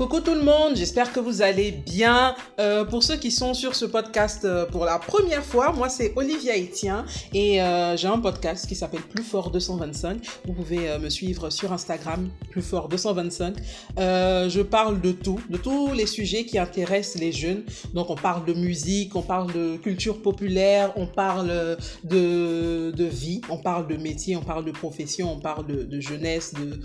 Coucou 0.00 0.20
tout 0.20 0.32
le 0.32 0.40
monde, 0.40 0.76
j'espère 0.76 1.12
que 1.12 1.20
vous 1.20 1.42
allez 1.42 1.72
bien. 1.72 2.34
Euh, 2.58 2.86
pour 2.86 3.02
ceux 3.02 3.16
qui 3.16 3.30
sont 3.30 3.52
sur 3.52 3.74
ce 3.74 3.84
podcast 3.84 4.46
euh, 4.46 4.64
pour 4.64 4.86
la 4.86 4.98
première 4.98 5.44
fois, 5.44 5.72
moi 5.72 5.90
c'est 5.90 6.14
Olivia 6.16 6.54
Etienne 6.56 7.04
et 7.34 7.60
euh, 7.60 7.98
j'ai 7.98 8.08
un 8.08 8.18
podcast 8.18 8.66
qui 8.66 8.74
s'appelle 8.74 9.02
Plus 9.02 9.22
Fort 9.22 9.50
225. 9.50 10.24
Vous 10.46 10.54
pouvez 10.54 10.88
euh, 10.88 10.98
me 10.98 11.10
suivre 11.10 11.50
sur 11.50 11.70
Instagram, 11.74 12.30
Plus 12.50 12.62
Fort 12.62 12.88
225. 12.88 13.56
Euh, 13.98 14.48
je 14.48 14.62
parle 14.62 15.02
de 15.02 15.12
tout, 15.12 15.38
de 15.50 15.58
tous 15.58 15.92
les 15.92 16.06
sujets 16.06 16.46
qui 16.46 16.58
intéressent 16.58 17.20
les 17.20 17.30
jeunes. 17.30 17.64
Donc 17.92 18.08
on 18.08 18.16
parle 18.16 18.46
de 18.46 18.54
musique, 18.54 19.14
on 19.16 19.22
parle 19.22 19.52
de 19.52 19.76
culture 19.76 20.22
populaire, 20.22 20.94
on 20.96 21.06
parle 21.06 21.76
de, 22.04 22.90
de 22.90 23.04
vie, 23.04 23.42
on 23.50 23.58
parle 23.58 23.86
de 23.86 23.96
métier, 23.96 24.34
on 24.34 24.42
parle 24.42 24.64
de 24.64 24.72
profession, 24.72 25.30
on 25.30 25.40
parle 25.40 25.66
de 25.66 26.00
jeunesse, 26.00 26.54
de 26.54 26.80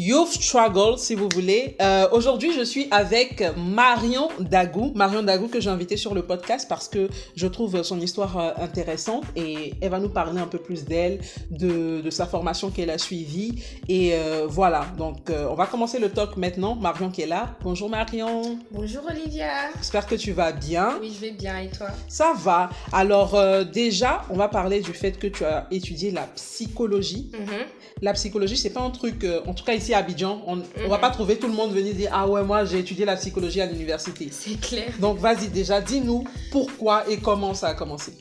Youth 0.00 0.28
Struggle, 0.28 0.96
si 0.96 1.16
vous 1.16 1.28
voulez. 1.34 1.74
Euh, 1.82 2.06
Aujourd'hui, 2.12 2.52
je 2.52 2.62
suis 2.62 2.86
avec 2.92 3.42
Marion 3.56 4.28
Dagou. 4.38 4.92
Marion 4.94 5.24
Dagou 5.24 5.48
que 5.48 5.58
j'ai 5.60 5.70
invitée 5.70 5.96
sur 5.96 6.14
le 6.14 6.22
podcast 6.22 6.66
parce 6.68 6.86
que 6.86 7.08
je 7.34 7.48
trouve 7.48 7.82
son 7.82 8.00
histoire 8.00 8.38
euh, 8.38 8.50
intéressante 8.58 9.24
et 9.34 9.74
elle 9.80 9.90
va 9.90 9.98
nous 9.98 10.08
parler 10.08 10.40
un 10.40 10.46
peu 10.46 10.58
plus 10.58 10.84
d'elle, 10.84 11.18
de, 11.50 12.00
de, 12.00 12.10
sa 12.10 12.26
formation 12.26 12.70
qu'elle 12.70 12.90
a 12.90 12.98
suivie. 12.98 13.60
Et 13.88 14.14
euh, 14.14 14.46
voilà, 14.48 14.86
donc 14.96 15.30
euh, 15.30 15.48
on 15.50 15.54
va 15.54 15.66
commencer 15.66 15.98
le 15.98 16.10
talk 16.10 16.36
maintenant. 16.36 16.76
Marion 16.76 17.10
qui 17.10 17.22
est 17.22 17.26
là. 17.26 17.56
Bonjour 17.64 17.90
Marion. 17.90 18.56
Bonjour 18.70 19.02
Olivia. 19.10 19.50
J'espère 19.78 20.06
que 20.06 20.14
tu 20.14 20.30
vas 20.30 20.52
bien. 20.52 20.96
Oui, 21.00 21.10
je 21.12 21.20
vais 21.26 21.32
bien 21.32 21.58
et 21.58 21.70
toi? 21.70 21.88
Ça 22.06 22.34
va. 22.36 22.70
Alors 22.92 23.36
déjà, 23.72 24.22
on 24.30 24.36
va 24.36 24.46
parler 24.46 24.80
du 24.80 24.92
fait 24.92 25.18
que 25.18 25.26
tu 25.26 25.44
as 25.44 25.66
étudié 25.72 26.12
la 26.12 26.28
psychologie. 26.36 27.32
mm 27.32 27.44
-hmm. 27.44 27.66
La 28.00 28.12
psychologie, 28.12 28.56
c'est 28.56 28.72
pas 28.78 28.82
un 28.82 28.92
truc, 28.92 29.26
en 29.50 29.54
tout 29.54 29.64
cas 29.64 29.74
ici 29.74 29.87
à 29.94 29.98
Abidjan, 29.98 30.42
on, 30.46 30.62
on 30.84 30.88
va 30.88 30.98
pas 30.98 31.10
trouver 31.10 31.38
tout 31.38 31.48
le 31.48 31.54
monde 31.54 31.72
venir 31.72 31.94
dire 31.94 32.10
ah 32.12 32.26
ouais 32.26 32.42
moi 32.42 32.64
j'ai 32.64 32.78
étudié 32.78 33.04
la 33.04 33.16
psychologie 33.16 33.60
à 33.60 33.66
l'université. 33.66 34.28
C'est 34.30 34.60
clair. 34.60 34.92
Donc 35.00 35.18
vas-y 35.18 35.48
déjà, 35.48 35.80
dis-nous 35.80 36.24
pourquoi 36.50 37.08
et 37.08 37.18
comment 37.18 37.54
ça 37.54 37.68
a 37.68 37.74
commencé. 37.74 38.12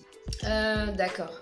Euh, 0.44 0.92
D'accord. 0.92 1.42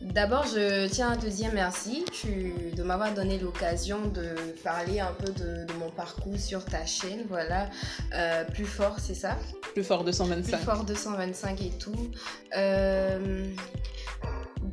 D'abord, 0.00 0.46
je 0.46 0.88
tiens 0.88 1.10
à 1.10 1.16
te 1.16 1.26
dire 1.26 1.50
merci 1.52 2.04
tu, 2.10 2.54
de 2.74 2.82
m'avoir 2.82 3.12
donné 3.12 3.38
l'occasion 3.38 3.98
de 4.06 4.34
parler 4.64 4.98
un 4.98 5.12
peu 5.12 5.30
de, 5.30 5.66
de, 5.66 5.72
mon 5.78 5.90
parcours 5.90 6.38
sur 6.38 6.64
ta 6.64 6.86
chaîne. 6.86 7.24
Voilà, 7.28 7.68
euh, 8.14 8.44
plus 8.44 8.64
fort, 8.64 8.96
c'est 8.98 9.14
ça? 9.14 9.36
Plus 9.74 9.84
fort 9.84 10.02
225. 10.02 10.56
Plus 10.56 10.64
fort 10.64 10.84
225 10.84 11.60
et 11.60 11.70
tout. 11.78 12.10
Euh, 12.56 13.44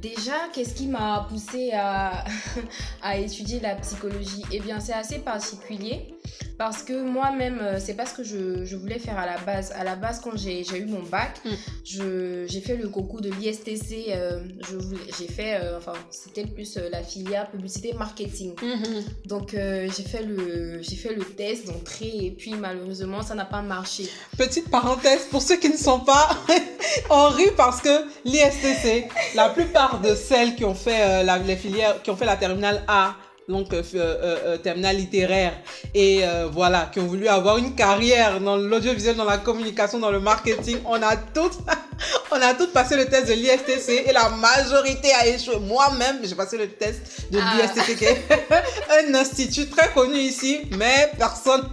Déjà, 0.01 0.49
qu'est-ce 0.53 0.75
qui 0.75 0.87
m'a 0.87 1.25
poussé 1.27 1.71
à, 1.73 3.17
étudier 3.17 3.59
la 3.59 3.75
psychologie? 3.75 4.43
Eh 4.51 4.59
bien, 4.59 4.79
c'est 4.79 4.93
assez 4.93 5.19
particulier 5.19 6.13
parce 6.57 6.83
que 6.83 7.01
moi-même, 7.03 7.59
c'est 7.79 7.93
pas 7.93 8.05
ce 8.05 8.15
que 8.15 8.23
je, 8.23 8.65
je, 8.65 8.75
voulais 8.75 8.99
faire 8.99 9.17
à 9.17 9.25
la 9.25 9.37
base. 9.37 9.71
À 9.71 9.83
la 9.83 9.95
base, 9.95 10.19
quand 10.23 10.35
j'ai 10.35 10.61
eu 10.77 10.85
mon 10.85 11.03
bac, 11.03 11.39
mm. 11.45 11.49
j'ai 12.47 12.61
fait 12.61 12.75
le 12.75 12.89
concours 12.89 13.21
de 13.21 13.29
l'ISTC. 13.29 14.07
Euh, 14.09 14.39
j'ai 15.17 15.27
fait, 15.27 15.59
euh, 15.61 15.77
enfin, 15.77 15.93
c'était 16.11 16.45
plus 16.45 16.77
euh, 16.77 16.89
la 16.91 17.03
filière 17.03 17.49
publicité 17.51 17.93
marketing. 17.93 18.53
Mm 18.61 18.75
-hmm. 18.75 19.03
Donc, 19.25 19.53
euh, 19.53 19.87
j'ai 19.95 20.03
fait, 20.03 20.23
le, 20.23 20.81
fait 20.83 21.13
le 21.13 21.25
test 21.39 21.67
d'entrée 21.67 22.13
et 22.25 22.31
puis 22.31 22.53
malheureusement, 22.55 23.21
ça 23.21 23.35
n'a 23.35 23.45
pas 23.45 23.61
marché. 23.61 24.03
Petite 24.37 24.69
parenthèse, 24.69 25.23
pour 25.31 25.41
ceux 25.41 25.57
qui 25.61 25.69
ne 25.69 25.77
sont 25.77 26.01
pas, 26.13 26.25
on 27.09 27.25
rit 27.37 27.53
parce 27.63 27.79
que 27.85 27.95
l'ISTC, 28.25 28.85
la 29.35 29.49
plupart 29.49 29.93
de 30.01 30.11
celles 30.29 30.55
qui 30.57 30.65
ont 30.71 30.79
fait 30.85 31.01
euh, 31.01 31.23
la, 31.27 31.37
les 31.37 31.59
filières, 31.63 31.95
qui 32.03 32.09
ont 32.13 32.17
fait 32.21 32.29
la 32.35 32.39
terminale 32.45 32.79
A, 32.87 33.15
donc 33.47 33.73
euh, 33.73 33.81
euh, 33.95 34.57
terminale 34.57 34.97
littéraire. 34.97 35.53
Et 35.93 36.21
euh, 36.23 36.47
voilà 36.51 36.89
qui 36.91 36.99
ont 36.99 37.07
voulu 37.07 37.27
avoir 37.27 37.57
une 37.57 37.75
carrière 37.75 38.39
dans 38.41 38.57
l'audiovisuel 38.57 39.15
dans 39.15 39.25
la 39.25 39.37
communication 39.37 39.99
dans 39.99 40.11
le 40.11 40.19
marketing. 40.19 40.79
On 40.85 41.01
a 41.01 41.15
toutes 41.15 41.59
on 42.31 42.35
a 42.35 42.53
toutes 42.53 42.73
passé 42.73 42.95
le 42.97 43.05
test 43.05 43.27
de 43.27 43.33
l'ISTC 43.33 44.03
et 44.07 44.11
la 44.11 44.29
majorité 44.29 45.13
a 45.13 45.27
échoué. 45.27 45.59
Moi-même 45.59 46.19
j'ai 46.23 46.35
passé 46.35 46.57
le 46.57 46.67
test 46.67 47.31
de 47.31 47.39
ah. 47.41 47.55
l'ISTC 47.55 47.97
qui 47.97 48.05
est 48.05 48.25
un 49.09 49.15
institut 49.15 49.67
très 49.67 49.91
connu 49.93 50.17
ici 50.17 50.61
mais 50.77 51.11
personne 51.17 51.67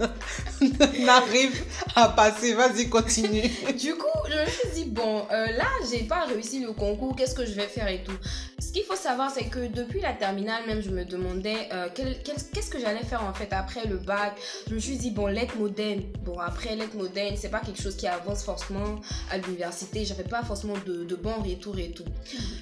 n'arrive 1.05 1.65
à 1.95 2.09
passer 2.09 2.55
vas-y 2.55 2.89
continue 2.89 3.43
du 3.79 3.95
coup 3.95 4.19
je 4.29 4.41
me 4.41 4.47
suis 4.47 4.69
dit 4.75 4.91
bon 4.91 5.27
euh, 5.31 5.47
là 5.53 5.67
j'ai 5.91 6.05
pas 6.05 6.25
réussi 6.25 6.61
le 6.61 6.73
concours 6.73 7.15
qu'est-ce 7.17 7.35
que 7.35 7.47
je 7.47 7.53
vais 7.53 7.67
faire 7.67 7.89
et 7.89 8.03
tout 8.03 8.17
ce 8.59 8.73
qu'il 8.73 8.85
faut 8.85 8.97
savoir 8.97 9.31
c'est 9.31 9.47
que 9.47 9.67
depuis 9.67 10.01
la 10.01 10.13
terminale 10.13 10.63
même 10.67 10.83
je 10.83 10.91
me 10.91 11.05
demandais 11.05 11.69
euh, 11.73 11.89
qu'est-ce 11.95 12.45
qu 12.45 12.65
que 12.75 12.81
j'allais 12.81 13.05
faire 13.05 13.23
en 13.23 13.33
fait 13.33 13.53
après 13.53 13.87
le 13.87 13.97
bac. 13.97 14.37
Je 14.69 14.75
me 14.75 14.81
suis 14.81 14.97
dit, 14.97 15.11
bon, 15.11 15.27
lettres 15.27 15.57
moderne. 15.57 16.03
Bon, 16.25 16.39
après, 16.39 16.75
lettres 16.77 16.97
moderne, 16.97 17.37
c'est 17.39 17.49
pas 17.49 17.61
quelque 17.61 17.81
chose 17.81 17.97
qui 17.97 18.07
avance 18.07 18.43
forcément 18.43 19.01
à 19.31 19.39
l'université. 19.39 20.05
J'avais 20.05 20.25
pas 20.25 20.43
forcément 20.43 20.75
de, 20.87 21.05
de 21.05 21.17
bons 21.17 21.43
retours 21.43 21.79
et 21.79 21.91
tout. 21.91 22.05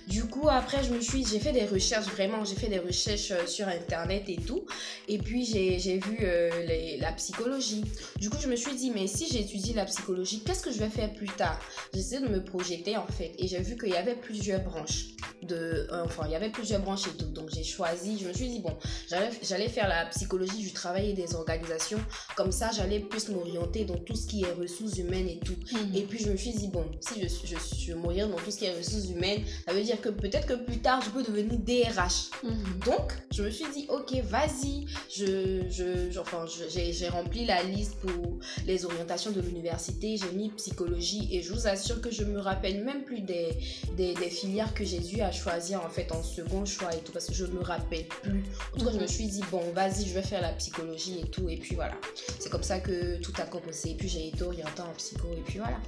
Du 0.06 0.24
coup, 0.24 0.48
après, 0.50 0.84
je 0.84 0.92
me 0.92 1.00
suis, 1.00 1.24
j'ai 1.26 1.40
fait 1.40 1.52
des 1.52 1.64
recherches, 1.64 2.06
vraiment, 2.06 2.44
j'ai 2.44 2.56
fait 2.56 2.68
des 2.68 2.78
recherches 2.78 3.30
euh, 3.30 3.46
sur 3.46 3.68
Internet 3.68 4.24
et 4.28 4.36
tout. 4.36 4.64
Et 5.08 5.18
puis, 5.18 5.44
j'ai 5.44 5.98
vu 5.98 6.18
euh, 6.22 6.50
les, 6.66 6.98
la 6.98 7.12
psychologie. 7.12 7.84
Du 8.18 8.30
coup, 8.30 8.38
je 8.40 8.48
me 8.48 8.56
suis 8.56 8.74
dit, 8.74 8.90
mais 8.90 9.06
si 9.06 9.26
j'étudie 9.32 9.72
la 9.74 9.84
psychologie, 9.84 10.42
qu'est-ce 10.44 10.62
que 10.62 10.72
je 10.72 10.78
vais 10.78 10.88
faire 10.88 11.12
plus 11.12 11.28
tard? 11.28 11.58
J'essaie 11.94 12.20
de 12.20 12.28
me 12.28 12.42
projeter 12.44 12.96
en 12.96 13.06
fait. 13.06 13.32
Et 13.38 13.46
j'ai 13.48 13.60
vu 13.60 13.76
qu'il 13.76 13.90
y 13.90 13.96
avait 13.96 14.16
plusieurs 14.16 14.60
branches. 14.60 15.06
De, 15.42 15.56
euh, 15.90 16.04
enfin, 16.04 16.22
il 16.26 16.32
y 16.32 16.36
avait 16.36 16.50
plusieurs 16.50 16.80
branches 16.82 17.06
et 17.08 17.16
tout. 17.18 17.26
Donc, 17.38 17.48
j'ai 17.52 17.64
choisi, 17.64 18.16
je 18.20 18.28
me 18.28 18.32
suis 18.32 18.48
dit, 18.48 18.60
bon, 18.60 18.74
j'allais 19.42 19.68
faire 19.68 19.88
la 19.88 20.06
psychologie 20.06 20.58
du 20.68 20.72
travail 20.72 21.10
et 21.10 21.14
des 21.14 21.34
organisations. 21.34 22.00
Comme 22.36 22.52
ça, 22.52 22.70
j'allais 22.76 23.00
plus 23.00 23.28
m'orienter 23.28 23.84
dans 23.84 23.98
tout 23.98 24.14
ce 24.14 24.26
qui 24.28 24.42
est 24.44 24.52
ressources 24.52 24.96
humaines 24.98 25.28
et 25.28 25.40
tout. 25.46 25.56
-hmm. 25.66 25.96
Et 25.98 26.02
puis, 26.08 26.18
je 26.24 26.28
me 26.30 26.36
suis 26.36 26.52
dit, 26.60 26.68
bon, 26.68 26.84
si 27.00 27.14
je, 27.22 27.28
je, 27.50 27.56
je 27.86 27.92
m'oriente 27.94 28.30
dans 28.30 28.42
tout 28.44 28.52
ce 28.54 28.58
qui 28.58 28.66
est 28.66 28.76
ressources 28.82 29.08
humaines, 29.14 29.42
ça 29.66 29.72
veut 29.76 29.82
dire 29.90 30.00
que 30.04 30.10
peut-être 30.22 30.46
que 30.46 30.58
plus 30.68 30.78
tard, 30.86 30.98
je 31.04 31.10
peux 31.14 31.24
devenir 31.30 31.58
DRH. 31.68 32.18
-hmm. 32.44 32.84
Donc, 32.88 33.06
je 33.36 33.40
me 33.46 33.50
suis 33.56 33.68
dit, 33.76 33.84
ok, 33.96 34.10
vas-y. 34.34 34.74
Je, 35.18 35.28
je, 35.76 35.86
je, 36.12 36.18
enfin, 36.24 36.42
j'ai 37.02 37.08
rempli 37.08 37.40
la 37.46 37.60
liste 37.64 37.71
pour 38.00 38.38
les 38.66 38.84
orientations 38.84 39.30
de 39.30 39.40
l'université. 39.40 40.16
J'ai 40.16 40.32
mis 40.32 40.50
psychologie 40.50 41.28
et 41.32 41.42
je 41.42 41.52
vous 41.52 41.66
assure 41.66 42.00
que 42.00 42.10
je 42.10 42.24
me 42.24 42.38
rappelle 42.38 42.84
même 42.84 43.04
plus 43.04 43.20
des, 43.20 43.56
des, 43.96 44.14
des 44.14 44.30
filières 44.30 44.74
que 44.74 44.84
j'ai 44.84 45.00
eu 45.16 45.20
à 45.20 45.32
choisir 45.32 45.84
en 45.84 45.88
fait 45.88 46.12
en 46.12 46.22
second 46.22 46.64
choix 46.64 46.94
et 46.94 46.98
tout 47.00 47.12
parce 47.12 47.26
que 47.26 47.34
je 47.34 47.46
me 47.46 47.60
rappelle 47.60 48.06
plus. 48.06 48.44
En 48.74 48.78
tout 48.78 48.84
cas, 48.84 48.92
je 48.92 48.98
me 48.98 49.06
suis 49.06 49.26
dit, 49.26 49.42
bon, 49.50 49.62
vas-y, 49.72 50.06
je 50.06 50.14
vais 50.14 50.22
faire 50.22 50.42
la 50.42 50.52
psychologie 50.52 51.20
et 51.20 51.28
tout. 51.28 51.48
Et 51.48 51.56
puis 51.56 51.74
voilà. 51.74 51.94
C'est 52.38 52.50
comme 52.50 52.62
ça 52.62 52.80
que 52.80 53.16
tout 53.16 53.32
a 53.38 53.44
commencé. 53.44 53.90
Et 53.90 53.94
puis 53.94 54.08
j'ai 54.08 54.28
été 54.28 54.42
orientée 54.42 54.82
en 54.82 54.92
psycho. 54.96 55.28
Et 55.32 55.42
puis 55.42 55.58
voilà. 55.58 55.78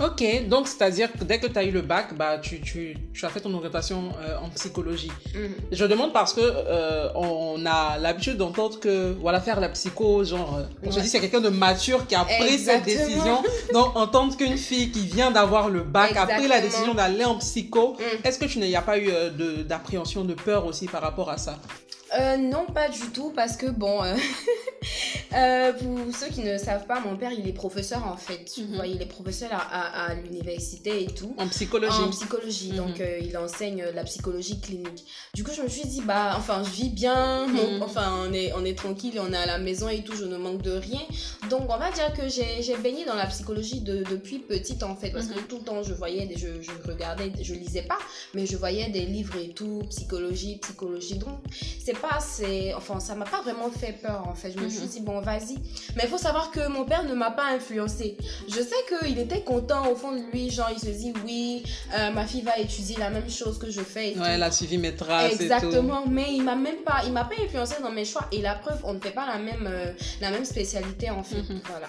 Ok, 0.00 0.22
donc 0.48 0.68
c'est-à-dire 0.68 1.12
que 1.12 1.24
dès 1.24 1.38
que 1.40 1.48
tu 1.48 1.58
as 1.58 1.64
eu 1.64 1.72
le 1.72 1.82
bac, 1.82 2.14
bah, 2.16 2.38
tu, 2.38 2.60
tu, 2.60 2.96
tu 3.12 3.26
as 3.26 3.28
fait 3.28 3.40
ton 3.40 3.52
orientation 3.52 4.12
euh, 4.20 4.36
en 4.44 4.48
psychologie. 4.50 5.10
Mm 5.34 5.38
-hmm. 5.38 5.50
Je 5.78 5.84
demande 5.92 6.12
parce 6.12 6.32
que 6.38 6.40
euh, 6.44 7.08
on 7.14 7.66
a 7.66 7.98
l'habitude 7.98 8.36
d'entendre 8.42 8.76
que 8.84 8.94
voilà 9.24 9.40
faire 9.40 9.58
la 9.60 9.70
psycho, 9.76 10.08
genre 10.30 10.50
on 10.82 10.86
ouais. 10.86 10.92
se 10.94 11.00
dit 11.00 11.08
c'est 11.12 11.22
quelqu'un 11.24 11.44
de 11.50 11.52
mature 11.66 12.00
qui 12.08 12.14
a 12.22 12.24
pris 12.24 12.56
cette 12.66 12.84
décision. 12.94 13.36
Donc 13.76 13.88
entendre 14.04 14.32
qu'une 14.38 14.60
fille 14.68 14.88
qui 14.94 15.04
vient 15.16 15.30
d'avoir 15.38 15.64
le 15.76 15.82
bac 15.96 16.10
Exactement. 16.10 16.34
a 16.34 16.38
pris 16.38 16.48
la 16.56 16.60
décision 16.66 16.94
d'aller 16.98 17.26
en 17.32 17.36
psycho, 17.44 17.84
mm. 17.94 18.26
est-ce 18.26 18.38
que 18.40 18.48
tu 18.52 18.56
n'y 18.58 18.76
a 18.82 18.84
pas 18.90 18.96
eu 19.04 19.08
euh, 19.10 19.64
d'appréhension, 19.70 20.20
de, 20.24 20.32
de 20.32 20.34
peur 20.48 20.62
aussi 20.70 20.86
par 20.94 21.02
rapport 21.08 21.28
à 21.36 21.38
ça? 21.46 21.54
Euh, 22.18 22.36
non, 22.38 22.66
pas 22.66 22.88
du 22.88 23.00
tout, 23.12 23.32
parce 23.34 23.56
que 23.56 23.66
bon, 23.66 24.02
euh, 24.02 24.14
euh, 25.34 25.72
pour 25.72 26.14
ceux 26.14 26.28
qui 26.28 26.40
ne 26.40 26.56
savent 26.56 26.86
pas, 26.86 27.00
mon 27.00 27.16
père, 27.16 27.32
il 27.32 27.46
est 27.46 27.52
professeur 27.52 28.06
en 28.06 28.16
fait. 28.16 28.44
Tu 28.44 28.62
mm 28.62 28.64
-hmm. 28.64 28.76
vois, 28.76 28.86
il 28.86 29.02
est 29.02 29.06
professeur 29.06 29.50
à, 29.52 29.58
à, 29.58 30.10
à 30.10 30.14
l'université 30.14 31.02
et 31.02 31.06
tout. 31.06 31.34
En 31.38 31.48
psychologie. 31.48 32.02
En 32.02 32.10
psychologie, 32.10 32.72
mm 32.72 32.74
-hmm. 32.74 32.76
donc 32.76 33.02
il 33.28 33.36
enseigne 33.36 33.82
la 33.94 34.04
psychologie 34.04 34.58
clinique. 34.60 35.00
Du 35.34 35.44
coup, 35.44 35.52
je 35.58 35.62
me 35.62 35.68
suis 35.68 35.86
dit, 35.94 36.02
bah, 36.10 36.34
enfin, 36.40 36.62
je 36.66 36.70
vis 36.80 36.90
bien, 37.02 37.46
mm 37.46 37.56
-hmm. 37.56 37.82
enfin, 37.86 38.06
on 38.24 38.32
est, 38.32 38.50
on 38.58 38.64
est 38.70 38.78
tranquille, 38.84 39.16
on 39.26 39.30
est 39.36 39.42
à 39.46 39.48
la 39.54 39.58
maison 39.68 39.88
et 39.96 40.02
tout, 40.06 40.16
je 40.22 40.26
ne 40.32 40.38
manque 40.44 40.62
de 40.70 40.74
rien. 40.88 41.04
Donc, 41.52 41.64
on 41.74 41.78
va 41.84 41.90
dire 41.98 42.10
que 42.18 42.24
j'ai 42.64 42.76
baigné 42.84 43.02
dans 43.10 43.18
la 43.24 43.28
psychologie 43.32 43.80
de, 43.90 43.96
depuis 44.14 44.38
petite 44.52 44.82
en 44.92 44.96
fait, 45.00 45.10
parce 45.16 45.28
que 45.32 45.38
tout 45.50 45.58
le 45.60 45.64
temps, 45.68 45.82
je 45.88 45.94
voyais, 46.02 46.24
des, 46.30 46.38
je, 46.44 46.50
je 46.66 46.72
regardais, 46.92 47.28
je 47.48 47.54
lisais 47.64 47.86
pas, 47.92 48.00
mais 48.34 48.44
je 48.50 48.56
voyais 48.64 48.86
des 48.98 49.04
livres 49.16 49.36
et 49.44 49.50
tout, 49.58 49.76
psychologie, 49.94 50.54
psychologie. 50.64 51.18
Donc, 51.26 51.38
c'est 51.84 51.97
pas 52.00 52.18
c'est 52.20 52.74
enfin 52.74 53.00
ça 53.00 53.14
m'a 53.14 53.24
pas 53.24 53.40
vraiment 53.42 53.70
fait 53.70 53.92
peur 53.92 54.22
en 54.28 54.34
fait. 54.34 54.52
Je 54.52 54.58
me 54.58 54.68
suis 54.68 54.86
dit 54.86 55.00
bon 55.00 55.20
vas-y. 55.20 55.56
Mais 55.96 56.04
il 56.04 56.08
faut 56.08 56.18
savoir 56.18 56.50
que 56.50 56.68
mon 56.68 56.84
père 56.84 57.04
ne 57.04 57.14
m'a 57.14 57.30
pas 57.30 57.46
influencé. 57.56 58.16
Je 58.48 58.60
sais 58.70 58.82
qu'il 58.88 59.18
était 59.18 59.42
content 59.42 59.90
au 59.90 59.96
fond 59.96 60.12
de 60.12 60.22
lui. 60.32 60.50
Genre 60.50 60.70
il 60.72 60.78
se 60.78 60.86
dit 61.02 61.12
oui 61.24 61.62
euh, 61.96 62.10
ma 62.10 62.26
fille 62.26 62.42
va 62.42 62.58
étudier 62.58 62.96
la 62.98 63.10
même 63.10 63.30
chose 63.30 63.58
que 63.58 63.70
je 63.70 63.80
fais 63.80 64.12
et 64.12 64.18
ouais 64.18 64.30
elle 64.34 64.42
a 64.42 64.50
suivi 64.50 64.78
mes 64.78 64.94
traces 64.94 65.40
exactement. 65.40 66.04
Mais 66.06 66.34
il 66.34 66.42
m'a 66.44 66.56
même 66.56 66.82
pas 66.84 67.02
il 67.06 67.12
m'a 67.12 67.24
pas 67.24 67.36
influencé 67.44 67.74
dans 67.82 67.90
mes 67.90 68.04
choix. 68.04 68.26
Et 68.32 68.40
la 68.40 68.54
preuve 68.54 68.80
on 68.84 68.94
ne 68.94 69.00
fait 69.00 69.10
pas 69.10 69.26
la 69.26 69.38
même 69.38 69.66
euh, 69.66 69.92
la 70.20 70.30
même 70.30 70.44
spécialité 70.44 71.10
en 71.10 71.22
fait. 71.22 71.42
Mm 71.42 71.58
-hmm. 71.58 71.60
voilà 71.72 71.88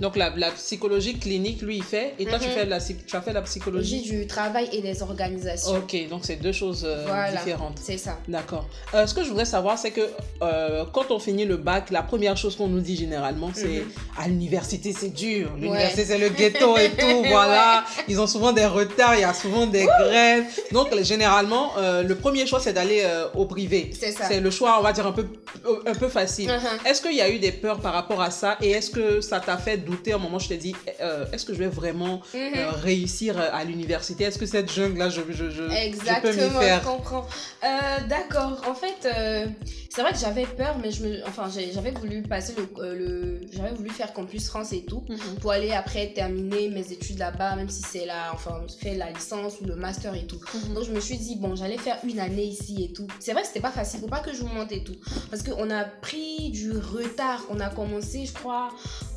Donc 0.00 0.16
la, 0.16 0.30
la 0.36 0.50
psychologie 0.52 1.18
clinique, 1.18 1.60
lui, 1.62 1.76
il 1.76 1.82
fait, 1.84 2.14
et 2.18 2.24
toi, 2.24 2.38
tu, 2.38 2.48
Mhm. 2.48 2.54
fais 2.54 2.64
la, 2.66 2.78
tu 2.80 3.16
as 3.16 3.20
fait 3.20 3.32
la 3.32 3.42
psychologie? 3.42 4.00
Du 4.02 4.26
travail 4.26 4.68
et 4.72 4.80
des 4.80 5.02
organisations. 5.02 5.72
Ok, 5.76 5.96
donc 6.08 6.20
c'est 6.24 6.36
deux 6.36 6.52
choses 6.52 6.84
euh, 6.86 7.04
Voilà. 7.06 7.30
différentes. 7.32 7.78
C'est 7.82 7.98
ça. 7.98 8.18
D'accord. 8.28 8.66
Euh, 8.94 9.06
ce 9.06 9.14
que 9.14 9.22
je 9.22 9.28
voudrais 9.28 9.44
savoir, 9.44 9.78
c'est 9.78 9.90
que 9.90 10.00
euh, 10.42 10.84
quand 10.92 11.10
on 11.10 11.18
finit 11.18 11.44
le 11.44 11.56
bac, 11.56 11.90
la 11.90 12.02
première 12.02 12.36
chose 12.36 12.56
qu'on 12.56 12.68
nous 12.68 12.80
dit 12.80 12.96
généralement, 12.96 13.50
c'est 13.54 13.80
Mhm. 13.80 13.90
à 14.18 14.28
l'université, 14.28 14.92
c'est 14.98 15.10
dur. 15.10 15.50
Ouais. 15.54 15.60
L'université, 15.60 16.04
c'est 16.04 16.18
le 16.18 16.28
ghetto 16.30 16.76
et 16.78 16.90
tout. 16.90 17.22
Voilà. 17.30 17.84
Ils 18.08 18.20
ont 18.20 18.26
souvent 18.26 18.52
des 18.52 18.64
retards, 18.66 19.14
il 19.16 19.20
y 19.20 19.24
a 19.24 19.34
souvent 19.34 19.66
des 19.66 19.84
grèves. 19.84 20.44
Donc, 20.72 20.94
le- 20.94 21.02
généralement, 21.02 21.72
le 21.78 22.14
premier 22.14 22.46
choix, 22.46 22.60
c'est 22.60 22.72
d'aller 22.72 23.04
au 23.34 23.44
privé. 23.44 23.90
C'est 23.98 24.12
ça. 24.12 24.24
C'est 24.28 24.40
le 24.40 24.50
choix, 24.50 24.78
on 24.78 24.82
va 24.82 24.92
dire, 24.92 25.06
un 25.06 25.12
peu, 25.12 25.26
un 25.86 25.94
peu 25.94 26.08
facile. 26.08 26.48
Mhm. 26.48 26.86
Est-ce 26.86 27.02
qu'il 27.02 27.14
y 27.14 27.20
a 27.20 27.28
eu 27.30 27.38
des 27.38 27.52
peurs 27.52 27.80
par 27.80 27.92
rapport 27.92 28.20
à 28.22 28.30
ça 28.30 28.56
et 28.62 28.70
est-ce 28.70 28.90
que 28.90 29.20
ça 29.20 29.40
t'a 29.40 29.56
fait 29.58 29.76
douter 29.90 30.14
au 30.14 30.18
moment 30.18 30.38
je 30.38 30.48
t'ai 30.48 30.56
dit, 30.56 30.74
euh, 31.00 31.26
est-ce 31.32 31.44
que 31.44 31.52
je 31.54 31.58
vais 31.58 31.68
vraiment 31.68 32.20
Mhm. 32.34 32.40
euh, 32.56 32.70
réussir 32.72 33.38
à 33.38 33.64
l'université? 33.64 34.24
Est-ce 34.24 34.38
que 34.38 34.46
cette 34.46 34.70
jungle-là, 34.72 35.08
je, 35.10 35.20
je, 35.30 35.34
je, 35.34 35.50
je 35.50 35.62
peux 35.62 35.68
m'y 35.68 35.76
Exactement, 35.78 36.60
faire? 36.60 36.80
je 36.82 36.86
comprends. 36.86 37.26
Euh, 37.64 37.68
D'accord. 38.08 38.62
En 38.68 38.74
fait, 38.74 38.96
euh, 39.06 39.46
c'est 39.88 40.02
vrai 40.02 40.12
que 40.12 40.18
j'avais 40.18 40.46
peur, 40.46 40.76
mais 40.82 40.90
je 40.90 41.02
me, 41.04 41.26
enfin, 41.26 41.48
j'avais 41.74 41.90
voulu 41.90 42.22
passer 42.22 42.54
le, 42.56 42.68
euh, 42.82 42.94
le- 42.94 43.40
j'avais 43.52 43.72
voulu 43.72 43.90
faire 43.90 44.12
campus 44.12 44.46
France 44.48 44.72
et 44.72 44.84
tout 44.84 45.02
Mhm. 45.08 45.18
pour 45.40 45.50
aller 45.52 45.72
après 45.72 46.12
terminer 46.14 46.68
mes 46.68 46.92
études 46.92 47.18
là-bas, 47.18 47.56
même 47.56 47.68
si 47.68 47.82
c'est 47.82 48.06
la, 48.06 48.32
enfin, 48.32 48.62
faire 48.80 48.96
la 48.96 49.10
licence 49.10 49.54
ou 49.60 49.66
le 49.66 49.74
master 49.76 50.14
et 50.14 50.26
tout. 50.26 50.40
Mhm. 50.54 50.74
Donc 50.74 50.84
je 50.84 50.92
me 50.92 51.00
suis 51.00 51.18
dit 51.18 51.36
bon, 51.36 51.56
j'allais 51.56 51.78
faire 51.78 51.98
une 52.04 52.20
année 52.20 52.44
ici 52.44 52.84
et 52.84 52.92
tout. 52.92 53.06
C'est 53.18 53.32
vrai 53.32 53.42
que 53.42 53.48
c'était 53.48 53.60
pas 53.60 53.70
facile, 53.72 54.00
faut 54.00 54.06
pas 54.06 54.20
que 54.20 54.32
je 54.32 54.40
vous 54.42 54.48
monte 54.48 54.72
et 54.72 54.82
tout, 54.84 54.96
parce 55.30 55.42
qu'on 55.42 55.70
a 55.70 55.84
pris 55.84 56.50
du 56.50 56.70
retard. 56.72 57.42
On 57.50 57.58
a 57.60 57.68
commencé, 57.68 58.26
je 58.26 58.32
crois, 58.32 58.68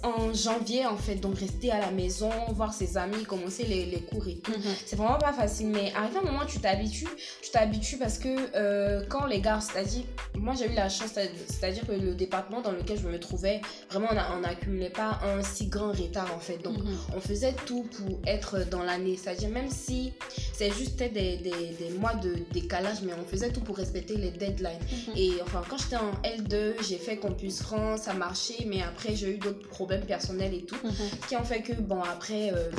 en 0.04 0.34
janvier 0.34 0.63
en 0.86 0.96
fait, 0.98 1.16
donc 1.16 1.38
rester 1.38 1.72
à 1.72 1.80
la 1.80 1.92
maison, 1.92 2.30
voir 2.54 2.74
ses 2.74 2.98
amis, 2.98 3.24
commencer 3.24 3.64
les, 3.66 3.86
les 3.86 4.00
cours 4.02 4.28
et 4.28 4.36
tout. 4.38 4.52
Mhm. 4.52 4.62
C'est 4.86 4.96
vraiment 4.96 5.18
pas 5.18 5.34
facile, 5.34 5.68
mais 5.68 5.92
arrivé 5.94 6.18
un 6.18 6.26
moment, 6.26 6.46
tu 6.46 6.60
t'habitues. 6.60 7.08
Tu 7.42 7.52
t'habitues 7.52 7.98
parce 7.98 8.18
que 8.18 8.30
euh, 8.56 9.04
quand 9.10 9.26
les 9.26 9.42
gars, 9.42 9.60
c'est-à-dire, 9.60 10.04
moi 10.36 10.54
j'ai 10.58 10.66
eu 10.72 10.74
la 10.76 10.90
chance, 10.90 11.12
c'est- 11.14 11.32
c'est-à-dire 11.48 11.86
que 11.86 11.92
le 11.92 12.16
département 12.16 12.62
dans 12.62 12.72
lequel 12.72 12.98
je 13.00 13.08
me 13.08 13.20
trouvais, 13.20 13.62
vraiment 13.90 14.10
on 14.36 14.40
n'accumulait 14.40 14.90
pas 14.90 15.20
un 15.24 15.44
si 15.44 15.68
grand 15.68 15.92
retard 15.92 16.34
en 16.36 16.40
fait. 16.40 16.58
Donc 16.60 16.78
Mhm. 16.78 16.98
on 17.16 17.20
faisait 17.20 17.54
tout 17.66 17.84
pour 17.98 18.20
être 18.26 18.68
dans 18.70 18.84
l'année. 18.84 19.18
C'est-à-dire 19.22 19.50
même 19.50 19.70
si 19.70 20.14
c'est 20.54 20.72
juste 20.72 20.98
des, 20.98 21.10
des, 21.10 21.38
des 21.38 21.90
mois 22.00 22.14
de 22.16 22.36
décalage, 22.54 23.02
mais 23.04 23.14
on 23.14 23.26
faisait 23.26 23.52
tout 23.52 23.62
pour 23.62 23.78
respecter 23.78 24.16
les 24.18 24.32
deadlines. 24.32 24.80
Mhm. 25.10 25.14
Et 25.18 25.32
enfin, 25.44 25.62
quand 25.70 25.78
j'étais 25.78 25.98
en 25.98 26.12
L2, 26.24 26.76
j'ai 26.88 26.98
fait 26.98 27.18
Campus 27.18 27.62
France, 27.62 28.02
ça 28.04 28.14
marchait, 28.14 28.66
mais 28.66 28.82
après 28.82 29.16
j'ai 29.16 29.32
eu 29.32 29.38
d'autres 29.38 29.68
problèmes 29.68 30.06
personnels 30.06 30.53
et 30.54 30.66
tout. 30.66 30.76
Mhm. 30.84 30.92
qui 31.28 31.36
ont 31.36 31.44
fait 31.44 31.62
que 31.62 31.74
bon 31.74 32.02
après 32.02 32.52
euh, 32.54 32.70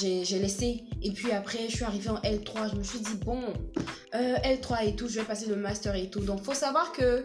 j'ai 0.00 0.38
laissé. 0.38 0.84
Et 1.02 1.10
puis 1.10 1.32
après 1.32 1.68
je 1.68 1.76
suis 1.76 1.84
arrivée 1.84 2.10
en 2.10 2.18
L3 2.18 2.70
je 2.72 2.76
me 2.76 2.82
suis 2.82 3.00
dit 3.00 3.14
bon 3.24 3.42
euh, 4.14 4.36
L3 4.38 4.88
et 4.88 4.96
tout 4.96 5.08
je 5.08 5.20
vais 5.20 5.24
passer 5.24 5.46
le 5.46 5.56
master 5.56 5.94
et 5.94 6.08
tout. 6.08 6.20
Donc 6.20 6.42
faut 6.42 6.54
savoir 6.54 6.92
que 6.92 7.02
euh, 7.02 7.24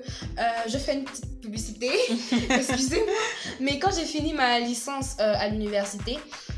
je 0.67 0.77
fais 0.77 0.95
une 0.95 1.03
petite 1.03 1.41
publicité. 1.41 1.89
Excusez-moi. 2.49 3.13
Mais 3.59 3.79
quand 3.79 3.91
j'ai 3.95 4.05
fini 4.05 4.33
ma 4.33 4.59
licence 4.59 5.15
euh, 5.19 5.33
à 5.37 5.47
l'université 5.49 6.17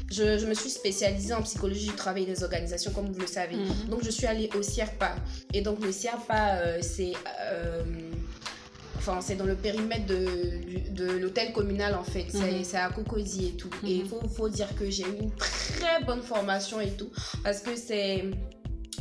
je, 0.09 0.37
je 0.37 0.45
me 0.45 0.53
suis 0.53 0.69
spécialisée 0.69 1.33
en 1.33 1.41
psychologie 1.41 1.87
du 1.87 1.95
travail 1.95 2.25
des 2.25 2.41
organisations 2.41 2.91
comme 2.91 3.11
vous 3.11 3.19
le 3.19 3.27
savez. 3.27 3.57
Mhm. 3.57 3.89
donc 3.89 4.03
je 4.03 4.09
suis 4.09 4.25
allée 4.25 4.49
au 4.57 4.61
CIRPA 4.61 5.15
et 5.53 5.61
donc 5.61 5.83
le 5.83 5.91
CIRPA 5.91 6.81
c'est 6.81 7.11
Enfin, 9.07 9.21
c'est 9.21 9.35
dans 9.35 9.45
le 9.45 9.55
périmètre 9.55 10.05
de, 10.05 11.17
l'hôtel 11.17 11.53
communal 11.53 11.95
en 11.95 12.03
fait. 12.03 12.25
C'est 12.29 12.51
Mhm. 12.51 12.63
c'est 12.63 12.77
à 12.77 12.89
Cocody 12.89 13.47
et 13.47 13.51
tout. 13.51 13.69
Et 13.85 13.91
il 13.95 14.01
Mhm. 14.03 14.09
faut, 14.09 14.27
faut 14.27 14.49
dire 14.49 14.67
que 14.75 14.89
j'ai 14.89 15.03
eu 15.03 15.17
une 15.21 15.31
très 15.35 16.03
bonne 16.05 16.21
formation 16.21 16.81
et 16.81 16.91
tout. 16.91 17.09
Parce 17.43 17.59
que 17.61 17.75
c'est 17.77 18.25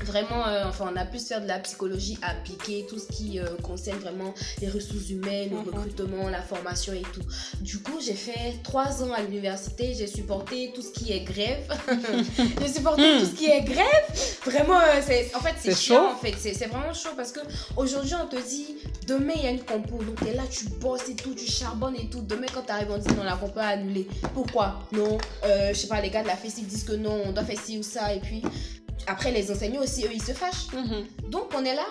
vraiment. 0.04 0.46
euh, 0.46 0.64
enfin, 0.66 0.90
on 0.92 0.96
a 0.96 1.04
pu 1.04 1.18
se 1.18 1.26
faire 1.26 1.40
de 1.42 1.46
la 1.48 1.58
psychologie 1.58 2.18
appliquée, 2.22 2.86
tout 2.88 2.98
ce 2.98 3.06
qui 3.06 3.38
euh, 3.38 3.44
concerne 3.62 3.98
vraiment 3.98 4.34
les 4.60 4.68
ressources 4.68 5.08
humaines, 5.10 5.50
le 5.50 5.56
Mhm. 5.56 5.78
recrutement, 5.78 6.28
la 6.28 6.42
formation 6.42 6.92
et 6.92 7.02
tout. 7.12 7.22
Du 7.60 7.78
coup, 7.80 7.98
j'ai 8.04 8.14
fait 8.14 8.54
trois 8.62 9.02
ans 9.02 9.12
à 9.12 9.22
l'université. 9.22 9.94
J'ai 9.94 10.06
supporté 10.06 10.72
tout 10.74 10.82
ce 10.82 10.90
qui 10.92 11.12
est 11.12 11.20
grève. 11.24 11.66
j'ai 12.60 12.68
supporté 12.72 13.02
tout 13.20 13.26
ce 13.26 13.32
qui 13.34 13.46
est 13.46 13.62
grève. 13.62 14.36
Vraiment, 14.44 14.78
euh, 14.80 15.00
c'est 15.06 15.34
en 15.34 15.40
fait, 15.40 15.54
c'est 15.58 15.76
chaud. 15.76 16.06
en 16.12 16.16
fait. 16.16 16.34
C'est 16.38 16.66
vraiment 16.66 16.92
chaud 16.94 17.10
parce 17.16 17.32
que 17.32 17.40
aujourd'hui, 17.76 18.14
on 18.22 18.26
te 18.28 18.36
dit 18.36 18.76
demain 19.06 19.32
il 19.36 19.42
y 19.44 19.46
a 19.46 19.50
une 19.50 19.62
compo. 19.64 20.02
Donc 20.02 20.22
t'es 20.24 20.34
là, 20.34 20.42
tu 20.50 20.66
bosses 20.80 21.08
et 21.08 21.16
tout, 21.16 21.34
tu 21.34 21.46
charbonnes 21.50 21.96
et 21.96 22.08
tout. 22.08 22.20
Demain, 22.22 22.46
quand 22.52 22.62
t'arrives, 22.62 22.90
on 22.90 22.98
dit 22.98 23.14
non, 23.14 23.24
la 23.24 23.36
compo 23.36 23.60
est 23.60 23.64
annulée. 23.64 24.06
Pourquoi? 24.34 24.80
Non, 24.92 25.18
je 25.44 25.74
sais 25.74 25.86
pas, 25.88 26.00
les 26.00 26.10
gars 26.10 26.22
de 26.22 26.28
la 26.28 26.36
FESI 26.36 26.62
disent 26.62 26.84
que 26.84 26.92
non, 26.92 27.22
on 27.26 27.32
doit 27.32 27.44
faire 27.44 27.60
ci 27.60 27.78
ou 27.78 27.82
ça. 27.82 28.12
Et 28.14 28.20
puis 28.20 28.42
après, 29.06 29.30
les 29.32 29.50
enseignants 29.50 29.82
aussi, 29.82 30.04
eux, 30.04 30.10
ils 30.12 30.22
se 30.22 30.32
fâchent. 30.32 30.72
Mhm. 30.72 31.30
Donc 31.30 31.50
on 31.56 31.64
est 31.64 31.74
là. 31.74 31.86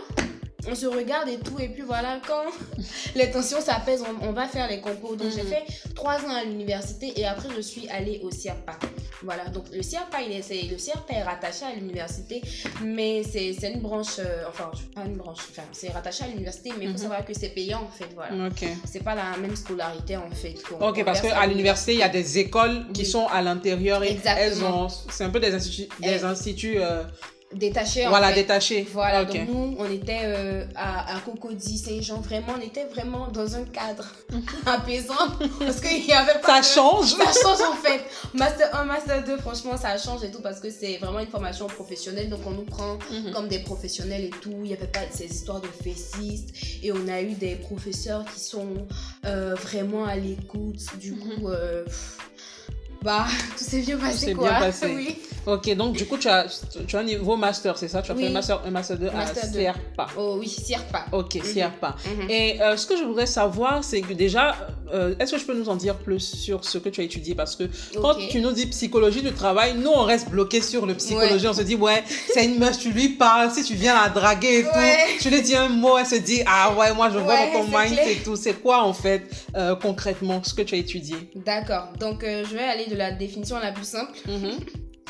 On 0.67 0.73
se 0.73 0.87
regarde 0.87 1.29
et 1.29 1.37
tout, 1.37 1.59
et 1.59 1.67
puis 1.69 1.83
voilà, 1.83 2.19
quand 2.27 2.45
les 3.15 3.29
tensions 3.29 3.61
s'apaisent, 3.61 4.01
on, 4.01 4.27
on 4.29 4.31
va 4.31 4.47
faire 4.47 4.67
les 4.67 4.81
compos. 4.81 5.15
Donc 5.15 5.31
j'ai 5.31 5.43
Mhm. 5.43 5.49
fait 5.49 5.63
trois 5.93 6.15
ans 6.25 6.33
à 6.35 6.43
l'université 6.43 7.13
et 7.19 7.25
après 7.25 7.49
je 7.55 7.61
suis 7.61 7.87
allée 7.89 8.19
au 8.23 8.31
CIRPA. 8.31 8.73
Voilà, 9.23 9.45
donc 9.45 9.65
le 9.73 9.81
CIRPA, 9.81 10.21
il 10.21 10.31
est, 10.33 10.71
le 10.71 10.77
CIRPA 10.77 11.13
est 11.13 11.23
rattaché 11.23 11.65
à 11.65 11.73
l'université, 11.73 12.41
mais 12.83 13.23
c'est 13.23 13.55
une 13.73 13.79
branche, 13.81 14.19
euh, 14.19 14.43
enfin, 14.49 14.71
pas 14.93 15.05
une 15.05 15.15
branche, 15.15 15.39
enfin, 15.51 15.63
c'est 15.71 15.89
rattaché 15.89 16.25
à 16.25 16.27
l'université, 16.27 16.71
mais 16.77 16.85
il 16.85 16.87
faut 16.89 16.93
Mhm. 16.95 17.01
savoir 17.01 17.25
que 17.25 17.33
c'est 17.33 17.49
payant 17.49 17.81
en 17.83 17.89
fait, 17.89 18.09
voilà. 18.13 18.47
Ok. 18.47 18.67
C'est 18.85 19.03
pas 19.03 19.15
la 19.15 19.37
même 19.37 19.55
scolarité 19.55 20.17
en 20.17 20.29
fait. 20.31 20.55
Ok, 20.79 21.03
parce 21.05 21.21
qu'à 21.21 21.47
l'université, 21.47 21.93
il 21.93 21.99
y 21.99 22.03
a 22.03 22.09
des 22.09 22.37
écoles 22.39 22.85
qui 22.93 23.01
Oui. 23.01 23.07
sont 23.07 23.27
à 23.27 23.41
l'intérieur 23.41 24.03
et 24.03 24.09
elles 24.09 24.13
Exactement. 24.17 24.85
ont. 24.85 24.87
C'est 25.09 25.23
un 25.23 25.29
peu 25.29 25.39
des 25.39 25.53
instituts, 25.53 25.87
des 26.01 26.23
instituts 26.23 26.77
euh, 26.79 27.03
Détaché 27.53 28.05
en 28.05 28.09
voilà, 28.09 28.29
fait. 28.29 28.41
détachés. 28.41 28.87
Voilà, 28.91 29.23
donc 29.23 29.47
nous, 29.47 29.75
on 29.79 29.89
était 29.89 30.21
euh, 30.23 30.65
à, 30.75 31.15
à 31.15 31.19
Cocody, 31.21 31.77
Saint-Jean, 31.77 32.19
vraiment, 32.19 32.53
on 32.57 32.61
était 32.61 32.85
vraiment 32.85 33.27
dans 33.27 33.55
un 33.55 33.63
cadre 33.65 34.03
apaisant 34.65 35.13
parce 35.59 35.79
qu'il 35.79 36.05
y 36.05 36.11
avait 36.11 36.39
pas 36.41 36.61
Ça 36.63 36.69
de- 36.69 36.75
change. 36.75 37.11
Ça 37.15 37.25
change 37.41 37.61
en 37.61 37.75
fait. 37.75 38.01
Master 38.33 38.75
1, 38.75 38.85
Master 38.85 39.23
2, 39.23 39.37
franchement, 39.37 39.77
ça 39.77 39.95
change 39.97 40.23
et 40.23 40.31
tout 40.31 40.41
parce 40.41 40.59
que 40.59 40.69
c'est 40.69 40.97
vraiment 40.97 41.19
une 41.19 41.27
formation 41.27 41.67
professionnelle. 41.67 42.29
Donc, 42.29 42.41
on 42.45 42.51
nous 42.51 42.65
prend 42.65 42.97
Mhm. 43.11 43.31
comme 43.31 43.47
des 43.47 43.59
professionnels 43.59 44.25
et 44.25 44.31
tout. 44.41 44.51
Il 44.63 44.63
n'y 44.69 44.73
avait 44.73 44.87
pas 44.87 45.01
ces 45.11 45.25
histoires 45.25 45.61
de 45.61 45.67
fessistes. 45.67 46.49
Et 46.83 46.91
on 46.91 47.07
a 47.07 47.21
eu 47.21 47.33
des 47.35 47.55
professeurs 47.55 48.25
qui 48.33 48.39
sont 48.39 48.87
euh, 49.25 49.53
vraiment 49.55 50.03
à 50.05 50.15
l'écoute. 50.15 50.81
Du 50.99 51.11
Mhm. 51.11 51.19
coup, 51.19 51.49
euh, 51.49 51.85
bah, 53.05 53.25
tout 53.57 53.63
s'est 53.63 53.79
bien 53.81 53.97
passé 53.97 54.25
s'est 54.25 54.33
quoi. 54.33 54.49
bien 54.49 54.59
passé. 54.59 54.93
Oui. 54.95 55.15
Ok, 55.47 55.71
donc 55.75 55.93
du 55.95 56.07
coup, 56.07 56.17
tu 56.17 56.27
as, 56.27 56.47
tu 56.87 56.95
as 56.95 56.99
un 56.99 57.03
niveau 57.03 57.37
master, 57.37 57.77
c'est 57.77 57.87
ça? 57.87 58.01
Tu 58.01 58.11
as 58.11 58.15
fait 58.15 58.25
un 58.27 58.31
master 58.31 58.61
1, 58.65 58.71
master 58.71 58.97
2 58.97 59.11
Master 59.11 59.43
à 59.43 59.47
2. 59.47 59.59
CERPA. 59.59 60.07
Oh 60.17 60.37
oui, 60.39 60.49
CIRPA. 60.49 61.05
Ok, 61.11 61.37
CERPA. 61.43 61.95
Mhm. 62.03 62.29
Et 62.31 62.59
euh, 62.63 62.75
ce 62.77 62.87
que 62.87 62.97
je 62.97 63.03
voudrais 63.03 63.27
savoir, 63.27 63.83
c'est 63.83 64.01
que 64.01 64.13
déjà, 64.13 64.55
euh, 64.91 65.13
est-ce 65.19 65.33
que 65.33 65.37
je 65.37 65.45
peux 65.45 65.53
nous 65.55 65.69
en 65.69 65.75
dire 65.75 65.97
plus 65.97 66.19
sur 66.19 66.65
ce 66.65 66.79
que 66.79 66.89
tu 66.89 66.99
as 67.01 67.03
étudié? 67.03 67.35
Parce 67.35 67.55
que 67.55 67.65
quand 68.01 68.15
tu 68.27 68.41
nous 68.41 68.53
dis 68.53 68.65
psychologie 68.65 69.21
du 69.21 69.33
travail, 69.33 69.75
nous, 69.77 69.91
on 69.93 70.01
reste 70.01 70.29
bloqué 70.29 70.61
sur 70.61 70.87
le 70.87 70.95
psychologie. 70.95 71.47
On 71.47 71.53
se 71.53 71.61
dit, 71.61 71.75
ouais, 71.75 72.03
c'est 72.33 72.45
une 72.45 72.57
meuf, 72.57 72.79
tu 72.79 72.89
lui 72.89 73.09
parles, 73.09 73.51
si 73.51 73.63
tu 73.63 73.75
viens 73.75 74.01
la 74.01 74.09
draguer 74.09 74.61
et 74.61 74.63
Ouais. 74.65 74.71
tout, 75.19 75.23
tu 75.25 75.29
lui 75.29 75.43
dis 75.43 75.55
un 75.55 75.69
mot, 75.69 75.95
elle 75.99 76.07
se 76.07 76.15
dit, 76.15 76.41
ah 76.47 76.73
ouais, 76.73 76.91
moi, 76.95 77.11
je 77.11 77.19
vois 77.19 77.37
ton 77.53 77.65
mind 77.65 77.99
et 78.07 78.15
tout. 78.23 78.35
C'est 78.35 78.53
quoi, 78.63 78.81
en 78.83 78.93
fait, 78.93 79.21
euh, 79.55 79.75
concrètement, 79.75 80.41
ce 80.43 80.55
que 80.55 80.63
tu 80.63 80.73
as 80.73 80.79
étudié? 80.79 81.17
D'accord. 81.35 81.89
Donc, 81.99 82.23
je 82.23 82.51
vais 82.55 82.63
aller 82.63 82.87
de 82.87 82.94
la 82.95 83.11
définition 83.11 83.59
la 83.59 83.71
plus 83.71 83.87
simple. 83.87 84.17
Mhm. 84.27 84.59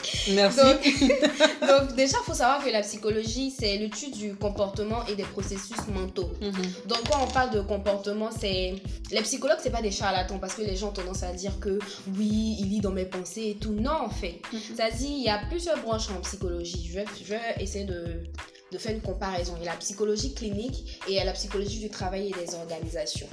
Merci. 0.35 0.59
Donc, 0.59 0.81
donc 1.67 1.95
déjà, 1.95 2.17
il 2.21 2.25
faut 2.25 2.33
savoir 2.33 2.63
que 2.63 2.69
la 2.69 2.81
psychologie, 2.81 3.51
c'est 3.51 3.77
l'étude 3.77 4.11
du 4.11 4.35
comportement 4.35 5.05
et 5.07 5.15
des 5.15 5.23
processus 5.23 5.77
mentaux. 5.93 6.31
Mhm. 6.41 6.51
Donc, 6.87 6.99
quand 7.09 7.23
on 7.23 7.31
parle 7.31 7.51
de 7.51 7.61
comportement, 7.61 8.29
c'est. 8.31 8.75
Les 9.11 9.21
psychologues, 9.21 9.59
c'est 9.61 9.71
pas 9.71 9.81
des 9.81 9.91
charlatans 9.91 10.39
parce 10.39 10.55
que 10.55 10.61
les 10.61 10.75
gens 10.75 10.89
ont 10.89 10.93
tendance 10.93 11.23
à 11.23 11.31
dire 11.33 11.59
que 11.59 11.79
oui, 12.17 12.57
il 12.59 12.69
lit 12.69 12.81
dans 12.81 12.91
mes 12.91 13.05
pensées 13.05 13.55
et 13.55 13.55
tout. 13.55 13.73
Non, 13.73 14.05
en 14.05 14.09
fait. 14.09 14.41
Mhm. 14.51 14.59
C'est-à-dire, 14.75 15.09
il 15.09 15.23
y 15.23 15.29
a 15.29 15.39
plusieurs 15.49 15.81
branches 15.81 16.09
en 16.09 16.21
psychologie. 16.21 16.87
Je 16.89 16.95
vais, 16.95 17.05
je 17.19 17.29
vais 17.29 17.39
essayer 17.59 17.85
de, 17.85 18.23
de 18.71 18.77
faire 18.77 18.93
une 18.93 19.01
comparaison. 19.01 19.53
Il 19.57 19.65
y 19.65 19.67
a 19.67 19.71
la 19.71 19.77
psychologie 19.77 20.33
clinique 20.33 20.99
et 21.07 21.11
il 21.11 21.15
y 21.15 21.19
a 21.19 21.25
la 21.25 21.33
psychologie 21.33 21.79
du 21.79 21.89
travail 21.89 22.29
et 22.29 22.45
des 22.45 22.55
organisations. 22.55 23.29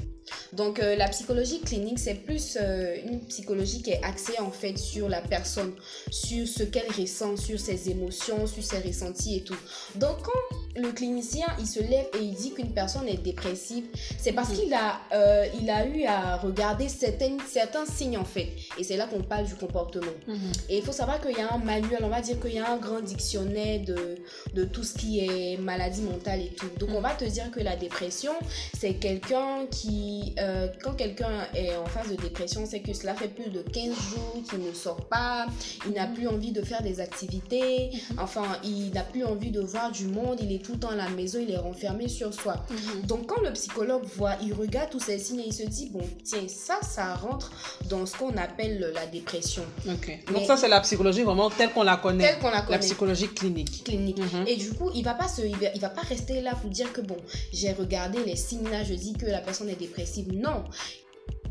Donc, 0.53 0.81
euh, 0.81 0.97
la 0.97 1.09
psychologie 1.09 1.61
clinique, 1.61 1.99
c'est 1.99 2.15
plus 2.15 2.57
euh, 2.61 2.97
une 3.07 3.21
psychologie 3.27 3.83
qui 3.83 3.91
est 3.91 4.03
axée 4.05 4.39
en 4.41 4.51
fait 4.51 4.77
sur 4.79 5.09
la 5.09 5.21
personne, 5.21 5.73
sur 6.11 6.47
ce 6.47 6.63
qu'elle 6.63 6.91
ressent, 6.99 7.37
sur 7.37 7.59
ses 7.59 7.91
émotions, 7.91 8.47
sur 8.47 8.63
ses 8.65 8.79
ressentis 8.79 9.37
et 9.39 9.43
tout. 9.45 9.57
Donc, 9.97 10.23
quand 10.23 10.57
le 10.77 10.91
clinicien 10.93 11.47
il 11.59 11.67
se 11.67 11.81
lève 11.81 12.07
et 12.19 12.23
il 12.23 12.35
dit 12.35 12.53
qu'une 12.53 12.73
personne 12.73 13.07
est 13.09 13.23
dépressive, 13.23 13.85
c'est 14.19 14.33
parce 14.33 14.51
Mhm. 14.51 14.57
qu'il 14.57 14.75
a, 14.75 15.01
euh, 15.13 15.47
il 15.61 15.69
a 15.71 15.87
eu 15.87 16.05
à 16.05 16.37
regarder 16.37 16.89
certaines, 16.89 17.39
certains 17.51 17.85
signes 17.87 18.17
en 18.19 18.25
fait. 18.25 18.49
Et 18.79 18.85
c'est 18.85 18.97
là 18.97 19.07
qu'on 19.07 19.23
parle 19.23 19.47
du 19.47 19.55
comportement. 19.55 20.13
Mhm. 20.27 20.37
Et 20.71 20.79
il 20.79 20.83
faut 20.83 20.93
savoir 20.93 21.21
qu'il 21.21 21.37
y 21.37 21.41
a 21.41 21.53
un 21.53 21.59
manuel, 21.59 22.01
on 22.03 22.09
va 22.09 22.21
dire 22.21 22.39
qu'il 22.41 22.55
y 22.55 22.59
a 22.59 22.71
un 22.71 22.79
grand 22.79 23.01
dictionnaire 23.01 23.81
de, 23.85 24.17
de 24.55 24.65
tout 24.65 24.85
ce 24.85 24.95
qui 24.95 25.21
est 25.27 25.57
maladie 25.59 26.03
mentale 26.03 26.41
et 26.41 26.49
tout. 26.55 26.69
Donc 26.79 26.91
Mhm. 26.91 26.97
on 26.97 27.01
va 27.01 27.15
te 27.15 27.25
dire 27.25 27.51
que 27.51 27.61
la 27.61 27.77
dépression, 27.77 28.33
c'est 28.79 28.95
quelqu'un 28.95 29.67
qui 29.71 30.12
euh, 30.39 30.69
quand 30.83 30.95
quelqu'un 30.95 31.47
est 31.55 31.77
en 31.77 31.87
phase 31.87 32.11
de 32.11 32.17
dépression, 32.17 32.65
c'est 32.67 32.81
que 32.81 32.93
cela 32.93 33.15
fait 33.15 33.29
plus 33.29 33.51
de 33.51 33.63
15 33.63 33.95
jours 33.95 34.43
qu'il 34.49 34.61
ne 34.61 34.73
sort 34.73 35.05
pas, 35.07 35.47
il 35.87 35.93
n'a 35.93 36.07
plus 36.07 36.27
envie 36.29 36.53
de 36.53 36.63
faire 36.63 36.83
des 36.83 37.01
activités, 37.01 37.91
enfin, 38.19 38.45
il 38.65 38.91
n'a 38.93 39.03
plus 39.03 39.25
envie 39.25 39.51
de 39.51 39.61
voir 39.61 39.91
du 39.91 40.07
monde, 40.07 40.39
il 40.43 40.53
est 40.53 40.59
tout 40.59 40.73
le 40.73 40.79
temps 40.79 40.91
à 40.91 40.97
la 40.97 41.09
maison, 41.09 41.39
il 41.41 41.51
est 41.51 41.59
renfermé 41.59 42.09
sur 42.09 42.33
soi. 42.33 42.57
Donc, 43.05 43.27
quand 43.27 43.41
le 43.41 43.53
psychologue 43.53 44.05
voit, 44.17 44.35
il 44.43 44.53
regarde 44.55 44.91
tous 44.91 45.01
ces 45.01 45.19
signes 45.19 45.41
et 45.41 45.47
il 45.49 45.53
se 45.53 45.65
dit, 45.65 45.91
bon, 45.91 46.07
tiens, 46.25 46.47
ça, 46.49 46.79
ça 46.83 47.15
rentre 47.15 47.53
dans 47.89 48.07
ce 48.07 48.17
qu'on 48.17 48.37
appelle 48.37 48.93
la 48.95 49.07
dépression. 49.07 49.65
Ok. 49.89 50.19
Donc, 50.33 50.45
ça, 50.45 50.57
c'est 50.57 50.69
la 50.69 50.81
psychologie 50.81 51.23
vraiment 51.23 51.51
telle 51.51 51.71
qu'on 51.71 51.83
la 51.83 51.97
connaît. 51.97 52.25
Telle 52.25 52.39
qu'on 52.39 52.51
la 52.51 52.63
connaît. 52.63 52.77
La 52.77 52.79
psychologie 52.79 53.29
clinique. 53.29 53.85
clinique. 53.85 54.19
Et 54.47 54.57
du 54.57 54.73
coup, 54.73 54.91
il 54.95 55.05
va 55.05 55.15
pas 55.15 55.29
se, 55.29 55.43
il 55.43 55.57
va, 55.57 55.69
il 55.75 55.81
va 55.81 55.91
pas 55.91 56.03
rester 56.03 56.41
là 56.41 56.55
pour 56.55 56.71
dire 56.71 56.93
que 56.93 57.01
bon, 57.01 57.17
j'ai 57.53 57.73
regardé 57.73 58.19
les 58.25 58.37
signes 58.37 58.69
là, 58.71 58.85
je 58.85 58.95
dis 58.95 59.13
que 59.15 59.27
la 59.27 59.41
personne 59.41 59.69
est 59.69 59.79
dépressive. 59.79 60.02
Non, 60.33 60.65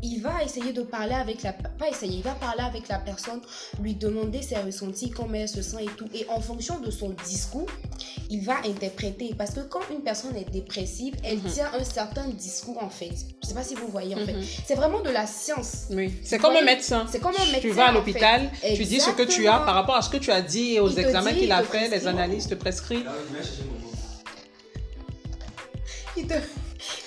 il 0.04 0.20
va 0.20 0.42
essayer 0.42 0.72
de 0.72 0.82
parler 0.82 1.14
avec 1.14 1.42
la 1.44 1.52
pas 1.52 1.88
essayer, 1.88 2.16
il 2.18 2.22
va 2.24 2.32
parler 2.34 2.62
avec 2.62 2.88
la 2.88 2.98
personne, 2.98 3.40
lui 3.80 3.94
demander 3.94 4.42
ses 4.42 4.56
ressentis, 4.56 5.10
comment 5.10 5.34
elle 5.34 5.48
se 5.48 5.62
sent 5.62 5.76
et 5.84 5.90
tout. 5.96 6.08
Et 6.12 6.26
en 6.28 6.40
fonction 6.40 6.80
de 6.80 6.90
son 6.90 7.10
discours, 7.24 7.68
il 8.28 8.42
va 8.44 8.56
interpréter. 8.66 9.32
Parce 9.38 9.52
que 9.52 9.60
quand 9.60 9.80
une 9.92 10.00
personne 10.00 10.34
est 10.36 10.50
dépressive, 10.50 11.14
elle 11.22 11.38
Mhm. 11.38 11.50
tient 11.50 11.70
un 11.78 11.84
certain 11.84 12.26
discours 12.30 12.82
en 12.82 12.90
fait. 12.90 13.12
Je 13.42 13.48
sais 13.48 13.54
pas 13.54 13.62
si 13.62 13.76
vous 13.76 13.86
voyez 13.86 14.14
en 14.16 14.24
fait. 14.26 14.34
C'est 14.66 14.74
vraiment 14.74 15.00
de 15.02 15.10
la 15.10 15.26
science. 15.26 15.84
Oui. 15.90 16.12
C'est 16.24 16.38
comme 16.38 16.56
un 16.56 16.62
médecin. 16.62 17.06
c'est 17.10 17.20
comme 17.20 17.32
un 17.38 17.44
Tu 17.44 17.52
médecin, 17.68 17.72
vas 17.74 17.86
à 17.86 17.92
l'hôpital, 17.92 18.50
tu 18.74 18.84
dis 18.84 18.98
ce 19.00 19.10
que 19.10 19.22
tu 19.22 19.46
as 19.46 19.58
par 19.60 19.74
rapport 19.74 19.94
à 19.96 20.02
ce 20.02 20.10
que 20.10 20.16
tu 20.16 20.32
as 20.32 20.42
dit 20.42 20.74
et 20.74 20.80
aux 20.80 20.90
examens 20.90 21.32
qu'il 21.32 21.44
il 21.44 21.52
a 21.52 21.62
fait, 21.62 21.82
les 21.82 21.88
prescrit. 21.90 22.08
analyses 22.08 22.48
te 22.48 22.54
mon 22.54 22.60
mot. 22.60 23.92
Il 26.16 26.26
te, 26.26 26.34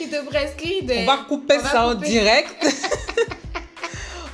te 0.10 0.26
prescrit. 0.26 0.86
On 0.90 1.06
va 1.06 1.18
couper 1.28 1.58
on 1.60 1.62
va 1.62 1.70
ça 1.70 1.88
en 1.88 1.96
direct. 1.96 2.56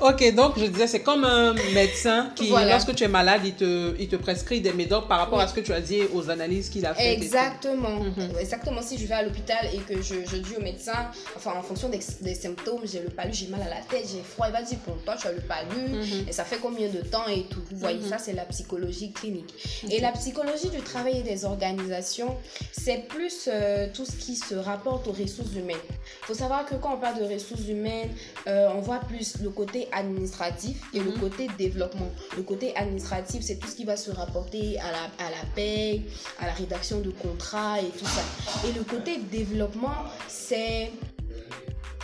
ok, 0.02 0.36
donc 0.36 0.58
je 0.60 0.66
disais, 0.66 0.88
c'est 0.88 1.02
comme 1.02 1.24
un 1.24 1.54
médecin 1.74 2.32
qui, 2.36 2.48
Voilà. 2.50 2.72
lorsque 2.72 2.94
tu 2.96 3.04
es 3.04 3.08
malade, 3.08 3.42
il 3.46 3.54
te, 3.54 3.96
il 4.00 4.08
te 4.08 4.16
prescrit 4.16 4.62
des 4.62 4.74
médocs 4.74 5.08
par 5.08 5.20
rapport 5.20 5.38
Oui. 5.40 5.44
à 5.44 5.48
ce 5.48 5.54
que 5.54 5.62
tu 5.62 5.74
as 5.74 5.82
dit, 5.82 6.02
aux 6.14 6.30
analyses 6.30 6.70
qu'il 6.70 6.86
a 6.86 6.94
faites. 6.94 7.22
Exactement. 7.22 8.00
Mhm. 8.02 8.36
Exactement. 8.40 8.82
Si 8.82 8.98
je 8.98 9.06
vais 9.06 9.14
à 9.16 9.24
l'hôpital 9.24 9.66
et 9.74 9.78
que 9.80 10.02
je, 10.02 10.16
je 10.30 10.38
dis 10.38 10.56
au 10.58 10.62
médecin, 10.62 11.10
enfin 11.36 11.54
en 11.58 11.62
fonction 11.62 11.90
des, 11.90 12.00
des 12.22 12.36
symptômes, 12.36 12.82
j'ai 12.86 13.00
le 13.02 13.10
palu, 13.10 13.32
j'ai 13.34 13.48
mal 13.48 13.62
à 13.62 13.70
la 13.70 13.82
tête, 13.90 14.08
j'ai 14.12 14.22
froid, 14.22 14.48
il 14.48 14.54
va 14.54 14.62
dire 14.62 14.78
pour 14.80 14.98
toi 15.04 15.16
tu 15.20 15.28
as 15.28 15.32
le 15.32 15.42
palu 15.42 15.82
Mhm. 15.92 16.28
et 16.28 16.32
ça 16.32 16.44
fait 16.44 16.58
combien 16.62 16.88
de 16.90 17.00
temps 17.02 17.28
et 17.28 17.44
tout? 17.44 17.62
Vous 17.72 17.78
voyez, 17.78 18.00
Mhm. 18.00 18.10
ça 18.10 18.18
c'est 18.18 18.34
la 18.34 18.46
psychologie 18.46 19.12
clinique. 19.12 19.54
Et 19.90 20.00
la 20.00 20.12
psychologie 20.12 20.70
du 20.70 20.82
travail 20.82 21.20
et 21.20 21.24
des 21.24 21.46
organisations, 21.46 22.36
c'est 22.72 23.08
plus 23.08 23.48
euh, 23.48 23.88
tout 23.94 24.06
ce 24.06 24.14
qui 24.14 24.36
se 24.36 24.56
rapporte 24.56 25.08
aux 25.08 25.12
ressources 25.12 25.54
humaines. 25.56 25.78
Il 26.24 26.26
faut 26.26 26.34
savoir 26.34 26.66
que 26.66 26.76
quand 26.76 26.94
on 26.96 26.98
parle 26.98 27.20
de 27.20 27.34
ressources 27.34 27.68
humaines, 27.68 28.10
euh, 28.48 28.70
on 28.76 28.82
voit 28.82 29.00
plus 29.00 29.36
le 29.42 29.50
côté 29.50 29.88
administratif 29.92 30.82
et 30.94 31.00
le 31.00 31.12
Mhm. 31.12 31.20
côté 31.20 31.48
développement. 31.58 32.12
Le 32.38 32.44
côté 32.44 32.76
administratif, 32.76 33.44
c'est 33.44 33.58
tout 33.58 33.68
ce 33.68 33.76
qui 33.76 33.86
va 33.86 33.98
se 33.98 34.12
rapporter 34.12 34.80
à 34.80 34.92
la, 34.92 35.04
à 35.26 35.30
la 35.30 35.46
paye, 35.56 36.04
à 36.40 36.46
la 36.48 36.54
rédaction 36.54 37.00
de 37.02 37.10
contrats 37.12 37.80
et 37.80 37.90
tout 37.98 38.06
ça. 38.06 38.22
Et 38.68 38.72
le 38.74 38.84
côté 38.84 39.18
développement, 39.32 39.96
c'est 40.28 40.92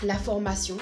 la 0.04 0.16
formation. 0.16 0.78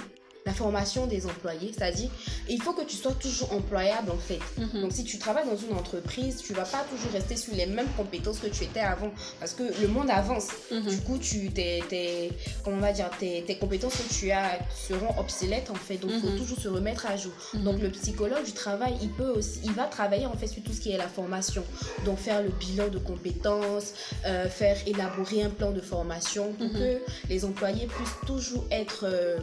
La 0.48 0.54
formation 0.54 1.08
des 1.08 1.26
employés, 1.26 1.72
c'est-à-dire 1.76 2.08
il 2.48 2.62
faut 2.62 2.74
que 2.74 2.84
tu 2.84 2.96
sois 2.96 3.14
toujours 3.14 3.52
employable 3.52 4.12
en 4.12 4.18
fait. 4.18 4.38
Mhm. 4.60 4.82
Donc 4.84 4.92
si 4.92 5.04
tu 5.04 5.18
travailles 5.18 5.48
dans 5.50 5.58
une 5.58 5.74
entreprise, 5.76 6.40
tu 6.46 6.54
vas 6.54 6.66
pas 6.66 6.86
toujours 6.88 7.12
rester 7.14 7.36
sur 7.36 7.56
les 7.56 7.66
mêmes 7.66 7.88
compétences 7.98 8.38
que 8.38 8.46
tu 8.46 8.64
étais 8.66 8.80
avant 8.82 9.10
parce 9.40 9.56
que 9.56 9.64
le 9.82 9.88
monde 9.88 10.08
avance. 10.12 10.50
Mhm. 10.72 10.82
Du 10.84 10.98
coup, 11.02 11.18
tu 11.18 11.50
tes, 11.50 11.84
tes- 11.90 12.32
comment 12.64 12.78
on 12.78 12.82
va 12.82 12.92
dire 12.92 13.10
tes, 13.20 13.42
tes 13.48 13.58
compétences 13.58 13.96
que 13.96 14.14
tu 14.14 14.30
as 14.30 14.60
seront 14.88 15.20
obsolètes 15.20 15.72
en 15.72 15.76
fait. 15.76 15.98
Donc 15.98 16.12
il 16.14 16.18
Mhm. 16.18 16.22
faut 16.34 16.38
toujours 16.38 16.60
se 16.60 16.68
remettre 16.68 17.08
à 17.08 17.18
jour. 17.18 17.34
Mhm. 17.56 17.64
Donc 17.64 17.82
le 17.82 17.90
psychologue 17.90 18.46
du 18.46 18.52
travail, 18.54 18.94
il 19.02 19.10
peut 19.10 19.30
aussi 19.32 19.62
il 19.64 19.72
va 19.72 19.86
travailler 19.86 20.28
en 20.28 20.38
fait 20.38 20.46
sur 20.46 20.62
tout 20.62 20.74
ce 20.74 20.80
qui 20.80 20.92
est 20.92 20.98
la 20.98 21.08
formation. 21.08 21.64
Donc 22.06 22.20
faire 22.20 22.44
le 22.44 22.50
bilan 22.50 22.90
de 22.90 23.00
compétences, 23.00 23.94
euh, 24.28 24.48
faire 24.48 24.78
élaborer 24.86 25.42
un 25.42 25.50
plan 25.50 25.72
de 25.72 25.82
formation 25.82 26.54
pour 26.54 26.68
Mhm. 26.68 26.74
que 26.78 26.98
les 27.30 27.46
employés 27.46 27.88
puissent 27.88 28.20
toujours 28.28 28.64
être 28.70 29.06
euh, 29.08 29.40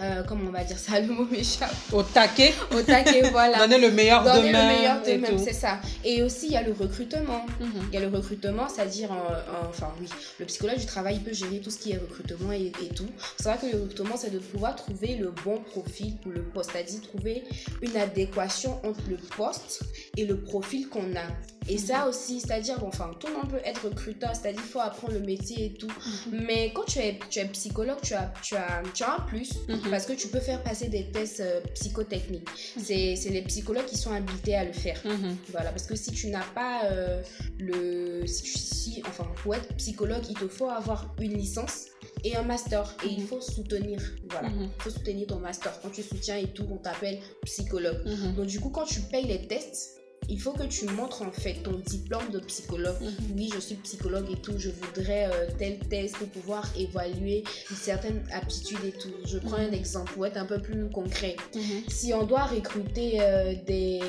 euh, 0.00 0.22
comment 0.26 0.44
on 0.48 0.52
va 0.52 0.64
dire 0.64 0.78
ça, 0.78 0.98
le 1.00 1.06
mot 1.08 1.24
m'échappe. 1.26 1.72
Au 1.92 2.02
taquet, 2.02 2.52
Au 2.76 2.82
taquet, 2.82 3.22
voilà. 3.30 3.58
donner 3.58 3.78
le 3.78 3.90
meilleur 3.90 4.24
Donner 4.24 4.48
demain. 4.48 4.68
le 4.70 4.76
meilleur 4.76 5.08
et 5.08 5.14
d'eux-mêmes, 5.16 5.36
tout. 5.38 5.44
c'est 5.44 5.52
ça. 5.52 5.78
Et 6.04 6.22
aussi, 6.22 6.46
il 6.46 6.52
y 6.52 6.56
a 6.56 6.62
le 6.62 6.72
recrutement. 6.72 7.46
Mhm. 7.60 7.70
Il 7.92 7.94
y 7.94 8.02
a 8.02 8.06
le 8.08 8.14
recrutement, 8.16 8.68
c'est-à-dire, 8.68 9.10
euh, 9.12 9.68
enfin 9.68 9.92
oui, 10.00 10.08
le 10.40 10.46
psychologue 10.46 10.78
du 10.78 10.86
travail 10.86 11.16
il 11.16 11.22
peut 11.22 11.32
gérer 11.32 11.60
tout 11.60 11.70
ce 11.70 11.78
qui 11.78 11.92
est 11.92 11.98
recrutement 11.98 12.52
et, 12.52 12.72
et 12.82 12.88
tout. 12.94 13.06
C'est 13.38 13.44
vrai 13.48 13.58
que 13.60 13.66
le 13.76 13.82
recrutement, 13.82 14.16
c'est 14.16 14.30
de 14.30 14.38
pouvoir 14.40 14.74
trouver 14.76 15.16
le 15.16 15.32
bon 15.44 15.58
profil 15.58 16.16
pour 16.22 16.32
le 16.32 16.42
poste, 16.42 16.70
c'est-à-dire 16.72 17.00
trouver 17.02 17.44
une 17.82 17.96
adéquation 17.96 18.80
entre 18.84 19.00
le 19.08 19.16
poste 19.36 19.82
et 20.16 20.24
le 20.26 20.38
profil 20.40 20.88
qu'on 20.88 21.14
a. 21.16 21.26
Et 21.68 21.78
ça 21.78 22.06
aussi, 22.08 22.40
c'est-à-dire, 22.40 22.78
bon, 22.78 22.88
enfin, 22.88 23.10
tout 23.18 23.26
le 23.28 23.34
monde 23.34 23.48
peut 23.50 23.60
être 23.64 23.84
recruteur, 23.86 24.34
c'est-à-dire, 24.36 24.60
il 24.62 24.68
faut 24.70 24.80
apprendre 24.80 25.14
le 25.14 25.20
métier 25.20 25.66
et 25.66 25.72
tout. 25.72 25.90
Mais 26.30 26.72
quand 26.74 26.84
tu 26.84 26.98
es, 26.98 27.18
tu 27.30 27.38
es 27.38 27.44
psychologue, 27.46 27.98
tu 28.02 28.14
as, 28.14 28.32
tu, 28.42 28.54
as, 28.56 28.82
tu 28.92 29.02
as 29.02 29.14
un 29.16 29.20
plus 29.20 29.50
Mhm. 29.68 29.90
parce 29.90 30.04
que 30.06 30.12
tu 30.12 30.28
peux 30.28 30.40
faire 30.40 30.62
passer 30.62 30.88
des 30.88 31.10
tests 31.10 31.40
euh, 31.40 31.60
psychotechniques. 31.74 32.48
C'est 32.76 33.16
c'est 33.16 33.30
les 33.30 33.42
psychologues 33.42 33.86
qui 33.86 33.96
sont 33.96 34.12
habilités 34.12 34.54
à 34.56 34.64
le 34.64 34.72
faire. 34.72 35.00
Mhm. 35.04 35.36
Voilà, 35.52 35.70
parce 35.70 35.86
que 35.86 35.96
si 35.96 36.12
tu 36.12 36.28
n'as 36.28 36.44
pas 36.54 36.84
euh, 36.84 37.22
le. 37.58 38.26
Si 38.26 38.42
tu, 38.42 38.58
si, 38.58 39.02
enfin, 39.06 39.26
pour 39.42 39.54
être 39.54 39.74
psychologue, 39.76 40.22
il 40.28 40.34
te 40.36 40.48
faut 40.48 40.68
avoir 40.68 41.14
une 41.20 41.34
licence 41.34 41.86
et 42.24 42.36
un 42.36 42.42
master. 42.42 42.94
Et 43.04 43.08
il 43.08 43.26
faut 43.26 43.40
soutenir. 43.40 44.00
Voilà. 44.30 44.48
Mhm. 44.50 44.70
Il 44.76 44.82
faut 44.82 44.90
soutenir 44.90 45.26
ton 45.26 45.38
master. 45.38 45.72
Quand 45.80 45.90
tu 45.90 46.02
soutiens 46.02 46.36
et 46.36 46.48
tout, 46.48 46.66
on 46.70 46.76
t'appelle 46.76 47.18
psychologue. 47.44 48.02
Mhm. 48.06 48.34
Donc, 48.36 48.46
du 48.46 48.60
coup, 48.60 48.70
quand 48.70 48.84
tu 48.84 49.00
payes 49.00 49.26
les 49.26 49.46
tests, 49.46 50.00
il 50.28 50.40
faut 50.40 50.52
que 50.52 50.64
tu 50.64 50.86
montres 50.86 51.22
en 51.22 51.30
fait 51.32 51.54
ton 51.62 51.72
diplôme 51.84 52.30
de 52.30 52.38
psychologue. 52.40 52.96
Mhm. 53.00 53.36
Oui, 53.36 53.50
je 53.54 53.60
suis 53.60 53.74
psychologue 53.76 54.26
et 54.30 54.36
tout. 54.36 54.54
Je 54.58 54.70
voudrais 54.70 55.26
euh, 55.32 55.46
tel 55.58 55.78
test 55.78 56.16
pour 56.16 56.28
pouvoir 56.28 56.64
évaluer 56.78 57.44
une 57.70 57.76
certaine 57.76 58.22
aptitude 58.32 58.78
et 58.84 58.92
tout. 58.92 59.12
Je 59.26 59.38
prends 59.38 59.56
un 59.56 59.68
Mhm. 59.68 59.74
exemple 59.74 60.12
pour 60.12 60.26
être 60.26 60.36
un 60.36 60.46
peu 60.46 60.60
plus 60.60 60.88
concret 60.90 61.36
Mhm. 61.54 61.62
si 61.88 62.12
on 62.14 62.24
doit 62.24 62.44
recruter 62.44 63.20
euh, 63.20 63.54
des, 63.66 64.00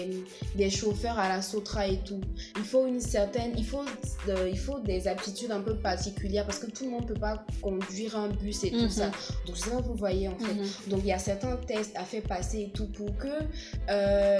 des 0.55 0.69
chauffeurs 0.69 1.17
à 1.19 1.29
la 1.29 1.41
Sotra 1.41 1.87
et 1.87 1.99
tout, 2.05 2.21
il 2.57 2.63
faut 2.63 2.87
une 2.87 2.99
certaine, 2.99 3.51
il 3.57 3.65
faut, 3.65 3.83
euh, 4.29 4.49
il 4.49 4.57
faut 4.57 4.79
des 4.79 5.07
aptitudes 5.07 5.51
un 5.51 5.61
peu 5.61 5.75
particulières 5.75 6.45
parce 6.45 6.59
que 6.59 6.67
tout 6.71 6.85
le 6.85 6.91
monde 6.91 7.07
peut 7.07 7.13
pas 7.19 7.45
conduire 7.61 8.15
un 8.15 8.29
bus 8.29 8.63
et 8.63 8.71
tout 8.71 8.89
ça. 8.89 9.11
Donc, 9.45 9.57
si 9.57 9.69
vous 9.69 9.93
voyez 9.95 10.27
en 10.27 10.37
fait. 10.37 10.89
Donc, 10.89 11.01
il 11.03 11.07
y 11.07 11.11
a 11.13 11.19
certains 11.19 11.55
tests 11.57 11.95
à 11.95 12.03
faire 12.03 12.23
passer 12.23 12.61
et 12.61 12.69
tout 12.69 12.87
pour 12.87 13.15
que 13.17 13.27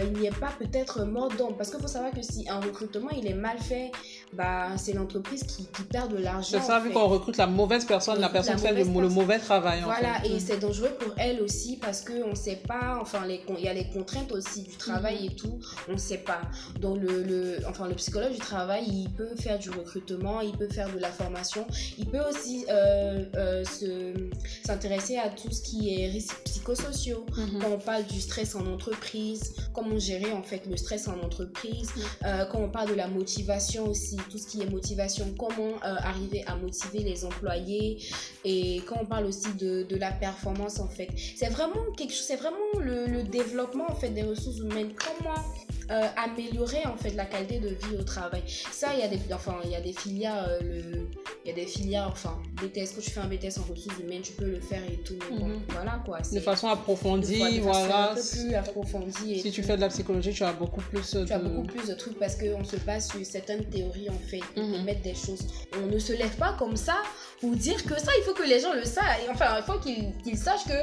il 0.05 0.20
n'y 0.20 0.27
ait 0.27 0.32
pas 0.32 0.53
peut-être 0.58 1.03
mort 1.05 1.29
d'homme. 1.38 1.55
Parce 1.65 1.77
qu'il 1.77 1.81
faut 1.81 1.91
savoir 1.91 2.12
que 2.12 2.22
si 2.22 2.48
un 2.48 2.60
recrutement 2.60 3.10
est 3.10 3.34
mal 3.34 3.57
fait, 3.57 3.91
bah, 4.34 4.70
c'est 4.77 4.94
l'entreprise 4.94 5.44
qui, 5.44 5.65
qui 5.67 5.84
perd 5.84 6.12
de 6.12 6.17
l'argent. 6.17 6.48
C'est 6.51 6.62
ça, 6.62 6.79
vu 6.79 6.91
qu'on 6.91 7.08
recrute 7.08 7.38
la 7.38 7.48
mauvaise 7.48 7.86
personne, 7.86 8.17
On 8.17 8.22
la 8.22 8.29
personne 8.29 8.55
la 8.55 8.60
fait 8.60 8.74
le, 8.74 8.86
mauvais 8.86 9.39
travail. 9.39 9.82
en 9.82 9.86
Voilà, 9.86 10.15
fait. 10.22 10.27
et 10.29 10.34
Mhm. 10.34 10.39
c'est 10.39 10.58
dangereux 10.60 10.91
pour 11.00 11.13
elle 11.17 11.41
aussi 11.41 11.77
parce 11.77 12.01
qu'on 12.01 12.29
ne 12.29 12.36
sait 12.36 12.62
pas, 12.67 12.98
enfin, 13.01 13.22
il 13.27 13.63
y 13.63 13.67
a 13.67 13.74
les 13.74 13.88
contraintes 13.89 14.32
aussi 14.32 14.63
du 14.63 14.75
travail 14.75 15.20
Mhm. 15.20 15.25
et 15.32 15.36
tout, 15.36 15.60
on 15.89 15.94
ne 15.94 15.98
sait 15.98 16.17
pas. 16.17 16.41
Donc, 16.79 17.00
le, 17.01 17.24
le, 17.24 17.58
enfin, 17.70 17.88
le 17.88 17.96
psychologue 17.96 18.32
du 18.34 18.39
travail, 18.39 18.84
il 18.88 19.10
peut 19.12 19.36
faire 19.38 19.58
du 19.60 19.70
recrutement, 19.70 20.41
il 20.41 20.51
peut 20.53 20.67
faire 20.70 20.91
de 20.94 21.00
la 21.00 21.10
formation, 21.12 21.65
il 21.98 22.05
peut 22.08 22.22
aussi 22.29 22.65
euh, 22.70 23.24
euh, 23.36 23.63
se- 23.63 24.29
s'intéresser 24.65 25.17
à 25.17 25.29
tout 25.29 25.51
ce 25.51 25.62
qui 25.62 25.94
est 26.01 26.08
risques 26.08 26.36
psychosociaux. 26.46 27.25
Mhm. 27.38 27.60
Quand 27.62 27.70
on 27.72 27.77
parle 27.79 28.03
du 28.05 28.20
stress 28.20 28.55
en 28.55 28.65
entreprise, 28.65 29.53
comment 29.74 29.98
gérer 30.00 30.32
en 30.34 30.44
fait 30.44 30.63
le 30.70 30.77
stress 30.77 31.08
en 31.08 31.20
entreprise, 31.24 31.89
Mhm. 31.96 32.03
euh, 32.25 32.46
quand 32.46 32.60
on 32.60 32.70
parle 32.70 32.89
de 32.89 32.96
la 32.96 33.08
motivation 33.08 33.86
aussi, 33.88 34.14
tout 34.29 34.38
ce 34.38 34.48
qui 34.48 34.62
est 34.62 34.69
motivation, 34.69 35.34
comment 35.38 35.75
euh, 35.84 35.95
arriver 35.98 36.43
à 36.48 36.55
motiver 36.55 37.00
les 37.00 37.25
employés 37.25 37.98
et 38.43 38.81
quand 38.88 39.00
on 39.01 39.05
parle 39.05 39.25
aussi 39.25 39.53
de, 39.53 39.86
la 39.95 40.12
performance 40.12 40.79
en 40.79 40.89
fait. 40.89 41.10
C'est 41.36 41.50
vraiment 41.50 41.91
quelque 41.95 42.12
chose, 42.12 42.25
c'est 42.25 42.36
vraiment 42.36 42.57
le, 42.81 43.05
le 43.05 43.24
développement 43.24 43.86
en 43.89 43.95
fait 43.95 44.10
des 44.10 44.24
ressources 44.24 44.57
humaines. 44.57 44.91
Comment 44.98 45.36
euh, 45.91 46.07
améliorer 46.17 46.85
en 46.85 46.97
fait 46.97 47.11
la 47.11 47.25
qualité 47.25 47.59
de 47.59 47.69
vie 47.69 47.95
au 47.99 48.03
travail. 48.03 48.43
Ça, 48.71 48.93
il 48.93 48.99
y 48.99 49.03
a 49.03 49.07
des, 49.07 49.19
enfin, 49.33 49.55
il 49.63 49.71
y 49.71 49.75
a 49.75 49.81
des 49.81 49.93
filières, 49.93 50.45
euh, 50.49 50.59
le, 50.61 51.07
il 51.43 51.49
y 51.49 51.51
a 51.51 51.55
des 51.55 51.65
filières, 51.67 52.07
enfin, 52.11 52.37
BTS. 52.61 52.93
Quand 52.95 53.01
tu 53.01 53.11
fais 53.11 53.19
un 53.19 53.27
BTS 53.27 53.59
en 53.59 53.63
ressources 53.71 53.99
humaines, 53.99 54.21
tu 54.23 54.33
peux 54.33 54.45
le 54.45 54.59
faire 54.59 54.81
et 54.91 54.97
tout. 54.97 55.17
Bon, 55.31 55.45
Mhm. 55.47 55.61
voilà 55.69 56.01
quoi. 56.05 56.19
De 56.21 56.39
façon 56.39 56.67
approfondie, 56.69 57.33
de 57.33 57.37
fois, 57.37 57.49
de 57.49 57.55
façon 57.55 57.61
voilà. 57.87 58.11
un 58.11 58.15
peu 58.15 58.21
plus 58.21 58.53
approfondie. 58.55 59.33
et 59.33 59.39
Si 59.39 59.51
tu 59.51 59.63
fais 59.63 59.75
de 59.75 59.81
la 59.81 59.89
psychologie, 59.89 60.33
tu 60.33 60.43
as 60.43 60.53
beaucoup 60.53 60.81
plus 60.81 61.13
de... 61.13 61.25
Tu 61.25 61.33
as 61.33 61.39
beaucoup 61.39 61.63
plus 61.67 61.87
de 61.87 61.93
trucs 61.93 62.17
parce 62.19 62.35
qu'on 62.35 62.63
se 62.63 62.75
base 62.77 63.09
sur 63.09 63.25
certaines 63.25 63.65
théories 63.65 64.09
en 64.09 64.19
fait, 64.27 64.41
Mhm. 64.55 64.71
pour 64.71 64.83
mettre 64.83 65.01
des 65.01 65.15
choses. 65.15 65.45
On 65.81 65.85
ne 65.87 65.99
se 65.99 66.13
lève 66.13 66.35
pas 66.37 66.55
comme 66.57 66.75
ça 66.75 66.97
pour 67.41 67.51
dire 67.55 67.83
que 67.83 67.99
ça, 67.99 68.11
il 68.17 68.23
faut 68.23 68.33
que 68.33 68.43
les 68.47 68.59
gens 68.59 68.73
le 68.73 68.85
sachent. 68.85 69.27
Enfin, 69.29 69.57
il 69.57 69.63
faut 69.63 69.79
qu'ils 69.79 70.11
qu'ils 70.23 70.37
sachent 70.37 70.65
que 70.65 70.73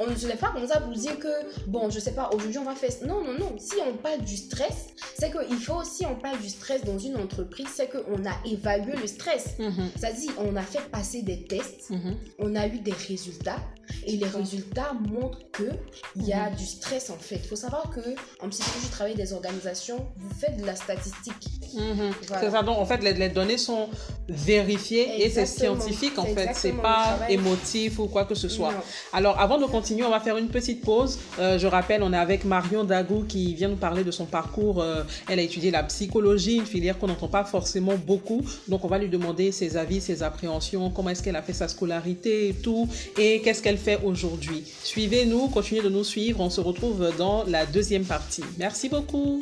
on 0.00 0.06
ne 0.08 0.14
se 0.14 0.26
lève 0.28 0.36
pas 0.38 0.50
comme 0.52 0.66
ça 0.66 0.80
pour 0.80 0.92
dire 0.92 1.18
que, 1.18 1.28
bon, 1.66 1.90
je 1.90 1.98
sais 1.98 2.12
pas, 2.12 2.30
aujourd'hui 2.32 2.58
on 2.58 2.64
va 2.64 2.74
faire. 2.74 2.90
Non, 3.06 3.22
non, 3.24 3.32
non. 3.38 3.54
Si 3.58 3.74
on 3.86 3.94
parle 3.96 4.20
du 4.22 4.36
stress, 4.52 4.88
c'est 5.18 5.30
qu'il 5.30 5.56
faut 5.58 5.74
aussi, 5.76 6.04
on 6.06 6.14
parle 6.16 6.38
du 6.40 6.48
stress 6.48 6.84
dans 6.84 6.98
une 6.98 7.16
entreprise, 7.16 7.68
c'est 7.74 7.88
qu'on 7.90 8.24
a 8.26 8.34
évalué 8.44 8.94
le 8.96 9.06
stress. 9.06 9.58
Mhm. 9.58 9.88
C'est-à-dire, 9.96 10.32
on 10.38 10.56
a 10.56 10.62
fait 10.62 10.84
passer 10.90 11.22
des 11.22 11.44
tests, 11.44 11.90
Mhm. 11.90 12.16
on 12.38 12.54
a 12.54 12.66
eu 12.66 12.78
des 12.80 12.92
résultats, 13.08 13.60
et 14.06 14.16
les 14.16 14.26
résultats 14.26 14.92
montrent 15.10 15.40
qu'il 15.52 16.26
y 16.26 16.32
a 16.32 16.50
du 16.50 16.66
stress 16.66 17.10
en 17.10 17.18
fait. 17.18 17.36
Il 17.36 17.48
faut 17.48 17.56
savoir 17.56 17.90
que 17.90 18.00
en 18.40 18.48
psychologie 18.48 18.86
du 18.86 18.90
travail 18.90 19.14
des 19.14 19.32
organisations, 19.32 20.06
vous 20.16 20.34
faites 20.34 20.60
de 20.60 20.66
la 20.66 20.76
statistique. 20.76 21.48
Mhm. 21.74 22.12
Voilà. 22.28 22.42
C'est 22.42 22.50
ça, 22.50 22.62
donc 22.62 22.78
en 22.78 22.86
fait, 22.86 23.02
les, 23.02 23.14
les 23.14 23.28
données 23.28 23.58
sont 23.58 23.88
vérifiées 24.28 25.24
et 25.24 25.30
c'est 25.30 25.46
scientifique 25.46 26.18
en 26.18 26.26
fait, 26.26 26.50
c'est 26.54 26.72
pas 26.72 27.18
émotif 27.28 27.98
ou 27.98 28.06
quoi 28.06 28.24
que 28.24 28.34
ce 28.34 28.48
soit. 28.48 28.72
Non. 28.72 28.78
Alors, 29.12 29.40
avant 29.40 29.58
de 29.58 29.66
continuer, 29.66 30.04
on 30.04 30.10
va 30.10 30.20
faire 30.20 30.36
une 30.36 30.48
petite 30.48 30.82
pause. 30.82 31.18
Euh, 31.38 31.58
je 31.58 31.66
rappelle, 31.66 32.02
on 32.02 32.12
est 32.12 32.18
avec 32.18 32.44
Marion 32.44 32.84
Dagou 32.84 33.24
qui 33.24 33.54
vient 33.54 33.68
nous 33.68 33.76
parler 33.76 34.04
de 34.04 34.10
son 34.10 34.26
parcours. 34.26 34.80
Euh, 34.82 35.02
elle 35.28 35.38
a 35.38 35.42
étudié 35.42 35.70
la 35.70 35.82
psychologie, 35.84 36.56
une 36.56 36.66
filière 36.66 36.98
qu'on 36.98 37.08
n'entend 37.08 37.28
pas 37.28 37.44
forcément 37.44 37.94
beaucoup. 37.96 38.42
Donc, 38.68 38.84
on 38.84 38.88
va 38.88 38.98
lui 38.98 39.08
demander 39.08 39.52
ses 39.52 39.76
avis, 39.76 40.00
ses 40.00 40.22
appréhensions, 40.22 40.90
comment 40.90 41.10
est-ce 41.10 41.22
qu'elle 41.22 41.36
a 41.36 41.42
fait 41.42 41.52
sa 41.52 41.68
scolarité 41.68 42.48
et 42.48 42.54
tout, 42.54 42.88
et 43.18 43.40
qu'est-ce 43.42 43.62
qu'elle 43.62 43.78
aujourd'hui. 44.04 44.64
Suivez-nous, 44.82 45.48
continuez 45.48 45.82
de 45.82 45.88
nous 45.88 46.04
suivre. 46.04 46.40
On 46.40 46.50
se 46.50 46.60
retrouve 46.60 47.12
dans 47.16 47.44
la 47.44 47.66
deuxième 47.66 48.04
partie. 48.04 48.44
Merci 48.58 48.88
beaucoup. 48.88 49.40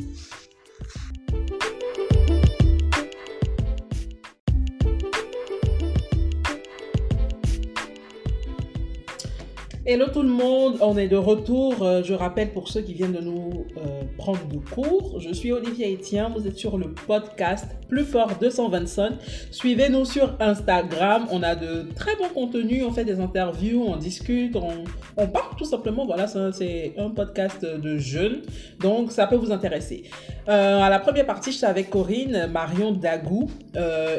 Hello 9.93 10.07
tout 10.07 10.23
le 10.23 10.29
monde, 10.29 10.77
on 10.83 10.97
est 10.97 11.09
de 11.09 11.17
retour. 11.17 11.83
Euh, 11.83 12.05
Je 12.05 12.15
rappelle 12.15 12.53
pour 12.53 12.69
ceux 12.69 12.81
qui 12.81 12.95
viennent 12.95 13.11
de 13.11 13.21
nous 13.21 13.67
euh, 13.77 14.03
prendre 14.19 14.47
de 14.47 14.59
cours, 14.59 15.19
je 15.19 15.33
suis 15.35 15.51
Olivier 15.51 15.93
Etienne, 15.93 16.29
vous 16.33 16.47
êtes 16.47 16.57
sur 16.57 16.79
le 16.79 16.93
podcast 16.93 17.67
Plus 17.89 18.05
Fort 18.05 18.31
225. 18.41 19.15
Suivez-nous 19.51 20.05
sur 20.05 20.37
Instagram, 20.39 21.27
on 21.33 21.43
a 21.43 21.57
de 21.57 21.89
très 21.97 22.15
bons 22.15 22.29
contenus, 22.33 22.85
on 22.87 22.93
fait 22.93 23.05
des 23.05 23.19
interviews, 23.19 23.83
on 23.85 23.97
discute, 23.97 24.55
on, 24.55 24.85
on 25.17 25.27
parle 25.27 25.57
tout 25.59 25.65
simplement. 25.65 26.07
Voilà, 26.07 26.29
c'est 26.29 26.95
un 26.97 27.11
podcast 27.11 27.65
de 27.65 27.99
jeunes, 27.99 28.43
donc 28.79 29.11
ça 29.11 29.27
peut 29.27 29.35
vous 29.35 29.51
intéresser. 29.51 30.05
Euh, 30.49 30.81
à 30.81 30.89
la 30.89 31.01
première 31.01 31.27
partie, 31.27 31.51
j'étais 31.51 31.67
avec 31.67 31.91
Corinne, 31.91 32.49
Marion 32.53 32.93
Dagou, 32.93 33.51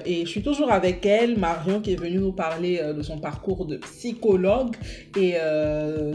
et 0.06 0.26
je 0.26 0.30
suis 0.30 0.44
toujours 0.44 0.70
avec 0.70 1.06
elle, 1.06 1.38
Marion 1.38 1.80
qui 1.80 1.94
est 1.94 1.96
venue 1.96 2.20
nous 2.20 2.34
parler 2.34 2.82
de 2.94 3.02
son 3.02 3.20
parcours 3.20 3.66
de 3.66 3.78
psychologue 3.78 4.76
et 5.18 5.36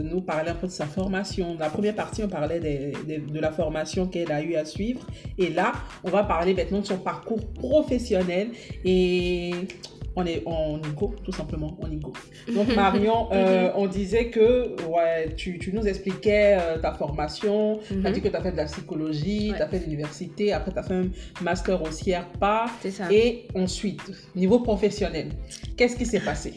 nous 0.03 0.21
parler 0.21 0.51
un 0.51 0.55
peu 0.55 0.67
de 0.67 0.71
sa 0.71 0.85
formation. 0.85 1.55
La 1.59 1.69
première 1.69 1.95
partie, 1.95 2.23
on 2.23 2.27
parlait 2.27 2.59
de 2.59 3.39
la 3.39 3.51
formation 3.51 4.07
qu'elle 4.07 4.31
a 4.31 4.41
eu 4.41 4.55
à 4.55 4.65
suivre, 4.65 5.05
et 5.37 5.49
là, 5.49 5.73
on 6.03 6.09
va 6.09 6.23
parler 6.23 6.53
maintenant 6.53 6.79
de 6.79 6.85
son 6.85 6.97
parcours 6.97 7.45
professionnel 7.53 8.49
et 8.85 9.51
on 10.19 10.25
est 10.25 10.41
en 10.47 10.79
go, 10.95 11.13
tout 11.23 11.31
simplement, 11.31 11.77
en 11.81 11.87
go. 11.95 12.11
Donc 12.55 12.75
Marion, 12.75 13.27
euh, 13.31 13.69
on 13.75 13.85
disait 13.85 14.29
que 14.29 14.75
ouais, 14.87 15.33
tu, 15.37 15.59
tu 15.59 15.71
nous 15.73 15.85
expliquais 15.87 16.57
euh, 16.59 16.79
ta 16.79 16.91
formation, 16.91 17.79
tu 17.87 17.93
as 17.93 18.09
Mhm. 18.09 18.11
dit 18.13 18.21
que 18.21 18.27
tu 18.29 18.35
as 18.35 18.41
fait 18.41 18.51
de 18.51 18.57
la 18.57 18.65
psychologie, 18.65 19.51
Ouais. 19.51 19.57
tu 19.57 19.61
as 19.61 19.67
fait 19.67 19.77
de 19.79 19.83
l'université, 19.85 20.53
après 20.53 20.71
tu 20.71 20.79
as 20.79 20.83
fait 20.83 20.95
un 20.95 21.09
master 21.41 21.81
au 21.83 21.91
CIERPA. 21.91 22.65
C'est 22.81 22.91
ça. 22.91 23.03
Et 23.11 23.47
ensuite, 23.55 24.01
niveau 24.35 24.59
professionnel, 24.59 25.27
qu'est-ce 25.77 25.95
qui 25.95 26.05
s'est 26.07 26.19
passé? 26.31 26.53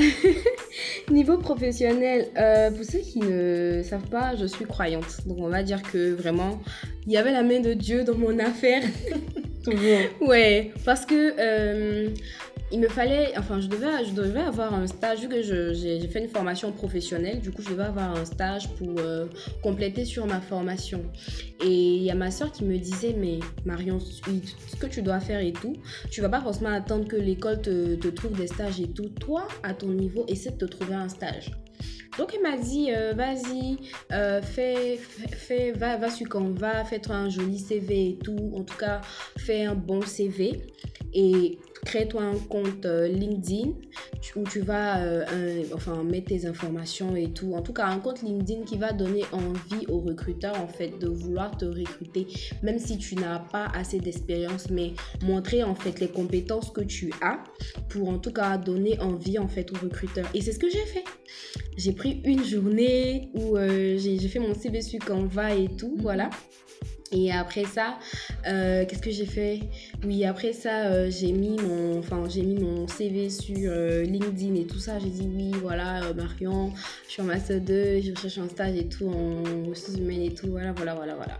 Niveau 1.10 1.36
professionnel, 1.38 2.28
euh, 2.36 2.70
pour 2.70 2.84
ceux 2.84 2.98
qui 3.00 3.18
ne 3.20 3.82
savent 3.84 4.08
pas, 4.08 4.34
je 4.36 4.46
suis 4.46 4.64
croyante. 4.64 5.18
Donc 5.26 5.38
on 5.40 5.48
va 5.48 5.62
dire 5.62 5.82
que 5.82 6.14
vraiment, 6.14 6.60
il 7.06 7.12
y 7.12 7.16
avait 7.16 7.32
la 7.32 7.42
main 7.42 7.60
de 7.60 7.74
Dieu 7.74 8.02
dans 8.04 8.16
mon 8.16 8.38
affaire. 8.38 8.82
Toujours. 9.64 10.00
Ouais, 10.20 10.72
parce 10.84 11.06
que 11.06 11.14
il 12.72 12.80
me 12.80 12.88
fallait, 12.88 13.34
enfin, 13.36 13.60
je 13.60 13.66
devais, 13.66 14.04
je 14.06 14.12
devais 14.12 14.40
avoir 14.40 14.72
un 14.72 14.86
stage, 14.86 15.20
vu 15.20 15.28
que 15.28 15.42
j'ai 15.42 16.08
fait 16.08 16.20
une 16.20 16.28
formation 16.28 16.72
professionnelle, 16.72 17.40
du 17.40 17.50
coup, 17.50 17.60
je 17.60 17.68
devais 17.68 17.84
avoir 17.84 18.16
un 18.16 18.24
stage 18.24 18.68
pour 18.74 18.98
euh, 18.98 19.26
compléter 19.62 20.06
sur 20.06 20.26
ma 20.26 20.40
formation. 20.40 21.04
Et 21.62 21.96
il 21.96 22.02
y 22.02 22.10
a 22.10 22.14
ma 22.14 22.30
soeur 22.30 22.50
qui 22.50 22.64
me 22.64 22.78
disait, 22.78 23.14
mais 23.16 23.40
Marion, 23.66 24.00
ce 24.00 24.76
que 24.76 24.86
tu 24.86 25.02
dois 25.02 25.20
faire 25.20 25.40
et 25.40 25.52
tout, 25.52 25.74
tu 26.10 26.22
vas 26.22 26.30
pas 26.30 26.40
forcément 26.40 26.72
attendre 26.72 27.06
que 27.06 27.16
l'école 27.16 27.60
te, 27.60 27.94
te 27.96 28.08
trouve 28.08 28.38
des 28.38 28.46
stages 28.46 28.80
et 28.80 28.88
tout. 28.88 29.10
Toi, 29.20 29.46
à 29.62 29.74
ton 29.74 29.88
niveau, 29.88 30.24
essaie 30.26 30.50
de 30.50 30.56
te 30.56 30.64
trouver 30.64 30.94
un 30.94 31.10
stage. 31.10 31.50
Donc 32.18 32.34
elle 32.34 32.42
m'a 32.42 32.58
dit, 32.58 32.90
euh, 32.90 33.14
vas-y, 33.14 33.78
euh, 34.12 34.42
fais, 34.42 34.96
fais, 34.96 35.72
va, 35.72 35.96
va 35.96 36.10
sur 36.10 36.28
Canva, 36.28 36.84
fais-toi 36.84 37.16
un 37.16 37.28
joli 37.30 37.58
CV 37.58 38.10
et 38.10 38.18
tout. 38.22 38.52
En 38.54 38.64
tout 38.64 38.76
cas, 38.76 39.00
fais 39.38 39.64
un 39.64 39.74
bon 39.74 40.02
CV 40.02 40.60
et 41.14 41.58
crée-toi 41.84 42.22
un 42.22 42.38
compte 42.38 42.86
euh, 42.86 43.08
LinkedIn 43.08 43.70
où 44.36 44.44
tu 44.44 44.60
vas 44.60 45.02
euh, 45.02 45.24
un- 45.26 45.74
enfin, 45.74 46.04
mettre 46.04 46.28
tes 46.28 46.46
informations 46.46 47.16
et 47.16 47.30
tout. 47.32 47.54
En 47.54 47.62
tout 47.62 47.72
cas, 47.72 47.86
un 47.86 47.98
compte 47.98 48.22
LinkedIn 48.22 48.62
qui 48.64 48.76
va 48.78 48.92
donner 48.92 49.24
envie 49.32 49.86
aux 49.88 49.98
recruteurs 50.00 50.60
en 50.60 50.68
fait 50.68 50.98
de 51.00 51.08
vouloir 51.08 51.56
te 51.56 51.64
recruter, 51.64 52.26
même 52.62 52.78
si 52.78 52.98
tu 52.98 53.16
n'as 53.16 53.40
pas 53.40 53.66
assez 53.74 53.98
d'expérience, 53.98 54.70
mais 54.70 54.92
montrer 55.22 55.62
en 55.64 55.74
fait 55.74 55.98
les 56.00 56.08
compétences 56.08 56.70
que 56.70 56.82
tu 56.82 57.12
as 57.20 57.42
pour 57.88 58.08
en 58.08 58.18
tout 58.18 58.32
cas 58.32 58.56
donner 58.58 58.98
envie 59.00 59.38
en 59.38 59.48
fait 59.48 59.70
aux 59.72 59.78
recruteurs. 59.82 60.28
Et 60.34 60.40
c'est 60.40 60.52
ce 60.52 60.58
que 60.58 60.70
j'ai 60.70 60.86
fait. 60.86 61.04
J'ai 61.76 61.92
pris 61.92 62.20
une 62.24 62.44
journée 62.44 63.30
où 63.34 63.56
euh, 63.56 63.96
j'ai 63.98 64.18
j'ai 64.18 64.28
fait 64.28 64.38
mon 64.38 64.54
CV 64.54 64.82
sur 64.82 65.00
Canva 65.04 65.54
et 65.54 65.68
tout, 65.76 65.96
voilà. 65.98 66.30
Et 67.12 67.30
après 67.30 67.64
ça, 67.64 67.98
euh, 68.46 68.84
qu'est-ce 68.86 69.02
que 69.02 69.10
j'ai 69.10 69.26
fait? 69.26 69.60
Oui, 70.04 70.24
après 70.24 70.52
ça, 70.52 70.86
euh, 70.86 71.10
j'ai 71.10 71.32
mis 71.32 71.56
mon, 71.58 71.98
enfin, 71.98 72.22
j'ai 72.28 72.42
mis 72.42 72.54
mon 72.54 72.88
CV 72.88 73.28
sur 73.28 73.56
euh, 73.58 74.02
LinkedIn 74.02 74.54
et 74.54 74.66
tout 74.66 74.78
ça. 74.78 74.98
J'ai 74.98 75.10
dit 75.10 75.28
oui, 75.34 75.52
voilà, 75.60 76.00
Marion, 76.16 76.72
je 77.06 77.12
suis 77.12 77.22
en 77.22 77.26
master 77.26 77.60
2, 77.60 78.00
je 78.00 78.12
recherche 78.14 78.38
un 78.38 78.48
stage 78.48 78.76
et 78.76 78.88
tout 78.88 79.08
en 79.08 79.68
ressources 79.68 79.98
humaines 79.98 80.22
et 80.22 80.34
tout. 80.34 80.48
Voilà, 80.48 80.72
voilà, 80.72 80.94
voilà, 80.94 81.14
voilà. 81.14 81.38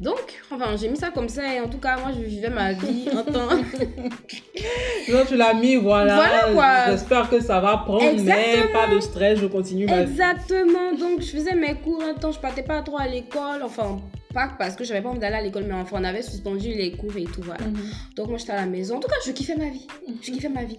Donc, 0.00 0.40
enfin, 0.50 0.76
j'ai 0.76 0.88
mis 0.88 0.96
ça 0.96 1.10
comme 1.10 1.28
ça 1.28 1.54
et 1.54 1.60
en 1.60 1.68
tout 1.68 1.78
cas, 1.78 1.98
moi, 1.98 2.10
je 2.16 2.24
vivais 2.24 2.48
ma 2.48 2.72
vie 2.72 3.08
en 3.12 3.22
temps. 3.22 3.48
Donc 5.12 5.26
tu 5.28 5.36
l'as 5.36 5.54
mis, 5.54 5.76
voilà. 5.76 6.14
Voilà, 6.14 6.52
quoi. 6.54 6.92
J'espère 6.92 7.28
que 7.28 7.40
ça 7.40 7.60
va 7.60 7.76
prendre, 7.78 8.22
mais 8.22 8.68
pas 8.72 8.92
de 8.92 9.00
stress, 9.00 9.38
je 9.38 9.46
continue 9.46 9.86
ma 9.86 10.04
vie. 10.04 10.10
Exactement. 10.10 10.92
Donc, 10.98 11.20
je 11.20 11.26
faisais 11.26 11.54
mes 11.54 11.74
cours 11.74 12.02
un 12.02 12.14
temps, 12.14 12.32
je 12.32 12.40
partais 12.40 12.62
pas 12.62 12.80
trop 12.82 12.98
à 12.98 13.06
l'école. 13.06 13.62
Enfin, 13.62 14.00
pas 14.32 14.50
parce 14.58 14.76
que 14.76 14.84
j'avais 14.84 15.00
pas 15.02 15.08
envie 15.08 15.18
d'aller 15.18 15.36
à 15.36 15.42
l'école, 15.42 15.64
mais 15.66 15.74
enfin, 15.74 15.96
on 16.00 16.04
avait 16.04 16.22
suspendu 16.22 16.68
les 16.68 16.92
cours 16.92 17.16
et 17.16 17.24
tout, 17.24 17.42
voilà. 17.42 17.64
Mhm. 17.64 17.76
Donc 18.16 18.28
moi 18.28 18.38
j'étais 18.38 18.52
à 18.52 18.56
la 18.56 18.66
maison. 18.66 18.96
En 18.96 19.00
tout 19.00 19.08
cas, 19.08 19.16
je 19.26 19.32
kiffais 19.32 19.56
ma 19.56 19.68
vie. 19.68 19.86
Je 20.22 20.30
kiffais 20.32 20.48
ma 20.48 20.64
vie. 20.64 20.78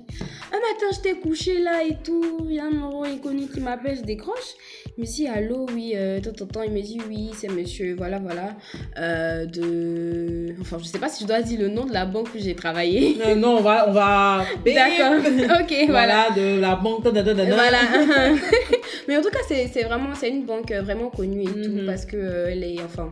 Un 0.52 0.58
matin, 0.58 0.86
j'étais 0.94 1.20
couchée 1.20 1.60
là 1.60 1.84
et 1.84 1.98
tout. 2.04 2.46
Il 2.50 2.56
y 2.56 2.60
a 2.60 2.66
un 2.66 2.70
numéro 2.72 3.04
inconnu 3.04 3.48
qui 3.48 3.60
m'appelle, 3.60 3.98
je 3.98 4.04
décroche. 4.04 4.56
Il 4.98 5.02
me 5.02 5.06
dit 5.08 5.28
allô, 5.28 5.66
oui, 5.74 5.94
euh, 5.96 6.20
tant, 6.20 6.32
tant, 6.34 6.46
tant. 6.46 6.64
Il 6.64 6.72
me 6.72 6.82
dit 6.82 7.00
oui, 7.08 7.32
c'est 7.36 7.48
monsieur, 7.50 7.96
voilà, 7.96 8.20
voilà. 8.20 8.56
euh, 8.98 9.46
de. 9.46 10.54
Enfin, 10.62 10.78
je 10.80 10.86
sais 10.86 11.00
pas 11.00 11.10
si 11.10 11.24
je 11.24 11.28
dois 11.28 11.42
dire 11.42 11.60
le 11.60 11.70
nom 11.70 11.86
de 11.86 11.94
la 11.94 12.06
banque 12.06 12.28
où 12.36 12.40
j'ai 12.40 12.56
travaillé. 12.56 13.18
Euh, 13.26 13.36
non, 13.36 13.58
on 13.58 13.62
va, 13.62 13.88
on 13.90 13.92
va. 13.94 14.46
D'accord. 14.66 15.16
ok, 15.62 15.74
voilà. 15.88 16.12
Voilà, 16.12 16.30
de 16.36 16.60
la 16.60 16.76
banque. 16.76 17.04
Voilà. 17.04 17.80
Mais 19.12 19.18
en 19.18 19.22
tout 19.22 19.30
cas, 19.30 19.40
c'est 19.50 19.84
vraiment, 19.84 20.16
c'est 20.16 20.30
une 20.30 20.46
banque 20.46 20.72
euh, 20.72 20.82
vraiment 20.82 21.10
connue 21.10 21.42
et 21.44 21.46
tout 21.48 21.70
Mhm. 21.70 21.86
parce 21.86 22.06
que 22.06 22.16
euh, 22.16 22.76
enfin, 22.86 23.10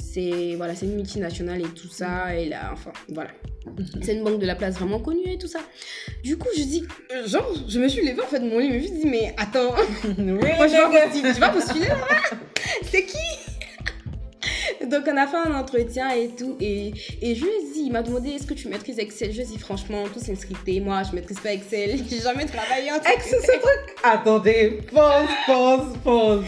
c'est 0.00 0.54
voilà, 0.56 0.76
c'est 0.76 0.86
une 0.86 0.94
multinationale 0.94 1.60
et 1.60 1.64
tout 1.74 1.88
ça. 1.88 2.36
Et 2.36 2.48
là, 2.48 2.70
enfin, 2.72 2.92
voilà. 3.08 3.30
C'est 4.00 4.14
une 4.14 4.22
banque 4.22 4.38
de 4.38 4.46
la 4.46 4.54
place 4.54 4.74
vraiment 4.76 5.00
connue 5.00 5.26
et 5.32 5.36
tout 5.38 5.48
ça. 5.48 5.58
Du 6.22 6.36
coup, 6.36 6.46
je 6.56 6.62
dis, 6.62 6.84
euh, 7.12 7.26
genre, 7.26 7.52
je 7.68 7.80
me 7.80 7.88
suis 7.88 8.06
levée 8.06 8.22
en 8.22 8.26
fait 8.26 8.38
de 8.38 8.48
mon 8.48 8.60
lit, 8.60 8.68
je 8.68 8.74
me 8.74 8.80
suis 8.80 8.90
dit, 8.92 9.06
mais 9.06 9.34
attends, 9.36 9.74
Oui, 10.04 10.14
moi 10.56 10.68
je 10.68 10.72
vais 10.72 11.02
postuler, 11.02 11.34
je 11.34 11.40
vais 11.40 11.50
postuler 11.52 11.88
là-bas. 11.88 12.38
C'est 12.84 13.04
qui? 13.06 13.16
Donc 14.86 15.04
on 15.06 15.16
a 15.16 15.26
fait 15.26 15.36
un 15.36 15.54
entretien 15.54 16.10
et 16.10 16.28
tout 16.28 16.56
et, 16.60 16.92
et 17.22 17.34
je 17.34 17.44
lui 17.44 17.50
ai 17.50 17.72
dit, 17.72 17.82
il 17.86 17.92
m'a 17.92 18.02
demandé 18.02 18.30
est-ce 18.30 18.46
que 18.46 18.54
tu 18.54 18.68
maîtrises 18.68 18.98
Excel? 18.98 19.30
Je 19.32 19.36
lui 19.36 19.42
ai 19.42 19.46
dit 19.46 19.58
franchement, 19.58 20.04
tout 20.12 20.20
c'est 20.22 20.34
scripté, 20.34 20.80
moi 20.80 21.02
je 21.08 21.14
maîtrise 21.14 21.40
pas 21.40 21.52
Excel, 21.52 21.98
j'ai 22.10 22.20
jamais 22.20 22.46
travaillé 22.46 22.90
en 22.92 22.96
Ex, 22.96 23.30
ce 23.30 23.36
truc. 23.58 23.96
Attendez, 24.02 24.80
pause, 24.92 25.28
pause, 25.46 25.98
pause. 26.02 26.44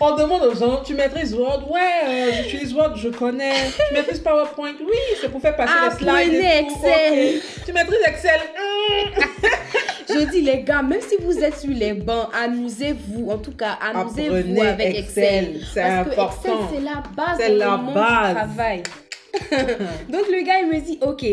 On 0.00 0.16
demande 0.16 0.42
aux 0.42 0.54
gens, 0.54 0.82
tu 0.84 0.94
maîtrises 0.94 1.32
Word? 1.34 1.70
Ouais, 1.70 1.80
euh, 2.08 2.30
j'utilise 2.42 2.74
Word, 2.74 2.96
je 2.96 3.08
connais. 3.10 3.52
Tu 3.88 3.94
maîtrises 3.94 4.18
PowerPoint? 4.18 4.74
Oui, 4.80 4.96
c'est 5.20 5.30
pour 5.30 5.40
faire 5.40 5.54
passer 5.54 5.72
les 5.84 5.96
slides. 5.96 6.34
et 6.34 6.46
Apprenez 6.46 6.66
tout. 6.66 6.86
Excel. 6.86 7.40
Tu 7.66 7.72
maîtrises 7.72 8.00
Excel? 8.06 8.40
Je 10.20 10.30
dis 10.30 10.40
les 10.42 10.62
gars, 10.62 10.82
même 10.82 11.00
si 11.00 11.16
vous 11.20 11.38
êtes 11.38 11.58
sur 11.58 11.70
les 11.70 11.94
bancs, 11.94 12.28
amusez-vous. 12.34 13.30
En 13.30 13.38
tout 13.38 13.52
cas, 13.52 13.78
amusez-vous 13.80 14.60
avec 14.60 14.96
Excel. 14.96 15.56
Excel, 15.56 15.60
c'est 15.72 15.80
Parce 15.82 16.06
que 16.06 16.10
important. 16.12 16.64
Excel, 16.64 16.78
c'est 16.78 16.84
la 16.84 17.02
base 17.16 17.38
dans 17.38 17.58
la 17.58 17.76
le 17.76 17.82
monde 17.82 17.94
base. 17.94 18.28
du 18.28 18.34
travail. 18.34 18.82
Donc 20.08 20.22
le 20.30 20.44
gars, 20.44 20.60
il 20.60 20.68
me 20.68 20.80
dit, 20.80 20.98
ok, 21.00 21.24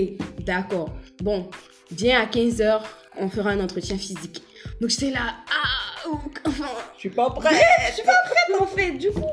d'accord. 0.46 0.90
Bon, 1.22 1.50
viens 1.92 2.22
à 2.22 2.26
15h, 2.26 2.80
on 3.20 3.30
fera 3.30 3.52
un 3.52 3.60
entretien 3.60 3.98
physique. 3.98 4.42
Donc 4.80 4.90
j'étais 4.90 5.12
là, 5.12 5.36
ah, 5.50 6.10
enfin, 6.46 6.66
Je 6.96 7.00
suis 7.00 7.10
pas 7.10 7.30
prête. 7.30 7.54
je 7.90 7.94
suis 7.96 8.04
pas 8.04 8.12
prête 8.26 8.62
en 8.62 8.66
fait. 8.66 8.92
Du 8.92 9.12
coup, 9.12 9.24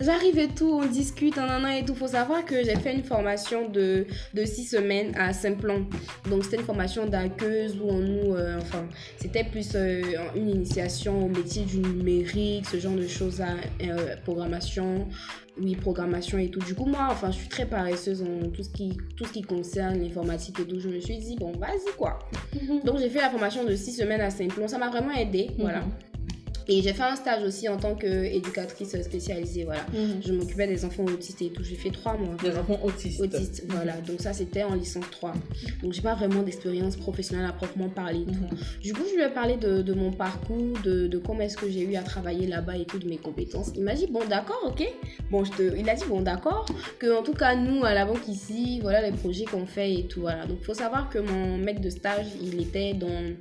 J'arrive 0.00 0.38
et 0.38 0.48
tout, 0.48 0.80
on 0.82 0.86
discute, 0.86 1.38
un 1.38 1.64
an 1.64 1.68
et 1.68 1.84
tout. 1.84 1.94
Faut 1.94 2.06
savoir 2.08 2.44
que 2.44 2.62
j'ai 2.64 2.76
fait 2.76 2.94
une 2.94 3.02
formation 3.02 3.68
de, 3.68 4.06
de 4.32 4.44
six 4.44 4.64
semaines 4.64 5.12
à 5.16 5.32
Saint-Plon. 5.32 5.86
Donc, 6.30 6.44
c'était 6.44 6.56
une 6.58 6.62
formation 6.64 7.06
d'aqueuse 7.06 7.76
où 7.80 7.88
on 7.88 7.98
nous. 7.98 8.34
euh, 8.34 8.58
enfin, 8.60 8.86
c'était 9.16 9.44
plus 9.44 9.72
euh, 9.74 10.02
une 10.36 10.50
initiation 10.50 11.24
au 11.26 11.28
métier 11.28 11.64
du 11.64 11.78
numérique, 11.78 12.66
ce 12.66 12.78
genre 12.78 12.94
de 12.94 13.08
choses, 13.08 13.40
à, 13.40 13.48
euh, 13.82 14.14
programmation. 14.24 15.08
Oui, 15.60 15.74
programmation 15.74 16.38
et 16.38 16.48
tout. 16.48 16.60
Du 16.60 16.76
coup, 16.76 16.84
moi, 16.84 17.08
enfin, 17.10 17.32
je 17.32 17.38
suis 17.38 17.48
très 17.48 17.66
paresseuse 17.66 18.22
en 18.22 18.48
tout 18.50 18.62
ce 18.62 18.68
qui, 18.70 18.96
tout 19.16 19.24
ce 19.24 19.32
qui 19.32 19.42
concerne 19.42 19.98
l'informatique 20.00 20.60
et 20.60 20.64
tout. 20.64 20.78
Je 20.78 20.88
me 20.88 21.00
suis 21.00 21.18
dit, 21.18 21.34
bon, 21.34 21.50
vas-y, 21.58 21.92
quoi. 21.96 22.20
Donc, 22.84 22.98
j'ai 23.00 23.08
fait 23.08 23.20
la 23.20 23.30
formation 23.30 23.64
de 23.64 23.74
six 23.74 23.92
semaines 23.94 24.20
à 24.20 24.30
Saint-Plon. 24.30 24.68
Ça 24.68 24.78
m'a 24.78 24.88
vraiment 24.90 25.12
aidé, 25.12 25.50
voilà. 25.58 25.82
Et 26.68 26.82
j'ai 26.82 26.92
fait 26.92 27.02
un 27.02 27.16
stage 27.16 27.42
aussi 27.44 27.68
en 27.68 27.78
tant 27.78 27.94
qu'éducatrice 27.94 29.00
spécialisée, 29.02 29.64
voilà. 29.64 29.86
Je 30.24 30.32
m'occupais 30.32 30.66
des 30.66 30.84
enfants 30.84 31.04
autistes 31.04 31.40
et 31.42 31.50
tout. 31.50 31.64
J'ai 31.64 31.76
fait 31.76 31.90
trois 31.90 32.16
mois. 32.16 32.34
Des 32.42 32.56
enfants 32.56 32.78
autistes. 32.84 33.20
Autistes, 33.20 33.64
voilà. 33.68 33.94
Donc 34.02 34.20
ça, 34.20 34.32
c'était 34.32 34.62
en 34.62 34.74
licence 34.74 35.10
3. 35.10 35.32
Donc 35.82 35.92
j'ai 35.92 36.02
pas 36.02 36.14
vraiment 36.14 36.42
d'expérience 36.42 36.96
professionnelle 36.96 37.46
à 37.46 37.52
proprement 37.52 37.88
parler. 37.88 38.24
tout. 38.26 38.32
Mhm. 38.32 38.58
Du 38.82 38.92
coup, 38.92 39.02
je 39.10 39.16
lui 39.16 39.22
ai 39.22 39.30
parlé 39.30 39.56
de, 39.56 39.80
de 39.82 39.94
mon 39.94 40.12
parcours, 40.12 40.78
de, 40.84 41.06
de 41.06 41.18
comment 41.18 41.40
est-ce 41.40 41.56
que 41.56 41.70
j'ai 41.70 41.82
eu 41.82 41.96
à 41.96 42.02
travailler 42.02 42.46
là-bas 42.46 42.76
et 42.76 42.84
tout, 42.84 42.98
de 42.98 43.08
mes 43.08 43.16
compétences. 43.16 43.72
Il 43.74 43.82
m'a 43.82 43.94
dit, 43.94 44.06
bon, 44.06 44.20
d'accord, 44.28 44.60
ok. 44.66 44.86
Bon, 45.30 45.44
je 45.44 45.52
te... 45.52 45.76
Il 45.76 45.88
a 45.88 45.94
dit, 45.94 46.04
bon, 46.06 46.20
d'accord, 46.20 46.66
que 46.98 47.16
en 47.18 47.22
tout 47.22 47.34
cas, 47.34 47.54
nous, 47.54 47.84
à 47.84 47.94
la 47.94 48.04
banque 48.04 48.28
ici, 48.28 48.80
voilà 48.82 49.00
les 49.00 49.12
projets 49.16 49.44
qu'on 49.44 49.66
fait 49.66 49.94
et 49.94 50.06
tout, 50.06 50.20
voilà. 50.20 50.44
Donc, 50.46 50.62
faut 50.62 50.74
savoir 50.74 51.08
que 51.08 51.18
mon 51.18 51.56
maître 51.56 51.80
de 51.80 51.90
stage, 51.90 52.26
il 52.42 52.60
était 52.60 52.92
dans... 52.92 53.34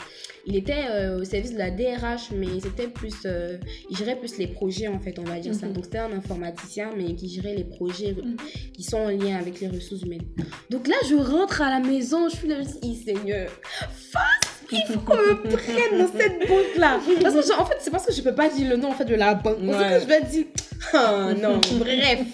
Il 0.46 0.56
était 0.56 0.86
euh, 0.90 1.20
au 1.20 1.26
service 1.26 1.52
de 1.52 1.58
la 1.58 1.72
DRH, 1.72 2.32
mais 2.34 2.60
c'était 2.62 2.88
plus... 2.88 3.14
euh, 3.26 3.58
il 3.90 3.98
gérait 3.98 4.16
plus 4.16 4.38
les 4.38 4.48
projets, 4.48 4.88
en 4.88 5.00
fait, 5.00 5.18
on 5.20 5.24
va 5.24 5.40
dire 5.40 5.54
ça. 5.56 5.68
Donc, 5.68 5.86
c'était 5.86 5.98
un 6.00 6.12
informaticien, 6.12 6.92
mais 6.98 7.14
qui 7.16 7.30
gérait 7.30 7.56
les 7.56 7.64
projets 7.64 8.14
Mhm. 8.14 8.36
qui 8.74 8.84
sont 8.84 8.98
en 8.98 9.10
lien 9.10 9.38
avec 9.38 9.60
les 9.60 9.68
ressources 9.68 10.02
humaines. 10.04 10.26
Donc 10.70 10.88
là, 10.88 10.96
je 11.10 11.16
rentre 11.16 11.62
à 11.62 11.70
la 11.70 11.80
maison, 11.80 12.30
je 12.30 12.36
suis 12.36 12.48
là, 12.48 12.58
je 12.62 12.68
me 12.76 12.82
dis, 12.82 12.96
Seigneur, 12.96 13.50
face, 14.12 14.22
il 14.72 14.84
faut 14.88 15.00
qu'on 15.00 15.16
me 15.16 15.34
prenne 15.58 15.98
dans 16.00 16.12
cette 16.12 16.40
banque-là. 16.48 17.00
Parce 17.22 17.36
que, 17.48 17.60
en 17.60 17.66
fait, 17.66 17.78
c'est 17.80 17.92
parce 17.92 18.06
que 18.06 18.14
je 18.14 18.22
peux 18.22 18.36
pas 18.36 18.50
dire 18.50 18.70
le 18.70 18.76
nom 18.78 18.90
en 18.90 18.94
fait, 18.94 19.06
de 19.06 19.16
la 19.16 19.34
banque. 19.36 19.58
Parce 19.66 19.78
Ouais. 19.82 19.96
que 19.98 20.02
je 20.02 20.08
vais 20.08 20.22
dire, 20.30 20.46
ah 20.94 21.34
non, 21.40 21.60
bref. 21.80 22.20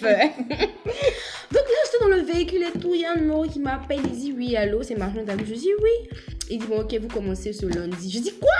Donc 1.52 1.62
là, 1.62 1.78
j'étais 1.84 1.98
dans 2.00 2.08
le 2.08 2.22
véhicule 2.22 2.62
et 2.64 2.78
tout, 2.78 2.94
il 2.94 3.02
y 3.02 3.04
a 3.04 3.12
un 3.12 3.16
numéro 3.16 3.44
qui 3.44 3.60
m'appelle, 3.60 4.00
il 4.04 4.10
dit, 4.18 4.34
oui, 4.36 4.56
allô, 4.56 4.82
c'est 4.82 4.96
Marion 4.96 5.22
David. 5.24 5.46
Je 5.46 5.54
dis, 5.54 5.70
oui. 5.82 6.18
Il 6.50 6.58
dit, 6.58 6.66
bon, 6.66 6.80
ok, 6.80 6.94
vous 7.00 7.08
commencez 7.08 7.52
ce 7.52 7.64
lundi. 7.66 8.10
Je 8.10 8.18
dis, 8.18 8.32
quoi? 8.40 8.50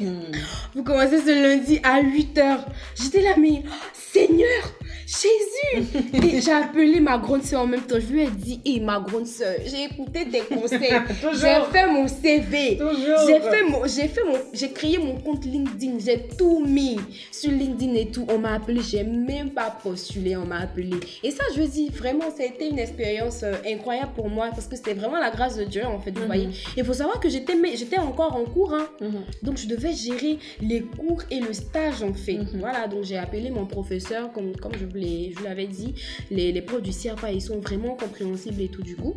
Mhm. 0.00 0.32
vous 0.74 0.82
commencez 0.82 1.18
ce 1.18 1.42
lundi 1.42 1.80
à 1.82 2.00
8h. 2.02 2.58
J'étais 2.94 3.22
là, 3.22 3.34
mais 3.38 3.62
oh, 3.66 3.70
Seigneur, 3.92 4.72
Jésus 5.08 5.88
Et 6.12 6.40
j'ai 6.42 6.52
appelé 6.52 7.00
ma 7.00 7.16
grande 7.16 7.42
soeur 7.42 7.62
en 7.62 7.66
même 7.66 7.80
temps. 7.80 7.96
Je 7.98 8.12
lui 8.12 8.22
ai 8.24 8.28
dit, 8.30 8.60
hé, 8.66 8.78
ma 8.80 9.00
grande 9.00 9.26
soeur, 9.26 9.54
j'ai 9.64 9.84
écouté 9.84 10.26
tes 10.30 10.40
conseils. 10.40 10.80
j'ai 11.32 11.72
fait 11.72 11.86
mon 11.90 12.06
CV. 12.06 12.76
Toujours. 12.76 13.26
J'ai 13.26 13.40
fait 13.40 13.62
mon, 13.68 13.86
j'ai 13.86 14.08
fait 14.08 14.24
mon, 14.24 14.38
j'ai 14.52 14.70
créé 14.70 14.98
mon 14.98 15.16
compte 15.16 15.46
LinkedIn, 15.46 15.98
j'ai 16.04 16.28
tout 16.36 16.62
mis 16.64 16.98
sur 17.32 17.50
LinkedIn 17.50 17.94
et 17.94 18.10
tout. 18.10 18.26
On 18.28 18.38
m'a 18.38 18.52
appelé, 18.54 18.80
j'ai 18.82 19.02
même 19.02 19.50
pas 19.50 19.70
postulé, 19.82 20.36
on 20.36 20.44
m'a 20.44 20.58
appelé. 20.60 20.90
Et 21.22 21.30
ça, 21.30 21.44
je 21.56 21.62
dis 21.62 21.88
vraiment, 21.88 22.30
ça 22.36 22.42
a 22.42 22.46
été 22.46 22.68
une 22.68 22.78
expérience 22.78 23.42
euh, 23.44 23.54
incroyable 23.66 24.12
pour 24.14 24.28
moi 24.28 24.48
parce 24.50 24.66
que 24.66 24.76
c'était 24.76 24.94
vraiment 24.94 25.18
la 25.18 25.30
grâce 25.30 25.56
de 25.56 25.64
Dieu 25.64 25.84
en 25.86 25.98
fait, 26.00 26.10
vous 26.10 26.20
Mhm. 26.20 26.26
voyez. 26.26 26.48
Il 26.76 26.84
faut 26.84 26.92
savoir 26.92 27.18
que 27.18 27.28
j'étais 27.30 27.98
encore 27.98 28.36
en 28.36 28.44
cours, 28.44 28.74
hein. 28.74 28.86
Mhm. 29.00 29.22
Donc 29.42 29.56
je 29.56 29.66
devais 29.66 29.94
gérer 29.94 30.38
les 30.60 30.82
cours 30.82 31.22
et 31.30 31.40
le 31.40 31.52
stage 31.54 32.02
en 32.02 32.12
fait. 32.12 32.34
Mhm. 32.38 32.60
Voilà, 32.60 32.86
donc 32.88 33.04
j'ai 33.04 33.16
appelé 33.16 33.50
mon 33.50 33.64
professeur, 33.64 34.32
comme, 34.32 34.54
comme 34.56 34.72
je 34.78 34.84
vous 34.84 34.97
l'ai- 34.98 35.34
je 35.38 35.44
l'avais 35.44 35.66
dit, 35.66 35.94
les, 36.30 36.52
les 36.52 36.62
profs 36.62 36.82
du 36.82 36.92
CIRPA, 36.92 37.30
ils 37.32 37.42
sont 37.42 37.60
vraiment 37.60 37.96
compréhensibles 37.96 38.60
et 38.62 38.68
tout 38.68 38.82
du 38.82 38.96
coup. 38.96 39.14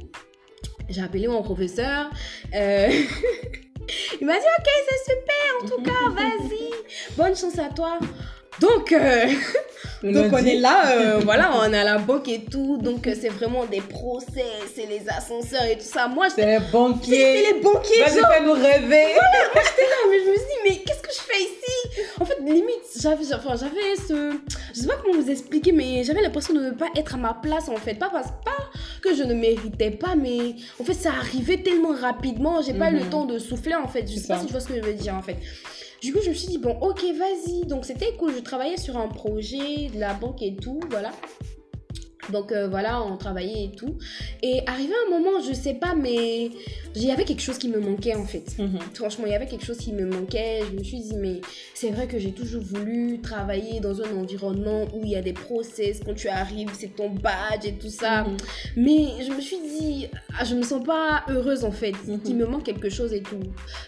J'ai 0.90 1.02
appelé 1.02 1.28
mon 1.28 1.42
professeur. 1.44 2.10
euh, 2.56 2.90
Il 4.22 4.28
m'a 4.28 4.34
dit, 4.34 4.46
ok, 4.60 4.68
c'est 4.90 5.12
super, 5.14 5.64
en 5.64 5.68
tout 5.68 5.82
cas, 5.84 6.10
vas-y. 6.16 7.16
Bonne 7.18 7.36
chance 7.36 7.58
à 7.60 7.74
toi. 7.74 8.00
Donc, 8.60 8.92
euh, 8.92 9.26
Le 10.04 10.14
donc 10.14 10.32
on 10.34 10.38
est 10.46 10.58
là, 10.58 10.92
euh, 10.98 11.20
voilà, 11.24 11.52
on 11.56 11.74
est 11.74 11.78
à 11.78 11.84
la 11.84 11.98
banque 11.98 12.28
et 12.30 12.44
tout. 12.46 12.78
Donc, 12.78 13.08
euh, 13.08 13.16
c'est 13.20 13.30
vraiment 13.30 13.66
des 13.66 13.82
procès, 13.82 14.46
c'est 14.74 14.86
les 14.86 15.02
ascenseurs 15.10 15.64
et 15.64 15.78
tout 15.78 15.84
ça. 15.86 16.08
Moi, 16.08 16.30
C'est 16.30 16.46
les 16.46 16.60
c'est 16.60 16.72
banquiers. 16.72 17.54
les 17.54 17.60
banquiers, 17.60 18.02
Vas-y, 18.04 18.20
fais-nous 18.34 18.54
rêver. 18.54 19.06
j'étais 19.16 19.90
là, 19.90 19.98
mais 20.10 20.20
je 20.20 20.30
me 20.30 20.36
suis 20.36 20.46
dit, 20.46 20.70
mais 20.70 20.91
limite, 22.54 22.84
j'avais 23.00 23.34
enfin, 23.34 23.56
j'avais 23.56 23.96
ce. 24.08 24.34
Je 24.74 24.80
sais 24.80 24.88
pas 24.88 24.96
comment 25.04 25.20
vous 25.20 25.30
expliquer, 25.30 25.72
mais 25.72 26.04
j'avais 26.04 26.22
l'impression 26.22 26.54
de 26.54 26.60
ne 26.60 26.72
pas 26.72 26.88
être 26.96 27.16
à 27.16 27.18
ma 27.18 27.34
place 27.34 27.70
en 27.70 27.76
fait. 27.78 27.96
Pas, 27.96 28.10
parce, 28.10 28.28
pas 28.46 28.52
que 29.02 29.16
je 29.16 29.24
ne 29.24 29.34
méritais 29.34 29.92
pas, 29.92 30.16
mais 30.16 30.56
en 30.80 30.84
fait, 30.84 30.94
ça 30.94 31.10
arrivait 31.12 31.62
tellement 31.64 31.94
rapidement, 31.94 32.62
j'ai 32.62 32.74
pas 32.74 32.90
eu 32.92 32.96
Mhm. 32.96 33.00
le 33.04 33.10
temps 33.10 33.26
de 33.26 33.40
souffler 33.40 33.76
en 33.76 33.88
fait. 33.88 34.06
Je 34.12 34.18
sais 34.20 34.28
pas 34.28 34.40
si 34.40 34.46
tu 34.46 34.52
vois 34.52 34.62
ce 34.62 34.68
que 34.68 34.76
je 34.76 34.82
veux 34.82 34.94
dire 34.94 35.16
en 35.16 35.22
fait. 35.22 35.38
Du 36.02 36.12
coup, 36.14 36.20
je 36.24 36.30
me 36.30 36.34
suis 36.34 36.48
dit, 36.48 36.58
bon, 36.58 36.78
ok, 36.82 37.04
vas-y. 37.18 37.66
Donc, 37.68 37.86
c'était 37.86 38.14
cool. 38.18 38.34
Je 38.36 38.40
travaillais 38.42 38.78
sur 38.78 38.98
un 38.98 39.08
projet 39.08 39.90
de 39.94 40.00
la 40.00 40.14
banque 40.16 40.42
et 40.42 40.56
tout, 40.56 40.80
voilà. 40.90 41.12
Donc 42.30 42.52
euh, 42.52 42.68
voilà, 42.68 43.02
on 43.04 43.18
travaillait 43.18 43.66
et 43.66 43.72
tout. 43.72 43.98
Et 44.42 44.62
arrivé 44.68 44.94
un 45.08 45.10
moment, 45.10 45.42
je 45.42 45.54
sais 45.54 45.74
pas, 45.74 45.96
mais 45.96 46.52
il 46.96 47.04
y 47.04 47.12
avait 47.12 47.24
quelque 47.24 47.42
chose 47.42 47.58
qui 47.58 47.70
me 47.70 47.80
manquait 47.80 48.16
en 48.16 48.26
fait. 48.26 48.58
Mhm. 48.58 48.80
Franchement, 48.94 49.26
il 49.26 49.32
y 49.32 49.36
avait 49.36 49.48
quelque 49.48 49.66
chose 49.66 49.78
qui 49.78 49.94
me 49.94 50.06
manquait. 50.06 50.62
Je 50.70 50.78
me 50.78 50.84
suis 50.84 51.00
dit, 51.00 51.16
mais 51.16 51.42
c'est 51.74 51.90
vrai 51.90 52.08
que 52.08 52.20
j'ai 52.20 52.32
toujours 52.32 52.62
voulu 52.62 53.20
travailler 53.22 53.80
dans 53.80 54.02
un 54.02 54.16
environnement 54.16 54.86
où 54.94 55.04
il 55.04 55.10
y 55.10 55.16
a 55.16 55.22
des 55.22 55.34
process. 55.34 56.02
Quand 56.06 56.14
tu 56.14 56.28
arrives, 56.28 56.70
c'est 56.74 56.96
ton 56.96 57.10
badge 57.10 57.66
et 57.66 57.74
tout 57.74 57.90
ça. 57.90 58.24
Mhm. 58.24 58.38
Mais 58.78 59.08
je 59.26 59.32
me 59.32 59.42
suis 59.42 59.60
dit, 59.60 60.08
ah, 60.38 60.46
je 60.46 60.56
me 60.56 60.64
sens 60.64 60.84
pas 60.84 61.24
heureuse 61.30 61.66
en 61.66 61.72
fait. 61.72 61.96
Mhm. 62.08 62.22
Il 62.26 62.36
me 62.36 62.46
manque 62.46 62.64
quelque 62.64 62.90
chose 62.90 63.14
et 63.14 63.22
tout. 63.22 63.42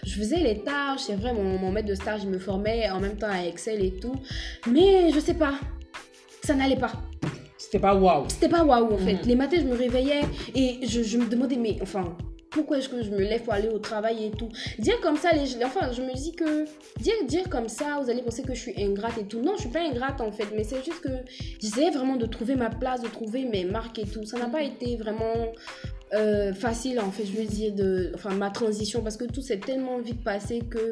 Je 0.04 0.16
faisais 0.16 0.38
les 0.38 0.60
tâches, 0.60 1.02
c'est 1.08 1.16
vrai, 1.16 1.34
mon, 1.34 1.58
mon 1.60 1.72
maître 1.72 1.88
de 1.88 1.96
stage, 1.96 2.22
il 2.24 2.30
me 2.30 2.40
formait 2.40 2.90
en 2.90 3.00
même 3.00 3.18
temps 3.18 3.30
à 3.30 3.46
Excel 3.46 3.84
et 3.84 3.92
tout. 3.92 4.16
Mais 4.70 5.12
je 5.12 5.20
sais 5.20 5.34
pas, 5.34 5.54
ça 6.44 6.54
n'allait 6.54 6.78
pas. 6.78 6.92
C'était 7.74 7.82
pas 7.82 7.96
waouh. 7.96 8.26
C'était 8.28 8.50
pas 8.50 8.64
waouh 8.64 8.94
en 8.94 8.98
fait. 9.00 9.14
Mhm. 9.14 9.22
Les 9.26 9.36
matins, 9.36 9.58
je 9.60 9.66
me 9.66 9.76
réveillais 9.76 10.22
et 10.54 10.86
je, 10.86 11.02
je 11.02 11.18
me 11.18 11.26
demandais, 11.26 11.56
mais 11.56 11.78
enfin, 11.82 12.16
pourquoi 12.52 12.78
est-ce 12.78 12.88
que 12.88 13.02
je 13.02 13.10
me 13.10 13.18
lève 13.18 13.42
pour 13.42 13.54
aller 13.54 13.68
au 13.68 13.80
travail 13.80 14.26
et 14.26 14.30
tout? 14.30 14.50
Dire 14.78 15.02
comme 15.02 15.18
ça, 15.18 15.32
les, 15.32 15.66
enfin, 15.66 15.92
je 15.92 16.04
me 16.04 16.14
dis 16.14 16.34
que 16.34 16.66
dire, 17.02 17.16
dire 17.28 17.50
comme 17.50 17.68
ça, 17.68 18.00
vous 18.00 18.12
allez 18.12 18.22
penser 18.22 18.44
que 18.44 18.54
je 18.54 18.60
suis 18.60 18.74
ingrate 18.78 19.18
et 19.18 19.26
tout. 19.26 19.42
Non, 19.42 19.54
je 19.56 19.62
suis 19.62 19.72
pas 19.72 19.80
ingrate 19.80 20.22
en 20.22 20.32
fait, 20.32 20.50
mais 20.56 20.64
c'est 20.64 20.86
juste 20.86 21.02
que 21.02 21.10
j'essayais 21.60 21.90
vraiment 21.90 22.16
de 22.16 22.28
trouver 22.28 22.54
ma 22.56 22.70
place, 22.70 23.02
de 23.02 23.08
trouver 23.08 23.46
mes 23.46 23.66
marques 23.66 23.98
et 23.98 24.06
tout. 24.06 24.24
Ça 24.24 24.38
n'a 24.38 24.50
pas 24.50 24.62
été 24.62 24.96
vraiment 24.96 25.52
euh, 26.14 26.54
facile 26.54 27.00
en 27.00 27.10
fait, 27.10 27.26
je 27.26 27.32
veux 27.32 27.48
dire, 27.48 27.74
de, 27.74 28.12
enfin, 28.14 28.36
ma 28.36 28.52
transition 28.52 29.02
parce 29.02 29.18
que 29.18 29.26
tout 29.26 29.42
s'est 29.42 29.58
tellement 29.58 29.98
vite 29.98 30.24
passé 30.24 30.60
que 30.60 30.92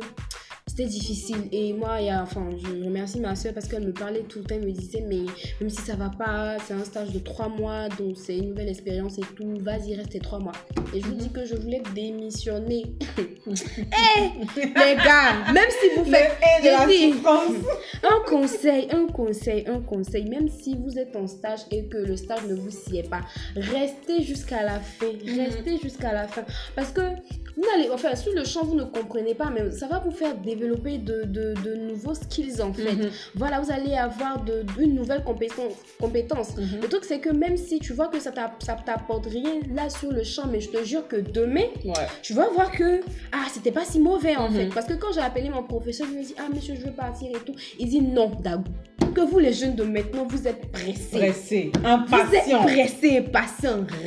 c'était 0.81 0.99
difficile. 0.99 1.47
Et 1.51 1.73
moi, 1.73 1.99
il 1.99 2.07
y 2.07 2.09
a, 2.09 2.21
enfin, 2.23 2.49
je 2.57 2.83
remercie 2.85 3.19
ma 3.19 3.35
soeur 3.35 3.53
parce 3.53 3.67
qu'elle 3.67 3.85
me 3.85 3.93
parlait 3.93 4.23
tout 4.27 4.39
le 4.39 4.45
temps, 4.45 4.55
elle 4.55 4.65
me 4.65 4.71
disait, 4.71 5.03
mais 5.07 5.21
même 5.59 5.69
si 5.69 5.81
ça 5.81 5.95
va 5.95 6.09
pas, 6.09 6.57
c'est 6.65 6.73
un 6.73 6.83
stage 6.83 7.11
de 7.11 7.19
trois 7.19 7.49
mois, 7.49 7.87
donc 7.89 8.15
c'est 8.17 8.37
une 8.37 8.49
nouvelle 8.49 8.69
expérience 8.69 9.17
et 9.17 9.21
tout, 9.35 9.45
vas-y, 9.61 9.95
reste 9.95 10.19
trois 10.21 10.39
mois. 10.39 10.53
Et 10.93 11.01
je 11.01 11.05
vous 11.07 11.13
dis 11.15 11.29
que 11.31 11.45
je 11.45 11.55
voulais 11.55 11.81
démissionner. 11.93 12.85
Hé, 13.17 14.29
les 14.55 14.95
gars, 14.95 15.51
même 15.53 15.69
si 15.81 15.89
vous 15.97 16.05
faites 16.05 16.31
de 16.63 16.67
la 16.69 18.09
un 18.09 18.19
conseil, 18.27 18.87
un 18.91 19.07
conseil, 19.07 19.65
un 19.67 19.81
conseil, 19.81 20.25
même 20.25 20.47
si 20.49 20.75
vous 20.75 20.97
êtes 20.97 21.15
en 21.15 21.27
stage 21.27 21.61
et 21.71 21.85
que 21.85 21.97
le 21.97 22.15
stage 22.15 22.45
ne 22.47 22.55
vous 22.55 22.71
sied 22.71 23.03
pas, 23.03 23.21
restez 23.55 24.23
jusqu'à 24.23 24.63
la 24.63 24.79
fin, 24.79 25.05
Mhm. 25.25 25.39
restez 25.39 25.77
jusqu'à 25.77 26.13
la 26.13 26.27
fin. 26.27 26.43
Parce 26.75 26.91
que 26.91 27.01
vous 27.01 27.63
n'allez, 27.63 27.89
enfin, 27.89 28.15
sur 28.15 28.33
le 28.33 28.43
champ, 28.45 28.63
vous 28.63 28.75
ne 28.75 28.83
comprenez 28.85 29.35
pas, 29.35 29.49
mais 29.49 29.71
ça 29.71 29.87
va 29.87 29.99
vous 29.99 30.11
faire 30.11 30.35
développer 30.37 30.70
de, 30.75 31.23
de, 31.25 31.53
de 31.63 31.75
nouveaux 31.75 32.13
skills 32.15 32.61
en 32.61 32.73
fait. 32.73 32.93
Mhm. 32.93 33.09
Voilà, 33.35 33.59
vous 33.59 33.71
allez 33.71 33.93
avoir 33.95 34.43
de, 34.43 34.63
une 34.79 34.95
nouvelle 34.95 35.23
compétence. 35.23 35.73
compétence. 35.99 36.55
Mhm. 36.57 36.81
Le 36.81 36.87
truc, 36.87 37.03
c'est 37.05 37.19
que 37.19 37.29
même 37.29 37.57
si 37.57 37.79
tu 37.79 37.93
vois 37.93 38.07
que 38.07 38.19
ça 38.19 38.31
t'a- 38.31 38.55
ça 38.59 38.75
t'apporte 38.85 39.25
rien 39.27 39.59
là 39.73 39.89
sur 39.89 40.11
le 40.11 40.23
champ, 40.23 40.43
mais 40.51 40.59
je 40.61 40.69
te 40.69 40.83
jure 40.83 41.07
que 41.07 41.15
demain, 41.17 41.65
Ouais. 41.85 41.93
tu 42.21 42.33
vas 42.33 42.47
voir 42.49 42.71
que 42.71 43.01
ah 43.31 43.45
c'était 43.53 43.71
pas 43.71 43.85
si 43.85 43.99
mauvais 43.99 44.35
en 44.35 44.49
Mhm. 44.49 44.55
fait 44.55 44.65
parce 44.73 44.85
que 44.87 44.93
quand 44.93 45.11
j'ai 45.13 45.21
appelé 45.21 45.49
mon 45.49 45.63
professeur 45.63 46.07
je 46.07 46.13
lui 46.13 46.21
ai 46.21 46.25
dit 46.25 46.35
ah 46.39 46.47
monsieur 46.53 46.75
je 46.75 46.81
veux 46.85 46.91
partir 46.91 47.29
et 47.29 47.39
tout 47.45 47.53
il 47.79 47.87
dit 47.89 48.01
non 48.01 48.31
Dagou 48.41 48.63
que 49.15 49.21
vous 49.21 49.39
les 49.39 49.51
jeunes 49.53 49.75
de 49.75 49.83
maintenant 49.83 50.25
vous 50.27 50.47
êtes 50.47 50.71
pressés 50.71 51.17
Pressé, 51.17 51.71
vous 52.07 52.35
êtes 52.35 52.61
pressés 52.61 53.19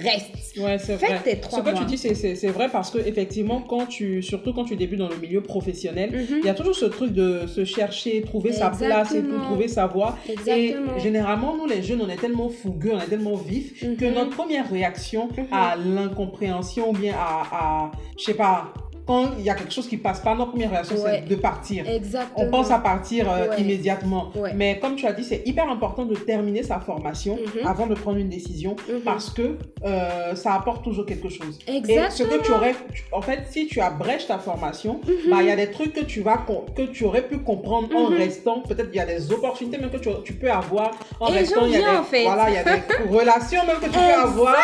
reste 0.02 0.34
Ouais, 0.56 0.78
c'est 0.78 0.96
faites 0.98 1.10
vrai. 1.10 1.20
tes 1.24 1.34
Ce 1.34 1.40
trois 1.40 1.62
que 1.62 1.70
mois 1.70 1.80
tu 1.80 1.84
dis, 1.86 1.98
c'est- 1.98 2.14
vrai 2.48 2.68
parce 2.70 2.90
que 2.90 2.98
effectivement, 2.98 3.60
quand 3.60 3.86
tu, 3.86 4.22
surtout 4.22 4.52
quand 4.52 4.64
tu 4.64 4.76
débutes 4.76 5.00
dans 5.00 5.08
le 5.08 5.16
milieu 5.16 5.42
professionnel. 5.42 6.12
Il 6.44 6.48
y 6.48 6.50
a 6.50 6.54
toujours 6.54 6.74
ce 6.74 6.84
truc 6.84 7.12
de 7.12 7.46
se 7.46 7.64
chercher, 7.64 8.20
trouver 8.22 8.52
sa 8.52 8.68
place 8.70 9.14
et 9.14 9.22
tout, 9.22 9.38
trouver 9.44 9.66
sa 9.66 9.86
voie. 9.86 10.16
exactement 10.28 10.96
Et 10.96 11.00
généralement, 11.00 11.56
nous 11.56 11.66
les 11.66 11.82
jeunes, 11.82 12.02
on 12.02 12.08
est 12.08 12.16
tellement 12.16 12.50
fougueux, 12.50 12.92
on 12.94 13.00
est 13.00 13.06
tellement 13.06 13.34
vifs 13.36 13.80
que 13.96 14.04
Mhm. 14.04 14.14
notre 14.14 14.30
première 14.30 14.68
réaction 14.70 15.28
Mhm. 15.36 15.46
à 15.50 15.74
l'incompréhension 15.76 16.90
ou 16.90 16.92
bien 16.92 17.14
à, 17.18 17.42
à 17.86 17.90
je 18.18 18.24
sais 18.24 18.34
pas, 18.34 18.72
quand 19.06 19.32
il 19.38 19.44
y 19.44 19.50
a 19.50 19.54
quelque 19.54 19.72
chose 19.72 19.86
qui 19.88 19.96
passe 19.96 20.20
pas, 20.20 20.34
notre 20.34 20.50
première 20.52 20.70
réaction, 20.70 20.96
Ouais. 20.96 21.22
c'est 21.22 21.28
de 21.28 21.34
partir. 21.36 21.88
Exactement. 21.88 22.32
On 22.36 22.50
pense 22.50 22.70
à 22.70 22.78
partir 22.78 23.30
euh, 23.30 23.48
Ouais. 23.48 23.60
immédiatement. 23.60 24.30
Ouais. 24.34 24.52
Mais 24.54 24.78
comme 24.80 24.96
tu 24.96 25.06
as 25.06 25.12
dit, 25.12 25.24
c'est 25.24 25.42
hyper 25.46 25.68
important 25.70 26.04
de 26.04 26.14
terminer 26.14 26.62
sa 26.62 26.80
formation 26.80 27.36
Mhm. 27.36 27.66
avant 27.66 27.86
de 27.86 27.94
prendre 27.94 28.18
une 28.18 28.28
décision 28.30 28.76
Mhm. 28.88 29.00
parce 29.04 29.30
que 29.30 29.58
euh, 29.84 30.34
ça 30.34 30.54
apporte 30.54 30.82
toujours 30.84 31.04
quelque 31.04 31.28
chose. 31.28 31.58
Et 31.68 31.76
Exactement. 31.76 32.10
ce 32.10 32.22
que 32.22 32.42
tu 32.42 32.52
aurais, 32.52 32.74
tu- 32.94 33.04
en 33.12 33.20
fait, 33.20 33.40
si 33.50 33.66
tu 33.66 33.80
abrèges 33.80 34.26
ta 34.26 34.38
formation, 34.38 35.00
Mhm. 35.06 35.30
bah 35.30 35.36
il 35.40 35.46
y 35.48 35.50
a 35.50 35.56
des 35.56 35.70
trucs 35.70 35.92
que 35.92 36.04
tu 36.04 36.20
vas 36.22 36.38
que 36.76 36.82
tu 36.82 37.04
aurais 37.04 37.22
pu 37.22 37.38
comprendre 37.38 37.88
en 37.94 38.06
restant. 38.06 38.60
Peut-être 38.60 38.88
il 38.92 38.96
y 38.96 39.00
a 39.00 39.06
des 39.06 39.30
opportunités 39.32 39.78
même 39.78 39.90
que 39.90 39.98
tu, 39.98 40.08
tu 40.24 40.32
peux 40.34 40.50
avoir 40.50 40.90
en 41.20 41.28
Et 41.28 41.38
restant. 41.38 41.66
Il 41.66 41.72
y 41.72 41.76
a 41.76 41.78
des, 41.92 41.96
en 41.98 42.02
fait. 42.04 42.24
Voilà, 42.24 42.48
il 42.50 42.54
y 42.54 42.58
a 42.58 42.64
des 42.64 42.70
relations 43.10 43.64
même 43.66 43.76
que 43.76 43.84
tu 43.84 43.90
peux 43.90 43.98
avoir. 43.98 44.56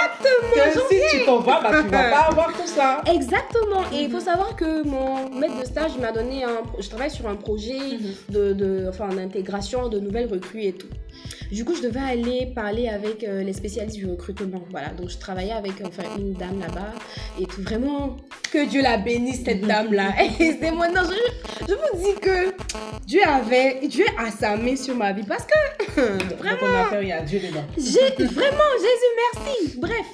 Que 0.55 0.81
si 0.94 1.18
tu 1.18 1.24
t'en 1.26 1.38
vas, 1.40 1.61
bah 1.62 1.70
tu 1.83 1.88
vas 1.88 2.11
pas 2.11 2.26
avoir 2.31 2.53
tout 2.53 2.66
ça. 2.66 3.03
Exactement. 3.12 3.83
Et 3.92 4.05
il 4.05 4.11
faut 4.11 4.18
savoir 4.18 4.30
que 4.57 4.83
mon 4.87 5.31
maître 5.31 5.59
de 5.61 5.64
stage 5.64 5.97
m'a 5.99 6.12
donné 6.12 6.45
un. 6.45 6.62
Je 6.79 6.88
travaille 6.88 7.11
sur 7.11 7.27
un 7.29 7.37
projet 7.37 7.79
de, 8.29 8.53
de- 8.53 8.87
enfin, 8.88 9.09
d'intégration 9.09 9.88
de 9.88 9.99
nouvelles 9.99 10.29
recrues 10.31 10.64
et 10.64 10.73
tout. 10.73 10.88
Du 11.53 11.64
coup, 11.64 11.75
je 11.75 11.83
devais 11.83 12.01
aller 12.01 12.47
parler 12.55 12.88
avec 12.88 13.25
euh, 13.25 13.43
les 13.43 13.53
spécialistes 13.53 13.97
du 13.97 14.07
recrutement. 14.07 14.62
Voilà, 14.71 14.88
donc 14.90 15.09
je 15.11 15.19
travaillais 15.19 15.53
avec 15.53 15.73
enfin, 15.85 16.05
une 16.16 16.33
dame 16.35 16.61
là-bas 16.61 16.93
et 17.40 17.45
tout. 17.47 17.62
Vraiment, 17.62 18.16
que 18.53 18.66
Dieu 18.66 18.83
la 18.83 18.97
bénisse, 18.99 19.43
cette 19.45 19.66
dame-là. 19.66 20.12
Et 20.40 20.57
c'est 20.61 20.71
moi, 20.71 20.88
non, 20.88 21.03
je, 21.05 21.66
je 21.66 21.75
vous 21.75 22.05
dis 22.05 22.14
que 22.21 22.53
Dieu 23.07 23.21
avait, 23.27 23.81
Dieu 23.88 24.05
a 24.16 24.31
sa 24.31 24.57
main 24.57 24.77
sur 24.77 24.95
ma 24.95 25.12
vie 25.12 25.25
parce 25.25 25.45
que 25.45 26.01
il 27.03 27.09
y 27.09 27.12
a 27.12 27.23
Dieu 27.23 27.40
dedans. 27.40 27.64
j'ai 27.77 28.25
vraiment, 28.25 28.71
Jésus 28.79 29.12
merci. 29.35 29.79
Bref, 29.79 30.07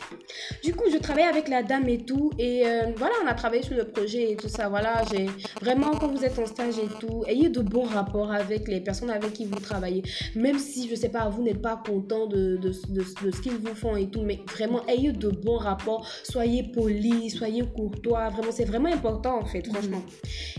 du 0.65 0.75
coup, 0.75 0.85
je 0.91 0.97
travaillais 0.99 1.29
avec 1.29 1.49
la 1.49 1.63
dame 1.63 1.89
et 1.89 1.99
tout. 1.99 2.31
Et 2.39 2.63
euh, 2.67 2.87
voilà, 2.97 3.15
on 3.23 3.27
a 3.27 3.35
travaillé 3.35 3.63
sur 3.63 3.77
le 3.77 3.85
projet 3.85 4.06
et 4.15 4.37
tout 4.37 4.49
ça. 4.49 4.69
Voilà, 4.69 5.03
j'ai 5.11 5.27
vraiment, 5.61 5.93
quand 5.93 6.09
vous 6.09 6.25
êtes 6.25 6.39
en 6.39 6.47
stage 6.47 6.79
et 6.79 6.89
tout, 7.01 7.25
ayez 7.27 7.49
de 7.49 7.61
bons 7.61 7.85
rapports 7.85 8.33
avec 8.33 8.69
les 8.69 8.81
personnes 8.81 9.11
avec 9.11 9.33
qui 9.33 9.45
vous 9.45 9.61
travaillez. 9.61 10.03
Même 10.35 10.59
si, 10.59 10.89
je 10.89 10.95
sais 10.95 11.09
pas, 11.09 11.29
vous 11.29 11.43
n'êtes 11.43 11.63
pas 11.63 11.81
content 11.87 12.27
de, 12.27 12.57
de, 12.57 12.71
de, 12.89 13.01
de 13.25 13.31
ce 13.31 13.41
qu'ils 13.41 13.57
vous 13.59 13.75
font 13.75 13.97
et 13.97 14.09
tout, 14.09 14.23
mais 14.23 14.41
vraiment, 14.53 14.87
ayez 14.87 15.13
de 15.13 15.29
bons 15.29 15.59
rapports. 15.59 16.07
Soyez 16.25 16.63
polis, 16.63 17.37
soyez 17.37 17.63
courtois. 17.75 18.29
Vraiment, 18.31 18.53
c'est 18.53 18.65
vraiment 18.65 18.93
important 18.93 19.41
en 19.41 19.45
fait, 19.45 19.67
franchement. 19.67 20.03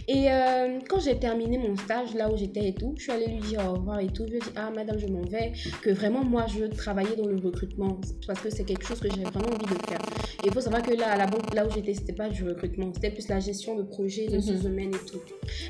Et 0.08 0.32
euh, 0.32 0.80
quand 0.88 1.00
j'ai 1.00 1.18
terminé 1.20 1.58
mon 1.58 1.76
stage, 1.76 2.14
là 2.14 2.32
où 2.32 2.38
j'étais 2.38 2.70
et 2.70 2.74
tout, 2.74 2.94
je 2.98 3.04
suis 3.04 3.12
allée 3.12 3.28
lui 3.28 3.40
dire 3.40 3.62
au 3.68 3.74
revoir 3.74 4.00
et 4.00 4.08
tout. 4.08 4.24
Je 4.26 4.32
lui 4.32 4.38
ai 4.38 4.42
dit, 4.42 4.50
ah 4.56 4.70
madame, 4.74 4.98
je 4.98 5.08
m'en 5.08 5.22
vais. 5.22 5.54
Que 5.82 5.90
vraiment, 5.90 6.24
moi, 6.24 6.46
je 6.48 6.60
veux 6.60 6.70
travailler 6.70 7.16
dans 7.16 7.28
le 7.28 7.38
recrutement 7.38 8.00
parce 8.26 8.40
que 8.40 8.50
c'est 8.50 8.64
quelque 8.64 8.86
chose 8.86 9.00
que 9.00 9.10
j'ai 9.10 9.24
vraiment 9.24 9.48
envie 9.48 9.76
de 9.76 9.88
faire. 9.88 10.00
Et 10.44 10.48
il 10.48 10.54
faut 10.54 10.62
savoir 10.62 10.82
que 10.82 10.94
là, 10.94 11.12
à 11.12 11.18
la 11.18 11.28
banque, 11.28 11.54
là 11.54 11.66
où 11.66 11.72
j'étais, 11.72 11.94
c'était 11.94 12.14
pas 12.14 12.30
du 12.30 12.44
recrutement, 12.44 12.92
c'était 12.94 13.12
plus 13.12 13.28
la 13.28 13.37
gestion 13.40 13.76
de 13.76 13.84
projets, 13.84 14.26
de 14.28 14.32
Mhm. 14.32 14.38
ressources 14.38 14.64
humaines 14.66 14.94
et 14.94 15.10
tout. 15.10 15.22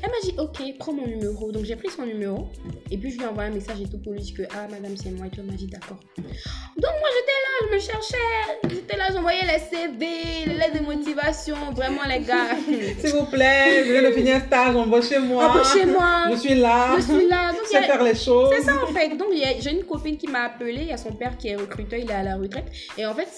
Elle 0.02 0.10
m'a 0.10 0.16
dit, 0.22 0.34
ok, 0.38 0.76
prends 0.78 0.92
mon 0.92 1.06
numéro. 1.06 1.52
Donc 1.52 1.64
j'ai 1.64 1.76
pris 1.76 1.88
son 1.90 2.04
numéro 2.06 2.48
et 2.90 2.96
puis 2.98 3.10
je 3.10 3.16
lui 3.18 3.24
ai 3.24 3.26
envoyé 3.28 3.50
un 3.50 3.54
message 3.54 3.80
et 3.80 3.88
tout 3.88 3.98
pour 3.98 4.12
lui 4.12 4.20
dire 4.20 4.34
que, 4.36 4.42
ah 4.54 4.66
madame, 4.70 4.96
c'est 4.96 5.10
moi. 5.10 5.26
Et 5.26 5.30
tout, 5.30 5.40
elle 5.40 5.46
m'a 5.46 5.52
dit, 5.52 5.66
d'accord. 5.66 5.98
Donc 6.16 6.92
moi, 7.00 7.08
j'étais 7.14 7.38
là, 7.44 7.68
je 7.68 7.74
me 7.74 7.80
cherchais. 7.80 8.70
J'étais 8.70 8.96
là, 8.96 9.08
j'envoyais 9.12 9.42
les 9.42 9.58
CV, 9.58 10.06
les 10.46 10.54
lettres 10.54 10.80
de 10.80 10.84
motivation. 10.86 11.56
Vraiment, 11.74 12.02
les 12.08 12.20
gars. 12.20 12.56
S'il 12.98 13.14
vous 13.14 13.26
plaît, 13.26 13.84
je 13.86 13.92
viens 13.92 14.02
de 14.10 14.14
finir 14.14 14.36
un 14.36 14.40
stage, 14.40 14.76
embauchez-moi. 14.76 15.50
Embauchez-moi. 15.50 16.24
Je 16.32 16.36
suis 16.36 16.54
là. 16.54 16.94
Je 16.96 17.02
suis 17.02 17.28
là. 17.28 17.52
Donc, 17.52 17.60
Je 17.70 17.76
a- 17.76 17.80
sais 17.80 17.86
faire 17.86 18.02
les 18.02 18.14
choses. 18.14 18.50
c'est 18.56 18.62
ça 18.62 18.74
en 18.82 18.86
fait. 18.92 19.16
Donc 19.16 19.28
j'ai 19.60 19.70
une 19.70 19.84
copine 19.84 20.16
qui 20.16 20.26
m'a 20.28 20.44
appelé. 20.44 20.82
Il 20.82 20.88
y 20.88 20.92
a 20.92 20.96
son 20.96 21.12
père 21.12 21.36
qui 21.36 21.48
est 21.48 21.56
recruteur, 21.56 21.98
il 21.98 22.08
est 22.10 22.14
à 22.14 22.22
la 22.22 22.36
retraite. 22.36 22.66
Et 22.96 23.04
en 23.06 23.14
fait, 23.14 23.28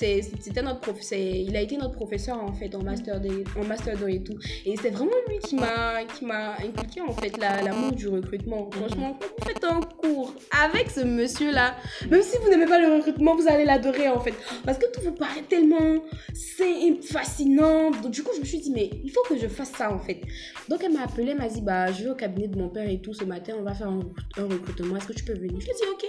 c'était 0.41 0.63
notre 0.63 0.81
prof, 0.81 0.97
il 1.13 1.57
a 1.57 1.61
été 1.61 1.77
notre 1.77 1.95
professeur 1.95 2.43
en 2.43 2.53
fait 2.53 2.75
en 2.75 2.83
master 2.83 3.21
2, 3.21 3.45
en 3.61 3.65
master 3.65 3.97
2 3.97 4.09
et 4.21 4.25
tout. 4.25 4.39
Et 4.67 4.77
c'est 4.77 4.91
vraiment 4.91 5.11
lui 5.29 5.39
qui 5.39 5.57
m'a 5.57 6.05
qui 6.05 6.25
m'a 6.25 6.53
inculqué 6.59 7.01
en 7.01 7.13
fait 7.13 7.37
la- 7.39 7.63
l'amour 7.63 7.93
du 7.93 8.09
recrutement. 8.09 8.71
Franchement, 8.71 9.19
quand 9.21 9.27
vous 9.39 9.47
faites 9.49 9.65
un 9.65 9.81
cours 9.81 10.35
avec 10.65 10.91
ce 10.91 11.01
monsieur 11.01 11.51
là, 11.53 11.75
même 12.11 12.23
si 12.23 12.37
vous 12.39 12.49
n'aimez 12.51 12.67
pas 12.67 12.79
le 12.79 12.95
recrutement, 12.97 13.35
vous 13.37 13.49
allez 13.49 13.65
l'adorer 13.65 14.09
en 14.09 14.21
fait, 14.21 14.35
parce 14.65 14.79
que 14.79 14.87
tout 14.93 15.01
vous 15.03 15.13
paraît 15.13 15.43
tellement 15.49 16.03
c'est 16.35 17.03
fascinant. 17.03 17.91
Donc 17.91 18.11
du 18.13 18.23
coup, 18.23 18.31
je 18.35 18.41
me 18.41 18.45
suis 18.45 18.59
dit 18.59 18.71
mais 18.71 18.91
il 19.05 19.11
faut 19.11 19.23
que 19.29 19.39
je 19.39 19.49
fasse 19.49 19.73
ça 19.73 19.93
en 19.93 19.99
fait. 19.99 20.21
Donc 20.69 20.83
elle 20.85 20.93
m'a 20.93 21.03
appelé, 21.03 21.31
elle 21.33 21.39
m'a 21.39 21.49
dit 21.49 21.61
bah 21.63 21.91
je 21.93 22.05
vais 22.05 22.11
au 22.11 22.15
cabinet 22.15 22.49
de 22.49 22.59
mon 22.59 22.69
père 22.69 22.89
et 22.89 23.01
tout 23.01 23.15
ce 23.15 23.25
matin, 23.25 23.55
on 23.59 23.63
va 23.63 23.75
faire 23.75 23.89
un, 23.89 24.01
un 24.39 24.45
recrutement. 24.45 24.97
Est-ce 24.97 25.07
que 25.07 25.13
tu 25.13 25.25
peux 25.25 25.35
venir? 25.35 25.61
Je 25.61 25.67
lui 25.67 25.71
ai 25.71 25.75
dit 25.75 25.89
ok. 25.93 26.05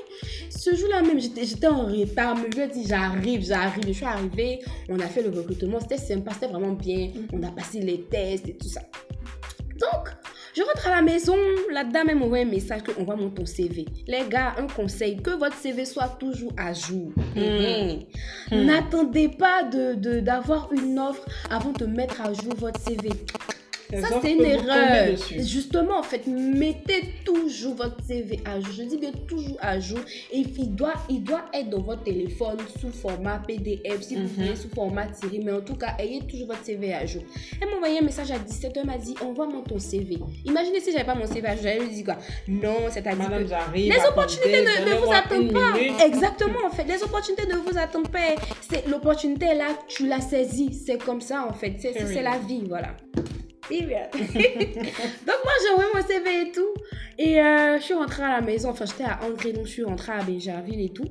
Ce 0.49 0.75
jour-là 0.75 1.01
même, 1.01 1.19
j'étais 1.19 1.43
j'étais 1.45 1.67
en 1.67 1.85
retard, 1.85 2.35
mais 2.35 2.49
je 2.51 2.57
lui 2.57 2.63
ai 2.63 2.67
dit 2.67 2.85
j'arrive, 2.87 3.43
j'arrive. 3.45 3.83
Je 3.87 3.91
suis 3.93 4.05
arrivée, 4.05 4.59
on 4.89 4.99
a 4.99 5.07
fait 5.07 5.21
le 5.23 5.29
recrutement, 5.29 5.79
c'était 5.79 5.97
sympa, 5.97 6.31
c'était 6.33 6.47
vraiment 6.47 6.73
bien. 6.73 7.09
On 7.33 7.41
a 7.43 7.51
passé 7.51 7.79
les 7.79 8.00
tests 8.09 8.47
et 8.47 8.57
tout 8.57 8.67
ça. 8.69 8.81
Donc, 9.79 10.09
je 10.53 10.61
rentre 10.61 10.87
à 10.87 10.91
la 10.91 11.01
maison, 11.01 11.35
la 11.71 11.83
dame 11.83 12.09
elle 12.09 12.17
m'envoie 12.17 12.39
un 12.39 12.45
message 12.45 12.81
qu'on 12.83 13.03
va 13.03 13.15
monter 13.15 13.35
ton 13.35 13.45
CV. 13.45 13.85
Les 14.05 14.27
gars, 14.29 14.53
un 14.57 14.67
conseil, 14.67 15.17
que 15.17 15.31
votre 15.31 15.55
CV 15.55 15.85
soit 15.85 16.09
toujours 16.19 16.51
à 16.57 16.71
jour. 16.73 17.11
Mhm. 17.35 17.99
Hmm. 18.51 18.65
N'attendez 18.65 19.29
pas 19.29 19.63
de- 19.63 20.19
d'avoir 20.19 20.71
une 20.73 20.99
offre 20.99 21.25
avant 21.49 21.71
de 21.71 21.85
mettre 21.85 22.21
à 22.21 22.33
jour 22.33 22.53
votre 22.57 22.79
CV. 22.79 23.09
Ça, 23.99 24.19
c'est 24.21 24.31
une 24.33 24.45
erreur. 24.45 25.17
Justement, 25.39 25.99
en 25.99 26.03
fait, 26.03 26.25
mettez 26.27 27.01
toujours 27.25 27.75
votre 27.75 28.03
CV 28.05 28.39
à 28.45 28.59
jour. 28.59 28.73
Je 28.77 28.83
dis 28.83 28.97
bien 28.97 29.11
toujours 29.27 29.57
à 29.61 29.79
jour. 29.79 29.99
Et 30.31 30.39
il 30.57 30.75
doit, 30.75 30.93
il 31.09 31.23
doit 31.23 31.45
être 31.53 31.69
dans 31.69 31.81
votre 31.81 32.03
téléphone 32.03 32.57
sous 32.79 32.91
format 32.91 33.41
PDF, 33.45 34.01
si 34.01 34.15
vous 34.15 34.21
Mhm. 34.21 34.27
voulez, 34.27 34.55
sous 34.55 34.69
format 34.69 35.07
tiré. 35.07 35.39
Mais 35.43 35.51
en 35.51 35.61
tout 35.61 35.75
cas, 35.75 35.95
ayez 35.99 36.21
toujours 36.27 36.47
votre 36.47 36.63
CV 36.63 36.93
à 36.93 37.05
jour. 37.05 37.23
Elle 37.61 37.69
m'a 37.69 37.75
envoyé 37.75 37.99
un 37.99 38.03
message 38.03 38.31
à 38.31 38.37
17h, 38.39 38.79
elle 38.81 38.85
m'a 38.87 38.97
dit 38.97 39.15
Envoie-moi 39.21 39.63
ton 39.67 39.79
CV. 39.79 40.17
Imaginez 40.45 40.79
si 40.79 40.91
j'avais 40.91 41.03
pas 41.03 41.15
mon 41.15 41.25
CV 41.27 41.47
à 41.47 41.53
jour, 41.55 41.63
j'allais 41.63 41.79
lui 41.79 41.89
dire 41.95 42.05
quoi? 42.05 42.17
Non, 42.47 42.75
c'est-à-dire 42.89 43.29
que. 43.29 43.75
Les 43.75 43.91
opportunités 44.09 44.61
ne, 44.61 44.89
ne 44.89 44.95
vous 45.05 45.11
attendent 45.11 45.51
pas. 45.53 45.73
minute. 45.77 46.01
Exactement, 46.05 46.65
en 46.65 46.69
fait. 46.69 46.83
Les 46.85 47.01
opportunités 47.03 47.47
ne 47.47 47.55
vous 47.57 47.77
attendent 47.77 48.09
pas. 48.11 48.19
C'est 48.69 48.87
l'opportunité 48.87 49.53
là, 49.55 49.67
tu 49.87 50.07
l'as 50.07 50.21
saisie. 50.21 50.73
C'est 50.73 50.97
comme 51.03 51.21
ça, 51.21 51.45
en 51.49 51.53
fait. 51.53 51.75
C'est 51.79 52.21
la 52.21 52.37
vie, 52.37 52.63
voilà. 52.67 52.95
Donc 54.13 55.39
moi 55.43 55.53
j'ai 55.61 55.71
envoyé 55.73 55.89
mon 55.93 56.05
CV 56.05 56.41
et 56.41 56.51
tout. 56.51 56.73
Et 57.17 57.41
euh, 57.41 57.77
je 57.77 57.83
suis 57.83 57.93
rentrée 57.93 58.23
à 58.23 58.39
la 58.39 58.41
maison. 58.41 58.69
Enfin, 58.69 58.85
j'étais 58.85 59.03
à 59.03 59.19
André, 59.23 59.53
donc 59.53 59.65
je 59.65 59.71
suis 59.71 59.83
rentrée 59.83 60.11
à 60.13 60.23
Béjarville 60.23 60.81
et 60.81 60.89
tout. 60.89 61.07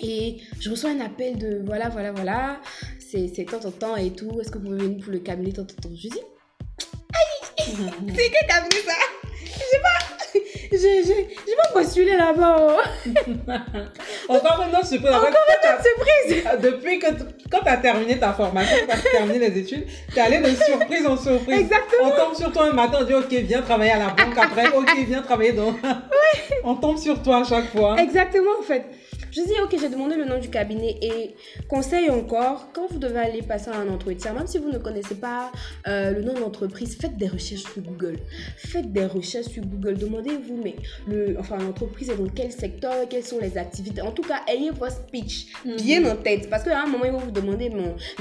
Et 0.00 0.38
je 0.58 0.70
reçois 0.70 0.90
un 0.90 1.00
appel 1.00 1.38
de 1.38 1.62
voilà, 1.64 1.88
voilà, 1.88 2.12
voilà. 2.12 2.60
C'est 2.98 3.30
c'est 3.34 3.44
tant, 3.44 3.60
tant, 3.60 3.70
tant 3.70 3.96
et 3.96 4.10
tout. 4.12 4.40
Est-ce 4.40 4.50
que 4.50 4.58
vous 4.58 4.64
pouvez 4.64 4.78
venir 4.78 5.04
pour 5.04 5.12
le 5.12 5.20
cabinet 5.20 5.52
tant, 5.52 5.64
tant, 5.64 5.76
tant? 5.80 5.90
Je 5.94 6.08
dis 6.08 6.10
c'est 7.58 8.30
quel 8.30 8.46
cabinet 8.48 8.82
ça? 8.84 8.94
J'ai 9.44 9.80
pas. 9.80 10.21
J'ai 10.72 11.04
j'ai- 11.04 11.28
j'ai 11.46 11.56
pas 11.56 11.68
postulé 11.72 12.16
là-bas. 12.16 12.56
oh. 12.60 12.80
Encore 14.28 14.64
une 14.68 14.74
autre 14.74 14.86
surprise. 14.86 15.14
Encore 15.14 15.32
Surprise 15.82 16.60
Depuis 16.62 16.98
que 16.98 17.06
quand 17.50 17.60
tu 17.60 17.68
as 17.68 17.76
terminé 17.76 18.18
ta 18.18 18.32
formation, 18.32 18.76
quand 18.88 18.96
tu 19.00 19.08
as 19.08 19.10
terminé 19.18 19.38
les 19.50 19.58
études, 19.58 19.86
tu 20.12 20.18
es 20.18 20.20
allé 20.22 20.38
de 20.38 20.54
surprise 20.54 21.06
en 21.06 21.16
surprise. 21.16 21.60
Exactement. 21.60 22.04
On 22.04 22.10
tombe 22.10 22.34
sur 22.34 22.52
toi 22.52 22.68
un 22.70 22.72
matin, 22.72 22.98
on 23.00 23.04
dit 23.04 23.14
ok, 23.14 23.28
viens 23.30 23.62
travailler 23.62 23.92
à 23.92 23.98
la 23.98 24.06
banque. 24.06 24.36
Après, 24.38 24.68
ok, 24.68 24.90
viens 25.06 25.22
travailler 25.22 25.52
dans. 25.52 25.74
On 26.64 26.74
tombe 26.76 26.96
sur 26.98 27.20
toi 27.22 27.38
à 27.38 27.44
chaque 27.44 27.70
fois. 27.70 27.96
Exactement, 28.00 28.50
en 28.60 28.62
fait. 28.62 28.84
Je 29.32 29.40
dis, 29.40 29.54
ok, 29.64 29.74
j'ai 29.80 29.88
demandé 29.88 30.14
le 30.14 30.26
nom 30.26 30.38
du 30.38 30.50
cabinet 30.50 30.94
et 31.00 31.34
conseil 31.66 32.10
encore, 32.10 32.68
quand 32.74 32.86
vous 32.90 32.98
devez 32.98 33.18
aller 33.18 33.40
passer 33.40 33.70
un 33.70 33.88
entretien, 33.88 34.34
même 34.34 34.46
si 34.46 34.58
vous 34.58 34.68
ne 34.68 34.76
connaissez 34.76 35.14
pas 35.14 35.50
euh, 35.88 36.10
le 36.10 36.20
nom 36.22 36.34
de 36.34 36.40
l'entreprise, 36.40 36.98
faites 37.00 37.16
des 37.16 37.28
recherches 37.28 37.62
sur 37.62 37.80
Google. 37.80 38.18
Faites 38.58 38.92
des 38.92 39.06
recherches 39.06 39.46
sur 39.46 39.64
Google. 39.64 39.96
Demandez-vous, 39.96 40.60
mais 40.62 40.74
le, 41.08 41.36
enfin, 41.40 41.56
l'entreprise 41.56 42.10
est 42.10 42.16
dans 42.16 42.28
quel 42.28 42.52
secteur, 42.52 42.92
quelles 43.08 43.24
sont 43.24 43.38
les 43.40 43.56
activités. 43.56 44.02
En 44.02 44.10
tout 44.10 44.20
cas, 44.20 44.42
ayez 44.46 44.70
votre 44.70 44.92
speech 44.92 45.46
bien 45.64 46.04
en 46.04 46.16
tête. 46.16 46.50
Parce 46.50 46.62
qu'à 46.64 46.82
un 46.82 46.86
moment, 46.86 47.06
ils 47.06 47.12
vont 47.12 47.18
vous 47.18 47.30
demander, 47.30 47.72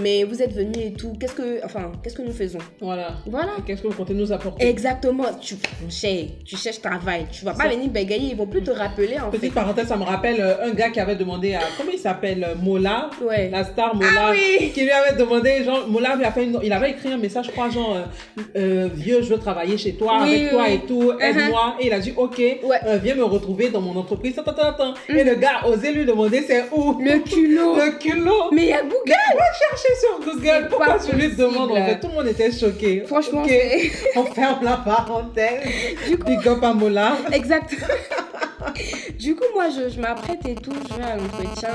mais 0.01 0.23
vous 0.23 0.41
êtes 0.41 0.53
venu 0.53 0.79
et 0.81 0.93
tout, 0.93 1.11
qu'est-ce 1.19 1.35
que, 1.35 1.65
enfin, 1.65 1.91
qu'est-ce 2.01 2.15
que 2.15 2.21
nous 2.21 2.31
faisons? 2.31 2.59
Voilà. 2.79 3.15
Voilà. 3.25 3.57
Qu'est-ce 3.67 3.81
que 3.81 3.87
vous 3.87 3.95
comptez 3.95 4.13
nous 4.13 4.31
apporter? 4.31 4.65
Exactement. 4.65 5.25
Tu, 5.41 5.55
mon 5.83 5.89
cher, 5.89 6.27
tu 6.45 6.55
cherches 6.55 6.81
travail. 6.81 7.25
Tu 7.33 7.43
vas 7.43 7.53
pas 7.53 7.67
venir 7.67 7.89
bégayer, 7.89 8.29
ils 8.29 8.37
vont 8.37 8.47
plus 8.47 8.63
te 8.63 8.71
rappeler 8.71 9.19
en 9.19 9.29
fait. 9.29 9.39
Petite 9.39 9.53
parenthèse, 9.53 9.87
ça 9.87 9.97
me 9.97 10.03
rappelle 10.03 10.39
euh, 10.39 10.69
un 10.69 10.73
gars 10.73 10.89
qui 10.89 11.00
avait 11.01 11.15
demandé 11.15 11.53
à. 11.55 11.59
Comment 11.77 11.91
il 11.91 11.99
s'appelle 11.99 12.47
Mola? 12.61 13.09
Ouais. 13.21 13.49
La 13.51 13.63
star 13.63 13.95
Mola. 13.95 14.07
Ah 14.17 14.31
oui. 14.31 14.71
Qui 14.73 14.81
lui 14.81 14.91
avait 14.91 15.17
demandé, 15.17 15.63
genre, 15.63 15.87
Mola 15.87 16.15
lui 16.15 16.23
a 16.25 16.31
fait 16.31 16.43
une- 16.45 16.59
Il 16.63 16.71
avait 16.73 16.91
écrit 16.91 17.11
un 17.11 17.17
message, 17.17 17.47
je 17.47 17.51
crois, 17.51 17.69
genre, 17.69 17.95
euh, 17.97 18.41
euh, 18.57 18.89
vieux, 18.93 19.21
je 19.21 19.29
veux 19.29 19.39
travailler 19.39 19.77
chez 19.77 19.93
toi, 19.93 20.19
Oui, 20.23 20.29
avec 20.29 20.41
oui, 20.43 20.49
toi 20.49 20.69
et 20.69 20.79
tout, 20.87 21.11
Uh-huh. 21.11 21.21
aide-moi. 21.23 21.75
Et 21.79 21.87
il 21.87 21.93
a 21.93 21.99
dit, 21.99 22.13
ok, 22.15 22.37
Ouais. 22.37 22.59
euh, 22.85 22.97
viens 23.03 23.15
me 23.15 23.23
retrouver 23.23 23.69
dans 23.69 23.81
mon 23.81 23.97
entreprise. 23.99 24.37
Attends, 24.39 24.51
attends, 24.51 24.69
attends. 24.69 24.93
Et 25.09 25.23
le 25.23 25.35
gars 25.35 25.65
osé 25.65 25.91
lui 25.91 26.05
demander, 26.05 26.41
c'est 26.41 26.65
où? 26.71 26.97
Le 27.01 27.19
culot. 27.19 27.75
Le 27.81 27.97
culot. 27.97 28.49
Mais 28.51 28.63
il 28.63 28.69
y 28.69 28.73
a 28.73 28.81
Google. 28.81 29.13
Cherchez 29.59 29.95
sur 29.99 30.19
Google. 30.33 30.67
Pourquoi 30.69 30.97
tu 30.99 31.15
lui 31.15 31.29
demandes 31.35 31.71
En 31.71 31.75
fait, 31.85 31.99
tout 31.99 32.07
le 32.07 32.13
monde 32.13 32.27
était 32.27 32.51
choqué. 32.51 33.03
Franchement, 33.05 33.43
on 34.15 34.23
ferme 34.25 34.63
la 34.63 34.77
parenthèse. 34.77 35.61
Du 36.07 36.17
coup- 36.17 36.25
Big 36.29 36.47
up 36.47 36.63
à 36.63 36.73
Mola. 36.73 37.17
Exact. 37.31 37.75
du 39.19 39.35
coup, 39.35 39.43
moi, 39.53 39.69
je, 39.69 39.89
je 39.89 39.99
m'apprête 39.99 40.45
et 40.45 40.55
tout, 40.55 40.71
je 40.89 40.93
vais 40.95 41.03
à 41.03 41.15
l'entretien, 41.17 41.69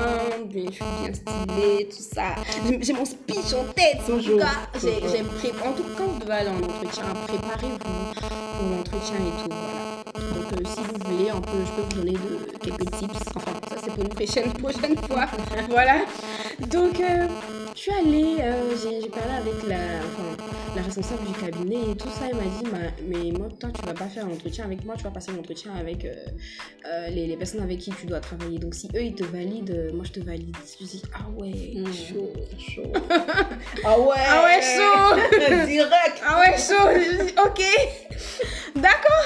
bien, 0.45 0.65
je 0.69 0.75
suis 0.75 0.85
bien 1.01 1.13
stylée, 1.13 1.87
tout 1.89 2.03
ça. 2.15 2.35
J'ai- 2.81 2.93
mon 2.93 3.05
speech 3.05 3.53
en 3.53 3.65
tête, 3.73 4.01
en 4.11 4.17
tout 4.19 4.37
cas. 4.37 4.79
J'ai 4.81 5.21
En 5.21 5.73
tout 5.73 5.83
cas, 5.83 5.89
quand 5.97 6.03
vous 6.05 6.19
devez 6.19 6.33
aller 6.33 6.49
en 6.49 6.57
entretien, 6.57 7.03
préparez-vous 7.27 7.77
pour 7.77 8.69
l'entretien 8.75 9.15
et 9.15 9.43
tout, 9.43 9.49
voilà. 9.49 10.33
Donc, 10.33 10.53
euh, 10.53 10.63
si 10.65 10.81
vous 10.81 11.11
voulez, 11.11 11.31
on 11.31 11.41
peut, 11.41 11.63
je 11.65 11.71
peux 11.73 11.81
vous 11.81 12.01
donner 12.01 12.11
de, 12.17 12.57
quelques 12.59 12.91
tips. 12.91 13.19
Enfin, 13.35 13.51
ça, 13.69 13.75
c'est 13.83 13.91
pour 13.93 14.03
une 14.03 14.09
prochaine, 14.09 14.53
prochaine 14.63 14.97
fois. 15.07 15.25
voilà. 15.69 15.97
Donc, 16.71 16.99
euh, 16.99 17.27
je 17.75 17.79
suis 17.79 17.91
allée, 17.91 18.35
euh, 18.41 18.75
j'ai 18.81 19.01
j'ai 19.01 19.09
parlé 19.09 19.33
avec 19.39 19.67
la, 19.67 19.75
enfin, 19.75 20.36
la 20.75 20.81
responsable 20.81 21.25
du 21.25 21.33
cabinet 21.33 21.91
et 21.91 21.95
tout 21.95 22.09
ça. 22.09 22.25
Elle 22.29 22.35
m'a 22.35 22.43
dit, 22.43 22.65
Ma- 22.71 23.05
mais 23.07 23.31
moi, 23.37 23.47
toi, 23.59 23.69
tu 23.73 23.85
vas 23.85 23.93
pas 23.93 24.05
faire 24.07 24.25
l'entretien 24.27 24.65
avec 24.65 24.83
moi, 24.85 24.95
tu 24.97 25.03
vas 25.03 25.11
passer 25.11 25.31
l'entretien 25.31 25.73
avec 25.75 26.05
euh, 26.05 26.13
euh, 26.85 27.09
les, 27.09 27.27
les 27.27 27.37
personnes 27.37 27.61
avec 27.61 27.79
qui 27.79 27.91
tu 27.91 28.05
dois 28.05 28.19
travailler. 28.19 28.59
Donc, 28.59 28.75
si 28.75 28.87
eux, 28.95 29.01
ils 29.01 29.15
te 29.15 29.23
valident, 29.23 29.71
euh, 29.71 29.91
moi, 29.93 30.05
je 30.05 30.11
te 30.11 30.19
valide. 30.19 30.55
Je 30.79 30.85
dis, 30.85 31.01
ah 31.13 31.29
ouais, 31.37 31.51
Mm. 31.75 31.93
chaud. 31.93 32.33
Chaud. 32.57 32.93
Ah 33.83 33.99
ouais. 33.99 34.15
Ah 34.17 34.43
ouais, 34.43 34.61
chaud. 34.61 35.65
Direct. 35.67 36.21
Ah 36.25 36.39
ouais, 36.39 36.57
chaud. 36.57 36.89
Je 36.93 37.23
dis, 37.25 37.33
ok. 37.45 37.61
D'accord. 38.75 39.25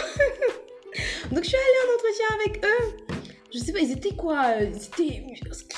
Donc, 1.32 1.44
je 1.44 1.48
suis 1.50 1.58
allée 1.58 1.82
en 1.86 1.94
entretien 1.96 2.26
avec 2.40 2.66
eux. 2.66 3.21
Je 3.54 3.60
sais 3.60 3.74
pas, 3.74 3.80
ils 3.80 3.92
étaient 3.92 4.16
quoi 4.16 4.44
euh, 4.62 4.68
C'était. 4.80 5.24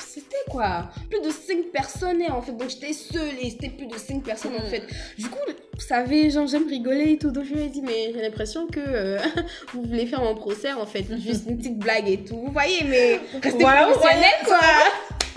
C'était 0.06 0.36
quoi? 0.48 0.88
Plus 1.10 1.20
de 1.20 1.30
5 1.30 1.72
personnes 1.72 2.22
hein, 2.22 2.32
en 2.36 2.40
fait. 2.42 2.52
Donc, 2.52 2.68
j'étais 2.70 2.92
seule 2.92 3.34
et 3.42 3.50
c'était 3.50 3.68
plus 3.70 3.86
de 3.86 3.96
5 3.96 4.22
personnes 4.22 4.52
en 4.54 4.64
Mm. 4.64 4.70
fait. 4.70 4.82
Du 5.18 5.28
coup, 5.28 5.38
vous 5.74 5.80
savez, 5.80 6.30
genre, 6.30 6.46
j'aime 6.46 6.68
rigoler 6.68 7.12
et 7.12 7.18
tout. 7.18 7.30
Donc, 7.32 7.44
je 7.44 7.54
lui 7.54 7.62
ai 7.64 7.68
dit, 7.68 7.82
mais 7.82 8.12
j'ai 8.14 8.22
l'impression 8.22 8.66
que 8.68 8.78
euh, 8.80 9.18
vous 9.74 9.82
voulez 9.82 10.06
faire 10.06 10.20
mon 10.22 10.34
procès 10.36 10.72
en 10.72 10.86
fait. 10.86 11.04
Juste 11.18 11.46
une 11.48 11.58
petite 11.58 11.78
blague 11.78 12.08
et 12.08 12.18
tout. 12.18 12.36
Vous 12.36 12.52
voyez, 12.52 12.84
mais 12.84 13.18
restez 13.42 13.58
Voilà, 13.60 13.86
vous 13.86 13.92
professionnel 13.98 14.30
quoi. 14.44 14.58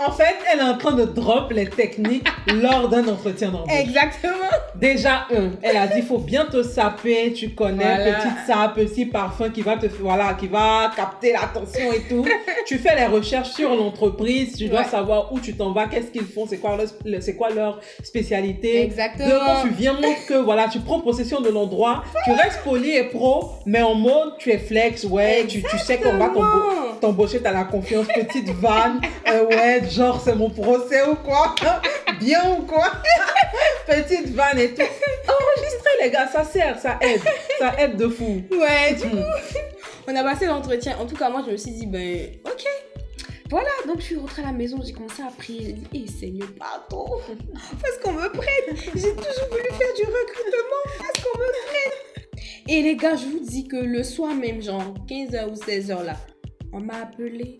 En 0.00 0.12
fait, 0.12 0.36
elle 0.52 0.60
est 0.60 0.62
en 0.62 0.78
train 0.78 0.92
de 0.92 1.04
drop 1.06 1.50
les 1.50 1.68
techniques 1.68 2.28
lors 2.54 2.88
d'un 2.88 3.04
entretien 3.08 3.48
d'embauche. 3.50 3.72
Exactement. 3.80 4.46
Déjà, 4.76 5.26
un, 5.36 5.50
elle 5.60 5.76
a 5.76 5.88
dit, 5.88 6.02
faut 6.02 6.18
bien 6.18 6.44
te 6.44 6.62
saper, 6.62 7.32
tu 7.32 7.50
connais, 7.56 7.82
Voilà. 7.96 8.12
petite 8.20 8.46
sape, 8.46 8.74
petit 8.76 9.06
parfum 9.06 9.50
qui 9.50 9.60
va 9.60 9.76
te, 9.76 9.86
voilà, 10.00 10.34
qui 10.34 10.46
va 10.46 10.92
capter 10.94 11.32
l'attention 11.32 11.92
et 11.92 12.02
tout. 12.08 12.24
Tu 12.66 12.78
fais 12.78 12.94
les 12.96 13.06
recherches 13.06 13.50
sur 13.50 13.74
l'entreprise, 13.74 14.56
tu 14.56 14.68
dois 14.68 14.80
Ouais. 14.80 14.86
savoir 14.86 15.32
où 15.32 15.40
tu 15.40 15.54
t'en 15.54 15.72
vas, 15.72 15.86
qu'est-ce 15.86 16.08
qu'ils 16.08 16.26
font, 16.26 16.46
c'est 16.48 16.58
quoi 16.58 16.76
leur, 16.76 16.86
le- 17.04 17.20
c'est 17.20 17.34
quoi 17.34 17.50
leur 17.50 17.80
spécialité. 18.02 18.82
Exactement. 18.82 19.28
Deux, 19.28 19.38
quand 19.38 19.62
tu 19.62 19.68
viens, 19.70 19.92
montre 19.94 20.26
que 20.26 20.34
voilà, 20.34 20.68
tu 20.68 20.80
prends 20.80 21.00
possession 21.00 21.40
de 21.40 21.48
l'endroit, 21.50 22.02
tu 22.24 22.32
restes 22.32 22.60
poli 22.64 22.90
et 22.96 23.04
pro, 23.04 23.50
mais 23.66 23.82
en 23.82 23.94
mode 23.94 24.36
tu 24.38 24.50
es 24.50 24.58
flex, 24.58 25.04
ouais, 25.04 25.44
tu, 25.48 25.62
tu 25.62 25.78
sais 25.78 25.98
qu'on 25.98 26.16
va 26.16 26.30
t'embaucher, 27.00 27.40
t'as 27.40 27.52
la 27.52 27.64
confiance, 27.64 28.06
petite 28.08 28.50
vanne, 28.50 29.00
euh, 29.28 29.44
ouais, 29.46 29.82
genre 29.90 30.20
c'est 30.24 30.34
mon 30.34 30.50
procès 30.50 31.02
ou 31.04 31.14
quoi, 31.16 31.54
bien 32.20 32.40
ou 32.58 32.62
quoi, 32.62 32.90
petite 33.86 34.28
vanne 34.34 34.58
et 34.58 34.74
tout. 34.74 34.82
Enregistrez 34.82 35.90
les 36.04 36.10
gars, 36.10 36.28
ça 36.32 36.44
sert, 36.44 36.78
ça 36.78 36.98
aide, 37.00 37.20
ça 37.58 37.72
aide 37.78 37.96
de 37.96 38.08
fou. 38.08 38.42
Ouais, 38.50 38.94
du 38.94 39.06
Mm. 39.06 39.10
coup, 39.10 39.16
on 40.08 40.16
a 40.16 40.22
passé 40.22 40.46
l'entretien. 40.46 40.96
En 40.98 41.06
tout 41.06 41.16
cas, 41.16 41.28
moi, 41.28 41.42
je 41.46 41.52
me 41.52 41.56
suis 41.56 41.72
dit, 41.72 41.86
ben, 41.86 42.30
ok. 42.44 42.64
Voilà, 43.50 43.68
donc 43.86 44.00
je 44.00 44.04
suis 44.04 44.16
rentrée 44.16 44.42
à 44.42 44.46
la 44.46 44.52
maison, 44.52 44.78
j'ai 44.84 44.92
commencé 44.92 45.22
à 45.22 45.30
prier. 45.30 45.66
J'ai 45.66 45.72
dit, 45.72 45.88
eh 45.94 46.06
Seigneur, 46.06 46.48
pardon, 46.58 47.06
parce 47.82 47.98
qu'on 48.02 48.12
me 48.12 48.28
prenne. 48.28 48.76
J'ai 48.76 49.14
toujours 49.14 49.48
voulu 49.50 49.68
faire 49.70 49.94
du 49.96 50.04
recrutement, 50.04 50.84
parce 50.98 51.24
qu'on 51.24 51.38
me 51.38 51.66
prenne. 51.66 52.42
Et 52.68 52.82
les 52.82 52.96
gars, 52.96 53.16
je 53.16 53.24
vous 53.24 53.40
dis 53.40 53.66
que 53.66 53.76
le 53.76 54.02
soir 54.02 54.34
même, 54.34 54.60
genre 54.60 54.94
15h 55.08 55.50
ou 55.50 55.54
16h 55.54 56.04
là, 56.04 56.16
on 56.72 56.80
m'a 56.80 56.96
appelé 56.96 57.56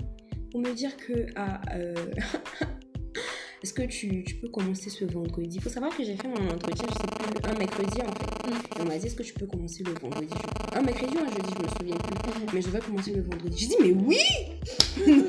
pour 0.51 0.61
me 0.61 0.73
dire 0.73 0.95
que, 0.99 1.27
ah, 1.37 1.61
euh, 1.75 1.95
est-ce 3.63 3.73
que 3.73 3.83
tu, 3.83 4.23
tu 4.25 4.35
peux 4.37 4.49
commencer 4.49 4.89
ce 4.91 5.05
vendredi? 5.05 5.57
Il 5.57 5.63
faut 5.63 5.69
savoir 5.69 5.97
que 5.97 6.05
j'ai 6.05 6.15
fait 6.17 6.29
mon 6.29 6.49
entretien, 6.49 6.87
je 6.89 6.95
sais 6.95 7.07
plus, 7.09 7.51
un 7.51 7.59
mercredi 7.59 7.99
en 8.03 8.13
fait. 8.13 8.79
Et 8.79 8.81
on 8.81 8.85
m'a 8.85 8.97
dit, 8.97 9.07
est-ce 9.07 9.17
que 9.17 9.23
tu 9.23 9.35
peux 9.35 9.47
commencer 9.47 9.83
le 9.85 9.93
vendredi? 10.01 10.33
Un 10.75 10.83
mercredi 10.83 11.15
ou 11.17 11.21
un 11.21 11.29
jeudi, 11.31 11.55
je 11.59 11.63
me 11.65 11.69
souviens 11.79 11.97
plus. 11.97 12.55
Mais 12.55 12.63
je 12.63 12.69
vais 12.69 12.79
commencer 12.81 13.13
le 13.13 13.23
vendredi. 13.23 13.57
J'ai 13.59 13.67
dit, 13.67 13.77
mais 13.81 13.91
oui 13.91 14.21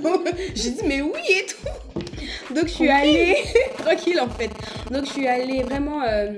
Non, 0.03 0.23
J'ai 0.55 0.71
dit, 0.71 0.81
mais 0.85 1.01
oui 1.01 1.19
et 1.29 1.45
tout. 1.47 2.53
Donc, 2.53 2.65
je 2.67 2.71
suis 2.73 2.89
allée, 2.89 3.35
tranquille 3.77 4.19
en 4.19 4.29
fait. 4.29 4.51
Donc, 4.91 5.05
je 5.05 5.11
suis 5.11 5.27
allée 5.27 5.63
vraiment. 5.63 6.01
euh, 6.03 6.33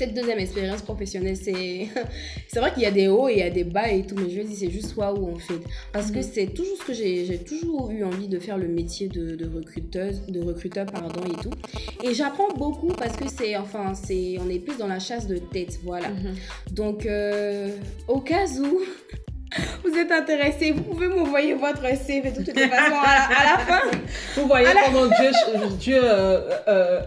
cette 0.00 0.14
deuxième 0.14 0.38
expérience 0.46 0.82
professionnelle, 0.82 1.36
c'est 1.36 1.88
c'est 2.50 2.58
vrai 2.60 2.70
qu'il 2.72 2.82
y 2.82 2.86
a 2.86 2.90
des 2.90 3.08
hauts 3.08 3.28
et 3.28 3.32
il 3.34 3.38
y 3.38 3.42
a 3.42 3.50
des 3.60 3.64
bas 3.76 3.88
et 3.96 4.02
tout, 4.08 4.16
mais 4.20 4.30
je 4.36 4.40
dis 4.42 4.56
c'est 4.56 4.70
juste 4.78 4.96
waouh 4.96 5.24
en 5.36 5.38
fait. 5.48 5.60
Parce 5.92 6.10
que 6.10 6.18
Mhm. 6.20 6.30
c'est 6.34 6.46
toujours 6.58 6.76
ce 6.80 6.84
que 6.88 6.94
j'ai 7.00 7.24
j'ai 7.28 7.38
toujours 7.52 7.90
eu 7.90 8.02
envie 8.04 8.28
de 8.28 8.38
faire 8.46 8.58
le 8.64 8.68
métier 8.68 9.06
de, 9.08 9.24
de 9.42 9.46
recruteuse, 9.58 10.18
de 10.36 10.40
recruteur 10.50 10.86
pardon 10.86 11.22
et 11.34 11.38
tout. 11.44 11.54
Et 12.06 12.14
j'apprends 12.14 12.52
beaucoup 12.64 12.92
parce 13.02 13.16
que 13.20 13.28
c'est 13.36 13.56
enfin 13.64 13.86
c'est 13.94 14.36
on 14.44 14.48
est 14.48 14.58
plus 14.66 14.76
dans 14.78 14.88
la 14.96 15.00
chasse 15.08 15.26
de 15.26 15.38
tête, 15.38 15.78
voilà. 15.84 16.08
Donc, 16.72 17.04
euh, 17.06 17.68
au 18.08 18.20
cas 18.20 18.46
où 18.64 18.80
vous 19.84 19.94
êtes 19.98 20.12
intéressé, 20.12 20.70
vous 20.72 20.82
pouvez 20.90 21.08
m'envoyer 21.08 21.54
votre 21.54 21.82
CV 22.06 22.30
de 22.30 22.36
toutes 22.44 22.54
les 22.56 22.68
façons 22.68 23.00
à 23.04 23.14
la, 23.18 23.24
à 23.40 23.44
la 23.52 23.58
fin. 23.68 23.80
Vous 24.36 24.46
voyez 24.46 24.68
la- 24.72 24.90
Dieu, 25.18 25.30
Dieu 25.78 26.00
euh, 26.02 26.40
euh, 26.68 27.00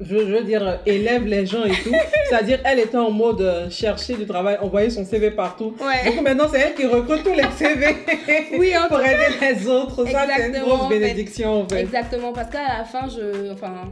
je, 0.00 0.16
veux 0.16 0.42
dire, 0.42 0.80
élève 0.86 1.24
les 1.26 1.46
gens 1.46 1.64
et 1.64 1.70
tout. 1.72 1.92
C'est-à-dire, 2.28 2.60
elle 2.64 2.80
était 2.80 2.96
en 2.96 3.10
mode 3.10 3.40
euh, 3.40 3.70
chercher 3.70 4.14
du 4.14 4.26
travail, 4.26 4.58
envoyer 4.60 4.90
son 4.90 5.04
CV 5.04 5.30
partout. 5.30 5.74
Ouais. 5.80 6.10
Donc 6.10 6.22
maintenant, 6.22 6.44
c'est 6.52 6.60
elle 6.60 6.74
qui 6.74 6.84
recrute 6.86 7.22
tous 7.22 7.32
les 7.34 7.44
CV 7.56 7.96
Oui, 8.58 8.72
en 8.76 8.88
pour 8.88 9.00
aider 9.00 9.26
les 9.40 9.66
autres. 9.68 10.06
Ça, 10.08 10.26
c'est 10.36 10.48
une 10.48 10.58
grosse 10.60 10.88
bénédiction, 10.88 11.62
en 11.62 11.68
fait. 11.68 11.80
Exactement, 11.80 12.32
parce 12.32 12.50
qu'à 12.50 12.78
la 12.78 12.84
fin, 12.84 13.08
je, 13.08 13.52
enfin, 13.52 13.88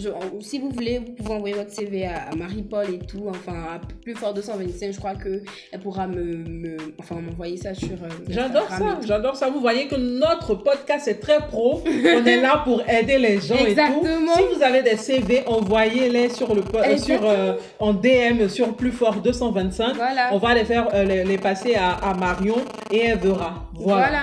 je, 0.00 0.08
si 0.40 0.58
vous 0.58 0.70
voulez, 0.70 0.98
vous 0.98 1.12
pouvez 1.12 1.34
envoyer 1.34 1.54
votre 1.54 1.70
CV 1.72 2.06
à, 2.06 2.28
à 2.32 2.34
Marie-Paul 2.34 2.86
et 2.94 2.98
tout, 3.06 3.24
enfin, 3.28 3.52
à 3.74 3.80
plus 4.02 4.14
fort 4.14 4.34
225, 4.34 4.92
je 4.92 4.98
crois 4.98 5.14
que 5.14 5.42
elle 5.72 5.80
pourra 5.80 6.06
me, 6.06 6.22
me- 6.22 6.76
enfin, 6.98 7.16
m'envoyer 7.16 7.56
ça 7.56 7.74
sur. 7.74 7.88
euh, 7.92 8.08
J'adore 8.28 8.68
ça, 8.68 8.98
j'adore 9.06 9.36
ça. 9.36 9.50
Vous 9.50 9.60
voyez 9.60 9.86
que 9.86 9.96
notre 9.96 10.54
podcast 10.54 11.08
est 11.08 11.20
très 11.20 11.38
pro. 11.38 11.82
On 11.86 12.24
est 12.26 12.40
là 12.40 12.62
pour 12.64 12.82
aider 12.88 13.18
les 13.18 13.40
gens 13.40 13.56
Exactement. 13.56 14.02
et 14.02 14.06
tout. 14.06 14.32
Si 14.52 14.56
vous 14.56 14.62
avez 14.62 14.82
des 14.82 14.96
CV, 14.96 15.41
envoyez-les 15.46 16.28
sur 16.30 16.54
le 16.54 16.62
euh, 16.74 16.96
sur 16.98 17.20
euh, 17.24 17.54
en 17.78 17.92
DM 17.92 18.48
sur 18.48 18.74
plus 18.74 18.92
fort 18.92 19.16
225. 19.16 19.94
Voilà. 19.94 20.30
On 20.32 20.38
va 20.38 20.54
les 20.54 20.64
faire 20.64 20.88
euh, 20.94 21.04
les, 21.04 21.24
les 21.24 21.38
passer 21.38 21.74
à, 21.74 21.90
à 21.92 22.14
Marion 22.14 22.56
et 22.90 23.06
elle 23.06 23.18
verra. 23.18 23.54
Voilà. 23.74 24.06
Voilà. 24.08 24.22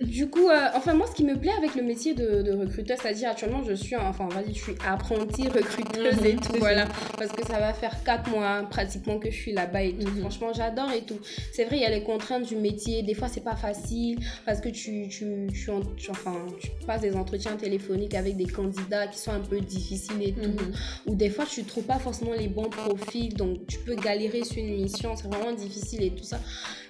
Du 0.00 0.30
coup, 0.30 0.48
euh, 0.48 0.68
enfin 0.74 0.94
moi, 0.94 1.06
ce 1.08 1.14
qui 1.14 1.24
me 1.24 1.36
plaît 1.36 1.52
avec 1.58 1.74
le 1.74 1.82
métier 1.82 2.14
de, 2.14 2.42
de 2.42 2.52
recruteur, 2.52 2.96
c'est-à-dire 3.02 3.30
actuellement, 3.30 3.64
je 3.64 3.72
suis, 3.74 3.96
enfin, 3.96 4.26
on 4.30 4.34
va 4.34 4.42
dire, 4.44 4.54
je 4.54 4.60
suis 4.62 4.74
apprentie 4.86 5.48
recruteuse 5.48 6.18
Mhm, 6.20 6.24
et 6.26 6.36
tout, 6.36 6.52
c'est 6.52 6.58
voilà, 6.58 6.86
parce 7.18 7.32
que 7.32 7.44
ça 7.44 7.58
va 7.58 7.72
faire 7.72 8.04
4 8.04 8.30
mois 8.30 8.62
pratiquement 8.70 9.18
que 9.18 9.28
je 9.28 9.34
suis 9.36 9.52
là-bas 9.52 9.82
et 9.82 9.94
tout. 9.94 10.06
Mhm. 10.08 10.20
Franchement, 10.20 10.52
j'adore 10.54 10.92
et 10.92 11.02
tout. 11.02 11.18
C'est 11.52 11.64
vrai, 11.64 11.76
il 11.78 11.82
y 11.82 11.84
a 11.84 11.90
les 11.90 12.04
contraintes 12.04 12.46
du 12.46 12.54
métier. 12.54 13.02
Des 13.02 13.14
fois, 13.14 13.26
c'est 13.28 13.42
pas 13.42 13.56
facile 13.56 14.18
parce 14.46 14.60
que 14.60 14.68
tu, 14.68 15.08
tu, 15.08 15.48
tu, 15.52 15.70
en- 15.70 15.80
tu- 15.96 16.10
enfin, 16.12 16.36
tu 16.60 16.70
passes 16.86 17.00
des 17.00 17.16
entretiens 17.16 17.56
téléphoniques 17.56 18.14
avec 18.14 18.36
des 18.36 18.46
candidats 18.46 19.08
qui 19.08 19.18
sont 19.18 19.32
un 19.32 19.40
peu 19.40 19.60
difficiles 19.60 20.22
et 20.22 20.32
tout 20.32 20.48
Mhm. 20.48 20.72
ou 21.08 21.14
des 21.16 21.28
fois 21.30 21.44
tu 21.44 21.64
trouves 21.64 21.84
pas 21.84 21.98
forcément 21.98 22.32
les 22.38 22.46
bons 22.48 22.70
profils, 22.70 23.34
donc 23.34 23.66
tu 23.66 23.78
peux 23.80 23.96
galérer 23.96 24.44
sur 24.44 24.58
une 24.58 24.80
mission, 24.82 25.16
c'est 25.16 25.26
vraiment 25.26 25.52
difficile 25.52 26.02
et 26.04 26.10
tout 26.10 26.24
ça. 26.24 26.38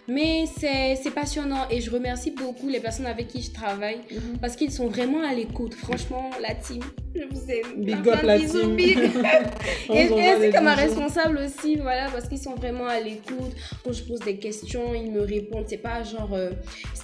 Mais 0.09 0.45
c'est 0.59 1.11
passionnant 1.15 1.69
et 1.71 1.81
je 1.83 1.91
remercie 1.91 2.31
beaucoup 2.31 2.69
les 2.69 2.81
personnes 2.81 3.07
avec 3.07 3.29
qui 3.29 3.43
je 3.43 3.51
travaille 3.53 3.99
Mhm. 4.11 4.39
parce 4.41 4.57
qu'ils 4.57 4.73
sont 4.73 4.89
vraiment 4.89 5.23
à 5.23 5.35
l'écoute. 5.35 5.75
Franchement, 5.75 6.31
la 6.41 6.55
team, 6.55 6.81
je 7.15 7.25
vous 7.31 7.51
aime. 7.51 7.85
Big 7.85 8.09
up 8.09 8.23
la 8.23 8.39
team. 8.39 8.75
big. 8.75 8.99
Et, 9.93 10.01
ainsi 10.01 10.51
que 10.51 10.63
ma 10.63 10.75
responsable 10.75 11.39
aussi, 11.45 11.77
voilà, 11.77 12.07
parce 12.11 12.27
qu'ils 12.29 12.39
sont 12.39 12.55
vraiment 12.55 12.87
à 12.87 13.01
l'écoute. 13.01 13.53
Quand 13.85 13.93
je 13.93 14.03
pose 14.05 14.21
des 14.21 14.39
questions, 14.39 14.95
ils 14.95 15.11
me 15.13 15.21
répondent. 15.21 15.65
C'est 15.69 15.77
pas 15.79 16.03
genre. 16.03 16.33
euh, 16.33 16.51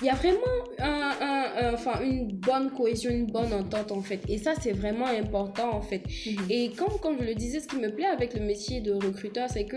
Il 0.01 0.07
y 0.07 0.11
a 0.11 0.15
vraiment 0.15 0.41
un, 0.79 1.11
un- 1.21 1.67
un- 1.69 1.75
enfin, 1.75 2.01
une 2.03 2.29
bonne 2.33 2.71
cohésion, 2.71 3.11
une 3.11 3.27
bonne 3.27 3.53
entente 3.53 3.93
en 3.93 4.01
fait. 4.03 4.21
Et 4.29 4.39
ça, 4.39 4.53
c'est 4.61 4.73
vraiment 4.73 5.07
important 5.07 5.75
en 5.75 5.83
fait. 5.83 6.03
Mhm. 6.27 6.47
Et 6.51 6.71
comme, 6.71 6.99
comme 7.03 7.17
je 7.21 7.25
le 7.27 7.35
disais, 7.35 7.61
ce 7.61 7.69
qui 7.69 7.77
me 7.77 7.91
plaît 7.95 8.07
avec 8.07 8.33
le 8.35 8.41
métier 8.41 8.81
de 8.81 8.93
recruteur, 8.93 9.49
c'est 9.51 9.67
que 9.67 9.77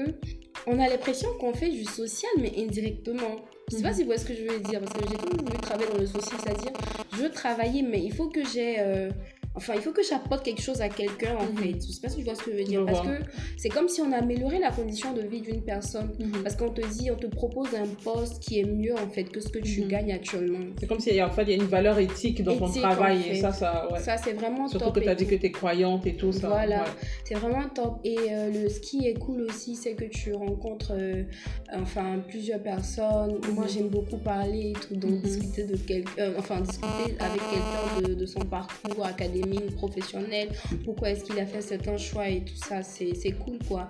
on 0.65 0.79
a 0.79 0.87
l'impression 0.89 1.29
qu'on 1.39 1.53
fait 1.53 1.69
du 1.69 1.83
social, 1.85 2.31
mais 2.39 2.51
indirectement. 2.57 3.16
Je 3.69 3.75
sais 3.75 3.81
pas 3.83 3.89
Mhm. 3.89 3.95
si 3.95 4.01
vous 4.01 4.05
voyez 4.07 4.21
ce 4.21 4.25
que 4.27 4.33
je 4.33 4.43
veux 4.43 4.59
dire, 4.59 4.79
parce 4.79 4.93
que 4.93 4.99
j'ai 5.09 5.17
toujours 5.17 5.45
voulu 5.45 5.57
travailler 5.59 5.89
dans 5.91 5.97
le 5.99 6.05
social, 6.05 6.39
c'est-à-dire, 6.43 6.71
je 7.13 7.17
veux 7.17 7.29
travailler, 7.31 7.81
mais 7.81 8.01
il 8.03 8.13
faut 8.13 8.29
que 8.29 8.43
j'ai... 8.45 8.75
euh, 8.79 9.09
Enfin, 9.57 9.73
il 9.75 9.81
faut 9.81 9.91
que 9.91 10.03
j'apporte 10.03 10.43
quelque 10.45 10.61
chose 10.61 10.81
à 10.81 10.87
quelqu'un, 10.89 11.35
en 11.35 11.45
Mhm. 11.51 11.57
fait. 11.57 11.73
Je 11.85 11.91
sais 11.91 12.01
pas 12.01 12.09
si 12.09 12.17
tu 12.17 12.23
vois 12.23 12.35
ce 12.35 12.43
que 12.43 12.51
je 12.51 12.57
veux 12.57 12.63
dire. 12.63 12.81
Je 12.81 12.85
Parce 12.85 13.05
vois. 13.05 13.15
que 13.17 13.23
c'est 13.57 13.69
comme 13.69 13.89
si 13.89 14.01
on 14.01 14.11
améliorait 14.13 14.59
la 14.59 14.71
condition 14.71 15.13
de 15.13 15.21
vie 15.21 15.41
d'une 15.41 15.61
personne. 15.61 16.11
Mhm. 16.19 16.43
Parce 16.43 16.55
qu'on 16.55 16.69
te 16.69 16.81
dit, 16.95 17.09
on 17.11 17.15
te 17.15 17.25
propose 17.27 17.73
un 17.75 17.87
poste 18.03 18.41
qui 18.41 18.59
est 18.59 18.63
mieux, 18.65 18.93
en 18.93 19.09
fait, 19.09 19.25
que 19.25 19.39
ce 19.41 19.49
que 19.49 19.59
tu 19.59 19.81
Mhm. 19.81 19.87
gagnes 19.87 20.11
actuellement. 20.13 20.59
C'est 20.79 20.87
comme 20.87 20.99
s'il 20.99 21.15
y 21.15 21.19
a, 21.19 21.27
en 21.27 21.31
fait, 21.31 21.43
il 21.43 21.49
y 21.49 21.53
a 21.53 21.55
une 21.55 21.63
valeur 21.69 21.97
éthique 21.99 22.43
dans 22.43 22.55
ton 22.55 22.69
travail. 22.69 23.17
en 23.17 23.19
Et 23.19 23.23
fait. 23.23 23.41
ça, 23.41 23.51
ça, 23.51 23.87
ouais. 23.91 23.99
Ça, 23.99 24.15
c'est 24.17 24.33
vraiment 24.33 24.67
Surtout 24.67 24.85
top. 24.85 24.95
que 24.95 24.99
tu 25.01 25.09
as 25.09 25.15
dit 25.15 25.25
que 25.25 25.35
tu 25.35 25.45
es 25.47 25.51
croyante 25.51 26.05
et 26.05 26.15
tout 26.15 26.31
ça. 26.31 26.49
Voilà. 26.49 26.83
ouais. 26.83 26.89
C'est 27.23 27.35
vraiment 27.35 27.67
top. 27.73 27.99
Et 28.03 28.17
euh, 28.29 28.51
le, 28.51 28.69
ce 28.69 28.79
qui 28.79 29.07
est 29.07 29.15
cool 29.15 29.41
aussi, 29.41 29.75
c'est 29.75 29.93
que 29.95 30.05
tu 30.05 30.33
rencontres 30.33 30.93
euh, 30.93 31.23
enfin, 31.73 32.19
plusieurs 32.27 32.61
personnes. 32.61 33.39
Moi, 33.53 33.65
j'aime 33.67 33.89
beaucoup 33.89 34.17
parler 34.17 34.71
et 34.71 34.73
tout. 34.73 34.95
Donc, 34.95 35.21
discuter, 35.21 35.63
de 35.63 35.75
quel... 35.77 36.03
euh, 36.19 36.33
enfin, 36.37 36.61
discuter 36.61 37.15
avec 37.19 37.41
quelqu'un 37.51 38.07
de, 38.09 38.13
de 38.13 38.25
son 38.25 38.39
parcours 38.41 39.05
académique, 39.05 39.46
professionnel. 39.75 40.49
Pourquoi 40.85 41.09
est-ce 41.11 41.23
qu'il 41.23 41.39
a 41.39 41.45
fait 41.45 41.61
certains 41.61 41.97
choix 41.97 42.27
et 42.29 42.41
tout 42.41 42.55
ça. 42.55 42.81
C'est 42.83 43.31
cool, 43.43 43.57
quoi. 43.67 43.89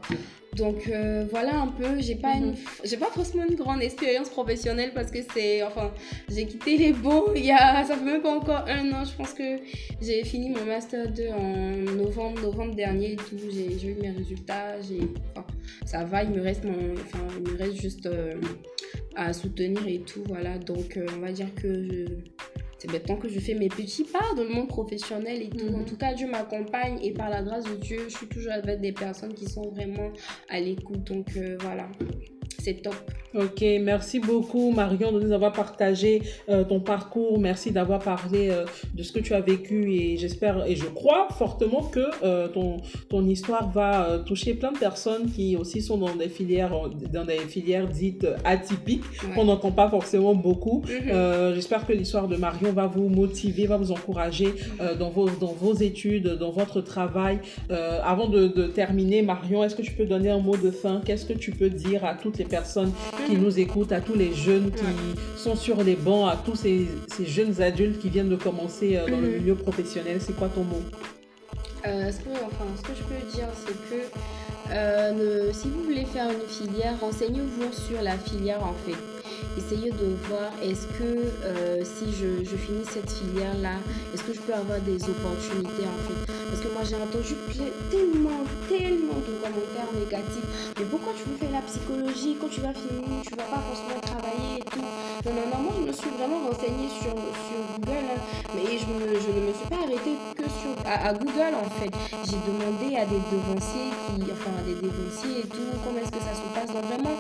Donc, 0.56 0.88
euh, 0.88 1.26
voilà 1.30 1.60
un 1.60 1.68
peu. 1.68 2.00
J'ai 2.00 2.16
pas, 2.16 2.36
Mhm. 2.36 2.44
une... 2.46 2.56
j'ai 2.84 2.98
pas 2.98 3.12
forcément 3.14 3.44
une 3.48 3.56
grande 3.56 3.82
expérience 3.84 4.30
professionnelle 4.30 4.92
parce 4.94 5.12
que 5.12 5.20
c'est. 5.34 5.62
Enfin, 5.62 5.92
j'ai 6.30 6.46
quitté 6.48 6.78
les 6.78 6.94
beaux 6.94 7.32
il 7.36 7.46
y 7.46 7.52
a. 7.52 7.84
Ça 7.86 7.96
fait 7.96 8.04
même 8.06 8.22
pas 8.22 8.36
encore 8.36 8.66
un 8.68 8.92
an. 8.94 9.04
Je 9.06 9.16
pense 9.16 9.34
que 9.34 9.58
j'ai 10.02 10.24
fini 10.24 10.50
mon 10.50 10.66
Master 10.66 11.12
2 11.12 11.28
en 11.30 11.94
novembre, 11.96 12.42
novembre 12.42 12.74
dernier 12.76 13.12
et 13.14 13.16
tout. 13.18 13.38
J'ai 13.52 13.78
j'ai 13.78 13.90
eu 13.90 13.96
mes 14.02 14.10
résultats. 14.10 14.82
j'ai 14.82 15.02
Enfin, 15.36 15.46
ça 15.86 16.04
va, 16.06 16.24
il 16.24 16.32
me 16.32 16.42
reste, 16.42 16.64
mon, 16.64 16.94
enfin, 16.94 17.20
il 17.46 17.52
me 17.54 17.58
reste 17.58 17.80
juste 17.80 18.06
euh, 18.08 18.34
à 19.16 19.34
soutenir 19.34 19.86
et 19.88 20.00
tout. 20.00 20.24
Voilà, 20.28 20.58
donc 20.58 20.98
euh, 20.98 21.06
on 21.16 21.20
va 21.20 21.32
dire 21.32 21.54
que 21.54 21.84
je... 21.88 22.06
c'est 22.78 22.92
maintenant 22.92 23.18
que 23.18 23.28
je 23.28 23.40
fais 23.40 23.54
mes 23.54 23.70
petits 23.70 24.04
pas 24.04 24.34
dans 24.36 24.44
le 24.44 24.50
monde 24.50 24.68
professionnel 24.68 25.42
et 25.42 25.50
tout. 25.50 25.66
Mhm. 25.66 25.82
En 25.82 25.84
tout 25.84 25.98
cas, 25.98 26.14
Dieu 26.14 26.28
m'accompagne 26.28 27.00
et 27.02 27.12
par 27.12 27.30
la 27.30 27.42
grâce 27.42 27.66
de 27.66 27.76
Dieu, 27.76 28.06
je 28.08 28.16
suis 28.16 28.28
toujours 28.28 28.52
avec 28.52 28.82
des 28.82 28.92
personnes 28.92 29.34
qui 29.34 29.46
sont 29.46 29.70
vraiment 29.70 30.12
à 30.50 30.60
l'écoute. 30.60 31.04
Donc 31.06 31.28
euh, 31.38 31.58
voilà, 31.60 31.90
c'est 32.60 32.82
top. 32.82 32.96
Ok, 33.36 33.64
merci 33.82 34.20
beaucoup 34.20 34.72
Marion 34.72 35.12
de 35.12 35.20
nous 35.20 35.32
avoir 35.32 35.52
partagé 35.52 36.24
euh, 36.50 36.64
ton 36.64 36.80
parcours. 36.80 37.40
Merci 37.40 37.72
d'avoir 37.72 38.00
parlé 38.00 38.50
euh, 38.50 38.66
de 38.96 39.04
ce 39.04 39.12
que 39.12 39.20
tu 39.20 39.34
as 39.36 39.42
vécu 39.42 39.94
et 39.94 40.18
j'espère 40.18 40.66
et 40.66 40.76
je 40.76 40.86
crois 40.86 41.28
fortement 41.38 41.84
que 41.84 42.00
euh, 42.24 42.48
ton, 42.48 42.78
ton 43.10 43.28
histoire 43.28 43.70
va 43.70 44.20
toucher 44.26 44.54
plein 44.56 44.72
de 44.72 44.78
personnes 44.80 45.30
qui 45.30 45.56
aussi 45.56 45.82
sont 45.82 45.98
dans 45.98 46.16
des 46.16 46.30
filières, 46.30 46.72
dans 47.14 47.26
des 47.26 47.38
filières 47.38 47.88
dites 47.88 48.26
atypiques 48.44 49.04
Ouais. 49.28 49.36
qu'on 49.36 49.46
n'entend 49.46 49.72
pas 49.72 49.90
forcément 49.90 50.34
beaucoup. 50.36 50.84
Mhm. 50.88 51.54
J'espère 51.56 51.86
que 51.86 51.94
l'histoire 51.94 52.28
de 52.28 52.36
Marion 52.38 52.72
va 52.72 52.88
vous 52.88 53.10
motiver, 53.10 53.66
va 53.68 53.78
vous 53.78 53.92
encourager 53.92 54.54
dans, 55.00 55.10
vos, 55.10 55.30
dans 55.30 55.54
vos 55.54 55.74
études, 55.74 56.28
dans 56.40 56.52
votre 56.52 56.82
travail. 56.82 57.40
Avant 57.70 58.28
de, 58.28 58.48
de 58.48 58.68
terminer, 58.68 59.22
Marion, 59.22 59.64
est-ce 59.64 59.76
que 59.76 59.82
tu 59.82 59.92
peux 59.92 60.06
donner 60.06 60.30
un 60.30 60.40
mot 60.40 60.56
de 60.58 60.72
fin? 60.72 61.02
Qu'est-ce 61.06 61.26
que 61.26 61.34
tu 61.34 61.52
peux 61.52 61.70
dire 61.70 62.06
à 62.06 62.14
toutes 62.16 62.38
les 62.38 62.46
personnes 62.48 62.92
qui 63.28 63.36
nous 63.38 63.60
écoutent, 63.60 63.92
à 63.92 64.02
tous 64.02 64.16
les 64.16 64.34
jeunes 64.34 64.72
qui 64.72 64.84
sont 65.42 65.56
sur 65.56 65.84
les 65.84 65.96
bancs, 65.96 66.30
à 66.32 66.36
tous 66.44 66.56
ces, 66.56 66.88
ces 67.16 67.26
jeunes 67.26 67.62
adultes 67.62 68.00
qui 68.00 68.10
viennent 68.10 68.30
de 68.30 68.36
commencer 68.36 68.98
euh, 68.98 69.08
dans 69.10 69.20
le 69.22 69.28
Mhm. 69.28 69.38
milieu 69.42 69.56
professionnel 69.56 70.18
C'est 70.20 70.36
quoi 70.36 70.48
ton 70.50 70.64
mot? 70.64 70.82
Euh, 71.86 72.12
ce, 72.12 72.18
que, 72.18 72.30
enfin, 72.46 72.66
ce 72.76 72.82
que 72.82 72.96
je 72.98 73.04
peux 73.04 73.32
dire, 73.38 73.48
c'est 73.66 73.74
que 73.90 74.02
euh, 74.72 75.48
ne- 75.48 75.54
si 75.54 75.70
vous 75.70 75.84
voulez 75.84 76.06
faire 76.06 76.28
une 76.30 76.48
filière, 76.50 76.96
renseignez-vous 77.00 77.72
sur 77.72 78.02
la 78.02 78.18
filière 78.18 78.62
en 78.64 78.74
fait. 78.86 78.98
Essayez 79.58 79.92
de 79.92 80.16
voir 80.28 80.52
est-ce 80.62 80.88
que 80.98 81.32
euh, 81.44 81.84
si 81.84 82.14
je, 82.14 82.44
je 82.44 82.56
finis 82.56 82.86
cette 82.86 83.10
filière-là, 83.10 83.76
est-ce 84.14 84.24
que 84.24 84.34
je 84.34 84.40
peux 84.40 84.54
avoir 84.54 84.80
des 84.82 85.02
opportunités 85.04 85.86
en 85.88 86.00
fait? 86.08 86.34
Parce 86.50 86.62
que 86.62 86.68
moi 86.70 86.84
j'ai 86.84 86.96
entendu 86.96 87.36
tellement, 87.92 88.44
tellement 88.70 89.20
de 89.26 89.34
commentaires 89.42 89.92
négatifs. 89.94 90.74
Mais 90.78 90.86
pourquoi 90.86 91.14
tu 91.18 91.30
veux 91.30 91.38
faire 91.38 91.52
la 91.52 91.62
psychologie? 91.62 92.38
Quand 92.40 92.50
tu 92.50 92.62
vas 92.62 92.74
finir, 92.74 93.22
tu 93.24 93.36
vas 93.36 93.44
pas 93.44 93.64
forcément 93.68 94.00
travailler 94.00 94.60
et 94.60 94.70
tout. 94.70 95.07
Non, 95.28 95.46
non, 95.52 95.62
moi 95.64 95.74
je 95.78 95.84
me 95.88 95.92
suis 95.92 96.10
vraiment 96.18 96.40
renseignée 96.48 96.90
sur, 96.90 97.12
sur 97.12 97.60
Google. 97.76 98.06
hein. 98.16 98.20
Mais 98.56 98.78
je 98.78 98.86
ne 98.88 99.48
me 99.48 99.54
suis 99.54 99.68
pas 99.70 99.76
arrêtée 99.84 100.16
que 100.36 100.44
sur, 100.44 100.74
à, 100.86 101.10
à 101.10 101.14
Google 101.14 101.54
en 101.56 101.70
fait. 101.80 101.92
J'ai 102.24 102.40
demandé 102.48 102.96
à 102.96 103.06
des 103.06 103.20
devanciers, 103.32 103.92
qui, 104.08 104.32
enfin 104.32 104.52
à 104.60 104.64
des 104.64 104.76
devanciers 104.76 105.40
et 105.44 105.48
tout, 105.48 105.68
comment 105.84 106.00
est-ce 106.00 106.12
que 106.12 106.24
ça 106.24 106.34
se 106.34 106.48
passe. 106.56 106.74
Donc 106.74 106.86
vraiment, 106.86 107.16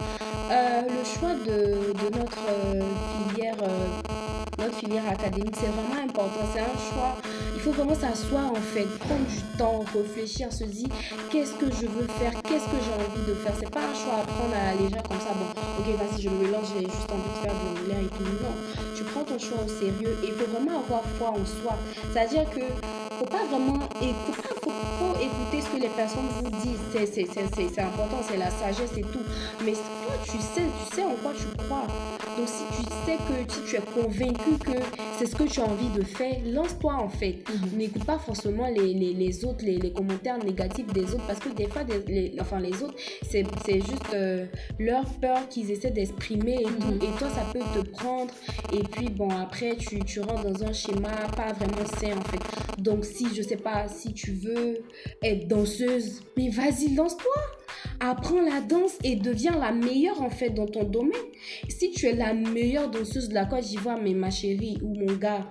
euh, 0.51 0.82
le 0.88 1.03
choix 1.03 1.34
de, 1.34 1.93
de 1.93 2.18
notre 2.18 2.39
euh, 2.49 2.82
filière, 3.30 3.55
euh, 3.62 4.37
notre 4.58 4.76
filière 4.76 5.08
académique, 5.10 5.55
c'est 5.60 5.68
vraiment 5.68 6.03
important. 6.03 6.41
C'est 6.53 6.62
un 6.62 6.78
choix. 6.89 7.16
Il 7.55 7.62
faut 7.62 7.72
vraiment 7.72 7.95
s'asseoir 7.95 8.51
en 8.51 8.62
fait, 8.74 8.86
prendre 8.99 9.26
du 9.26 9.41
temps, 9.58 9.84
réfléchir, 9.93 10.51
se 10.51 10.64
dire 10.64 10.89
qu'est-ce 11.32 11.53
que 11.53 11.66
je 11.72 11.88
veux 11.88 12.08
faire, 12.20 12.34
qu'est-ce 12.43 12.66
que 12.66 12.80
j'ai 12.82 12.93
envie 12.93 13.26
de 13.28 13.34
faire. 13.34 13.53
C'est 13.60 13.70
pas 13.70 13.82
un 13.82 13.93
choix 13.93 14.22
à 14.22 14.26
prendre 14.26 14.53
à 14.53 14.74
la 14.74 14.82
légère 14.82 15.03
comme 15.03 15.20
ça. 15.20 15.34
Bon, 15.34 15.49
ok, 15.80 15.88
vas-y, 15.97 16.22
je 16.22 16.30
me 16.30 16.51
lance, 16.51 16.70
j'ai 16.74 16.86
juste 16.86 17.12
envie 17.12 17.30
de 17.30 17.39
faire 17.41 17.53
de 17.53 17.66
l'anglais 17.66 18.05
et 18.05 18.10
tout. 18.10 18.24
Non, 18.24 18.53
tu 18.95 19.03
prends 19.03 19.24
ton 19.24 19.39
choix 19.39 19.64
au 19.66 19.68
sérieux 19.68 20.18
et 20.24 20.28
il 20.28 20.34
faut 20.34 20.49
vraiment 20.51 20.80
avoir 20.80 21.01
foi 21.18 21.30
en 21.30 21.45
soi. 21.45 21.76
C'est-à-dire 22.12 22.49
que 22.49 22.62
faut 23.18 23.26
pas 23.26 23.45
vraiment 23.49 23.80
et 24.01 24.14
faut, 24.30 25.16
écouter 25.20 25.62
ce 25.62 25.70
que 25.76 25.82
les 25.82 25.89
personnes 25.89 26.30
vous 26.41 26.49
disent. 26.62 26.80
C'est 26.93 27.82
important, 27.82 28.22
c'est 28.28 28.38
la 28.38 28.51
sagesse 28.51 28.97
et 28.97 29.01
tout. 29.01 29.24
Mais 29.64 29.74
toi, 29.74 30.14
tu 30.24 30.38
sais, 30.38 30.62
tu 30.62 30.95
sais 30.95 31.03
en 31.03 31.16
quoi 31.22 31.32
tu 31.36 31.45
crois. 31.64 31.88
Donc 32.38 32.48
si 32.48 32.64
tu 32.76 32.84
sais 33.06 33.18
que 33.18 33.52
si 33.54 33.62
tu 33.66 33.76
es 33.78 34.02
convaincu 34.02 34.58
que 34.64 34.78
c'est 35.18 35.26
ce 35.26 35.36
que 35.36 35.44
tu 35.44 35.60
as 35.60 35.64
envie 35.66 35.90
de 35.98 36.04
faire, 36.04 36.36
lance-toi 36.46 36.94
en 36.94 37.10
fait. 37.10 37.38
N'écoute 37.76 38.06
pas 38.06 38.20
forcément 38.20 38.68
les, 38.68 38.94
les, 38.94 39.14
les 39.14 39.44
autres, 39.46 39.66
les, 39.66 39.78
les 39.80 39.92
commentaires 39.92 40.38
négatifs 40.44 40.88
des 40.94 41.14
autres, 41.16 41.26
parce 41.26 41.40
que 41.40 41.50
des 41.50 41.68
fois, 41.68 41.84
des- 41.84 42.04
les, 42.08 42.36
enfin 42.40 42.60
les 42.60 42.84
autres, 42.84 42.94
c'est 43.28 43.44
c'est 43.66 43.80
juste 43.82 44.14
euh, 44.14 44.46
leur 44.78 45.06
peur 45.16 45.50
qu'ils 45.50 45.72
essaient 45.72 45.90
d'exprimer 45.92 46.62
et. 46.62 46.66
Mhm. 46.66 47.00
Et 47.02 47.18
toi, 47.18 47.28
ça 47.30 47.46
peut 47.52 47.60
te 47.74 47.88
prendre. 47.90 48.32
Et 48.74 48.84
puis 48.84 49.10
bon, 49.10 49.30
après, 49.30 49.76
tu, 49.76 50.00
tu 50.04 50.20
rentres 50.20 50.44
dans 50.44 50.64
un 50.64 50.74
schéma 50.74 51.10
pas 51.36 51.54
vraiment 51.54 51.86
sain 52.00 52.18
en 52.18 52.24
fait. 52.30 52.82
Donc 52.82 53.04
si, 53.06 53.28
je 53.34 53.42
sais 53.42 53.58
pas, 53.58 53.88
si 53.88 54.14
tu 54.14 54.32
veux 54.34 54.84
être 55.24 55.48
danseuse, 55.48 56.22
mais 56.36 56.50
vas-y, 56.50 56.94
lance-toi. 56.96 57.34
Apprends 57.99 58.41
la 58.41 58.61
danse 58.61 58.97
et 59.03 59.15
deviens 59.15 59.57
la 59.57 59.72
meilleure 59.72 60.22
en 60.22 60.30
fait 60.30 60.49
dans 60.49 60.68
ton 60.68 60.84
domaine. 60.84 61.13
Si 61.70 61.91
tu 61.91 62.05
es 62.07 62.13
la 62.13 62.34
meilleure 62.34 62.89
danseuse 62.89 63.30
de 63.30 63.34
la 63.34 63.45
Côte 63.45 63.61
d'Ivoire, 63.63 63.99
mais 64.01 64.13
ma 64.13 64.30
chérie 64.30 64.78
ou 64.84 64.93
mon 64.93 65.15
gars, 65.15 65.47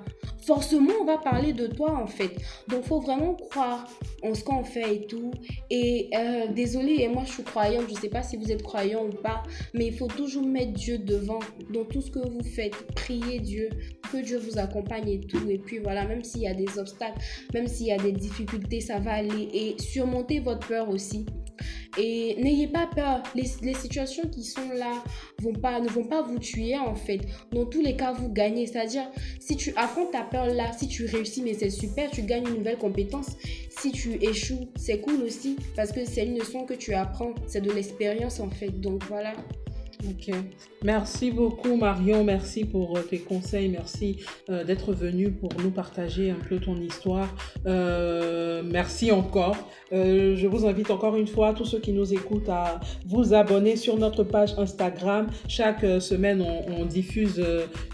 forcément 0.46 0.92
on 1.00 1.04
va 1.04 1.18
parler 1.18 1.52
de 1.52 1.66
toi 1.66 1.92
en 1.92 2.06
fait. 2.06 2.30
Donc 2.68 2.84
faut 2.84 3.00
vraiment 3.00 3.34
croire 3.34 3.88
en 4.22 4.34
ce 4.34 4.44
qu'on 4.44 4.64
fait 4.64 4.94
et 4.94 5.06
tout. 5.06 5.32
Et 5.70 6.08
euh, 6.14 6.46
désolé, 6.52 6.98
et 7.00 7.08
moi 7.08 7.24
je 7.26 7.32
suis 7.32 7.42
croyante, 7.42 7.84
je 7.88 8.00
sais 8.00 8.08
pas 8.08 8.22
si 8.22 8.36
vous 8.36 8.50
êtes 8.52 8.62
croyant 8.62 9.06
ou 9.06 9.10
pas, 9.10 9.42
mais 9.74 9.86
il 9.86 9.96
faut 9.96 10.08
toujours 10.08 10.46
mettre 10.46 10.72
Dieu 10.72 10.98
devant 10.98 11.40
dans 11.72 11.84
tout 11.84 12.00
ce 12.00 12.10
que 12.10 12.20
vous 12.20 12.42
faites. 12.44 12.74
Priez 12.94 13.40
Dieu, 13.40 13.70
que 14.12 14.18
Dieu 14.18 14.38
vous 14.38 14.58
accompagne 14.58 15.08
et 15.08 15.20
tout. 15.20 15.48
Et 15.48 15.58
puis 15.58 15.78
voilà, 15.78 16.06
même 16.06 16.22
s'il 16.22 16.42
y 16.42 16.48
a 16.48 16.54
des 16.54 16.78
obstacles, 16.78 17.18
même 17.52 17.66
s'il 17.66 17.86
y 17.86 17.92
a 17.92 17.98
des 17.98 18.12
difficultés, 18.12 18.80
ça 18.80 18.98
va 18.98 19.14
aller. 19.14 19.48
Et 19.52 19.76
surmontez 19.80 20.40
votre 20.40 20.66
peur 20.66 20.88
aussi. 20.88 21.26
Et 21.98 22.36
n'ayez 22.38 22.68
pas 22.68 22.86
peur. 22.86 23.22
Les, 23.34 23.46
situations 23.74 24.28
qui 24.28 24.44
sont 24.44 24.68
là 24.74 25.02
vont 25.42 25.52
pas, 25.52 25.80
ne 25.80 25.88
vont 25.88 26.04
pas 26.04 26.22
vous 26.22 26.38
tuer 26.38 26.76
en 26.76 26.94
fait. 26.94 27.20
Dans 27.52 27.66
tous 27.66 27.82
les 27.82 27.96
cas, 27.96 28.12
vous 28.12 28.28
gagnez. 28.28 28.66
C'est-à-dire, 28.66 29.08
si 29.40 29.56
tu 29.56 29.72
affrontes 29.76 30.12
ta 30.12 30.22
peur 30.22 30.46
là, 30.46 30.72
si 30.76 30.88
tu 30.88 31.06
réussis, 31.06 31.42
mais 31.42 31.54
c'est 31.54 31.70
super, 31.70 32.10
tu 32.10 32.22
gagnes 32.22 32.46
une 32.48 32.56
nouvelle 32.56 32.78
compétence. 32.78 33.36
Si 33.78 33.92
tu 33.92 34.14
échoues, 34.24 34.68
c'est 34.76 35.00
cool 35.00 35.22
aussi 35.22 35.56
parce 35.74 35.92
que 35.92 36.04
c'est 36.04 36.24
une 36.26 36.38
leçon 36.38 36.64
que 36.64 36.74
tu 36.74 36.94
apprends. 36.94 37.34
C'est 37.46 37.60
de 37.60 37.70
l'expérience 37.70 38.40
en 38.40 38.50
fait. 38.50 38.80
Donc 38.80 39.04
voilà. 39.04 39.34
Ok. 40.04 40.34
Merci 40.84 41.30
beaucoup 41.30 41.74
Marion, 41.74 42.22
merci 42.22 42.64
pour 42.64 42.96
euh, 42.96 43.00
tes 43.00 43.18
conseils, 43.18 43.68
merci 43.68 44.18
euh, 44.50 44.62
d'être 44.62 44.92
venu 44.92 45.32
pour 45.32 45.50
nous 45.60 45.70
partager 45.70 46.30
un 46.30 46.38
peu 46.48 46.58
ton 46.58 46.76
histoire. 46.76 47.34
Euh, 47.66 48.62
merci 48.64 49.10
encore. 49.10 49.56
Je 49.90 50.46
vous 50.46 50.66
invite 50.66 50.90
encore 50.90 51.16
une 51.16 51.28
fois, 51.28 51.54
tous 51.54 51.64
ceux 51.64 51.78
qui 51.78 51.92
nous 51.92 52.12
écoutent, 52.12 52.48
à 52.48 52.80
vous 53.06 53.34
abonner 53.34 53.76
sur 53.76 53.96
notre 53.96 54.24
page 54.24 54.54
Instagram. 54.58 55.28
Chaque 55.48 55.84
semaine, 56.00 56.42
on, 56.42 56.80
on 56.80 56.84
diffuse 56.84 57.40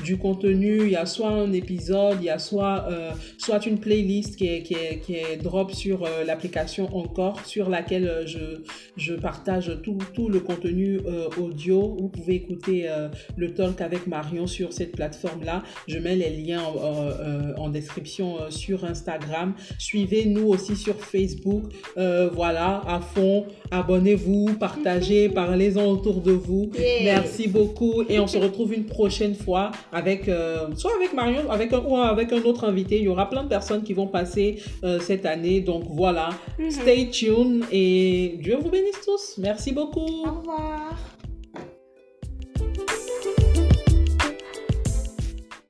du 0.03 0.17
contenu. 0.17 0.85
Il 0.85 0.91
y 0.91 0.97
a 0.97 1.05
soit 1.05 1.29
un 1.29 1.53
épisode, 1.53 2.17
il 2.21 2.25
y 2.25 2.31
a 2.31 2.39
soit, 2.39 2.89
soit 3.37 3.67
une 3.67 3.79
playlist 3.79 4.37
qui 4.37 4.47
est, 4.49 4.63
qui 4.63 4.73
est, 4.73 5.01
qui 5.01 5.17
est 5.17 5.37
drop 5.37 5.73
sur 5.73 6.09
l'application 6.27 6.89
Encore, 6.97 7.45
sur 7.45 7.69
laquelle 7.69 8.23
je, 8.25 8.63
je 8.97 9.13
partage 9.13 9.79
tout, 9.83 9.99
tout 10.15 10.31
le 10.31 10.41
contenu 10.41 10.99
audio 11.39 11.92
Vous 11.99 12.09
pouvez 12.09 12.35
écouter 12.37 12.89
euh, 12.89 13.09
le 13.37 13.55
talk 13.55 13.81
avec 13.81 14.07
Marion 14.07 14.47
sur 14.47 14.73
cette 14.73 14.93
plateforme-là. 14.93 15.63
Je 15.89 15.99
mets 15.99 16.17
les 16.17 16.31
liens 16.31 16.63
en, 16.63 16.75
euh, 16.79 17.55
en 17.57 17.69
description 17.69 18.41
euh, 18.41 18.51
sur 18.51 18.85
Instagram. 18.85 19.55
Suivez-nous 19.79 20.47
aussi 20.49 20.77
sur 20.77 20.97
Facebook. 20.97 21.65
Euh, 21.97 22.29
voilà, 22.33 22.83
à 22.87 23.01
fond. 23.01 23.47
Abonnez-vous, 23.71 24.55
partagez, 24.59 25.29
parlez-en 25.43 25.85
autour 25.87 26.21
de 26.21 26.33
vous. 26.33 26.71
Yeah. 26.75 27.05
Merci 27.05 27.49
beaucoup 27.49 28.03
et 28.09 28.19
on 28.19 28.27
se 28.27 28.39
retrouve 28.39 28.73
une 28.75 28.87
prochaine 28.87 29.35
fois 29.35 29.71
avec 29.93 30.29
euh, 30.29 30.69
soit 30.77 30.93
avec 30.99 31.13
Marion, 31.15 31.51
avec 31.51 31.73
un 31.73 31.81
ou 31.81 31.97
avec 31.97 32.33
un 32.33 32.43
autre 32.43 32.65
invité. 32.65 32.99
Il 32.99 33.05
y 33.05 33.09
aura 33.09 33.29
plein 33.31 33.43
de 33.45 33.49
personnes 33.49 33.83
qui 33.83 33.93
vont 33.95 34.07
passer 34.07 34.57
euh, 34.85 34.99
cette 35.01 35.27
année. 35.27 35.61
Donc 35.61 35.85
voilà, 35.91 36.31
Mhm. 36.59 36.71
stay 36.71 37.09
tuned 37.11 37.65
et 37.73 38.39
Dieu 38.43 38.57
vous 38.61 38.71
bénisse 38.71 39.01
tous. 39.05 39.39
Merci 39.39 39.73
beaucoup. 39.73 40.01
Au 40.27 40.39
revoir. 40.41 41.12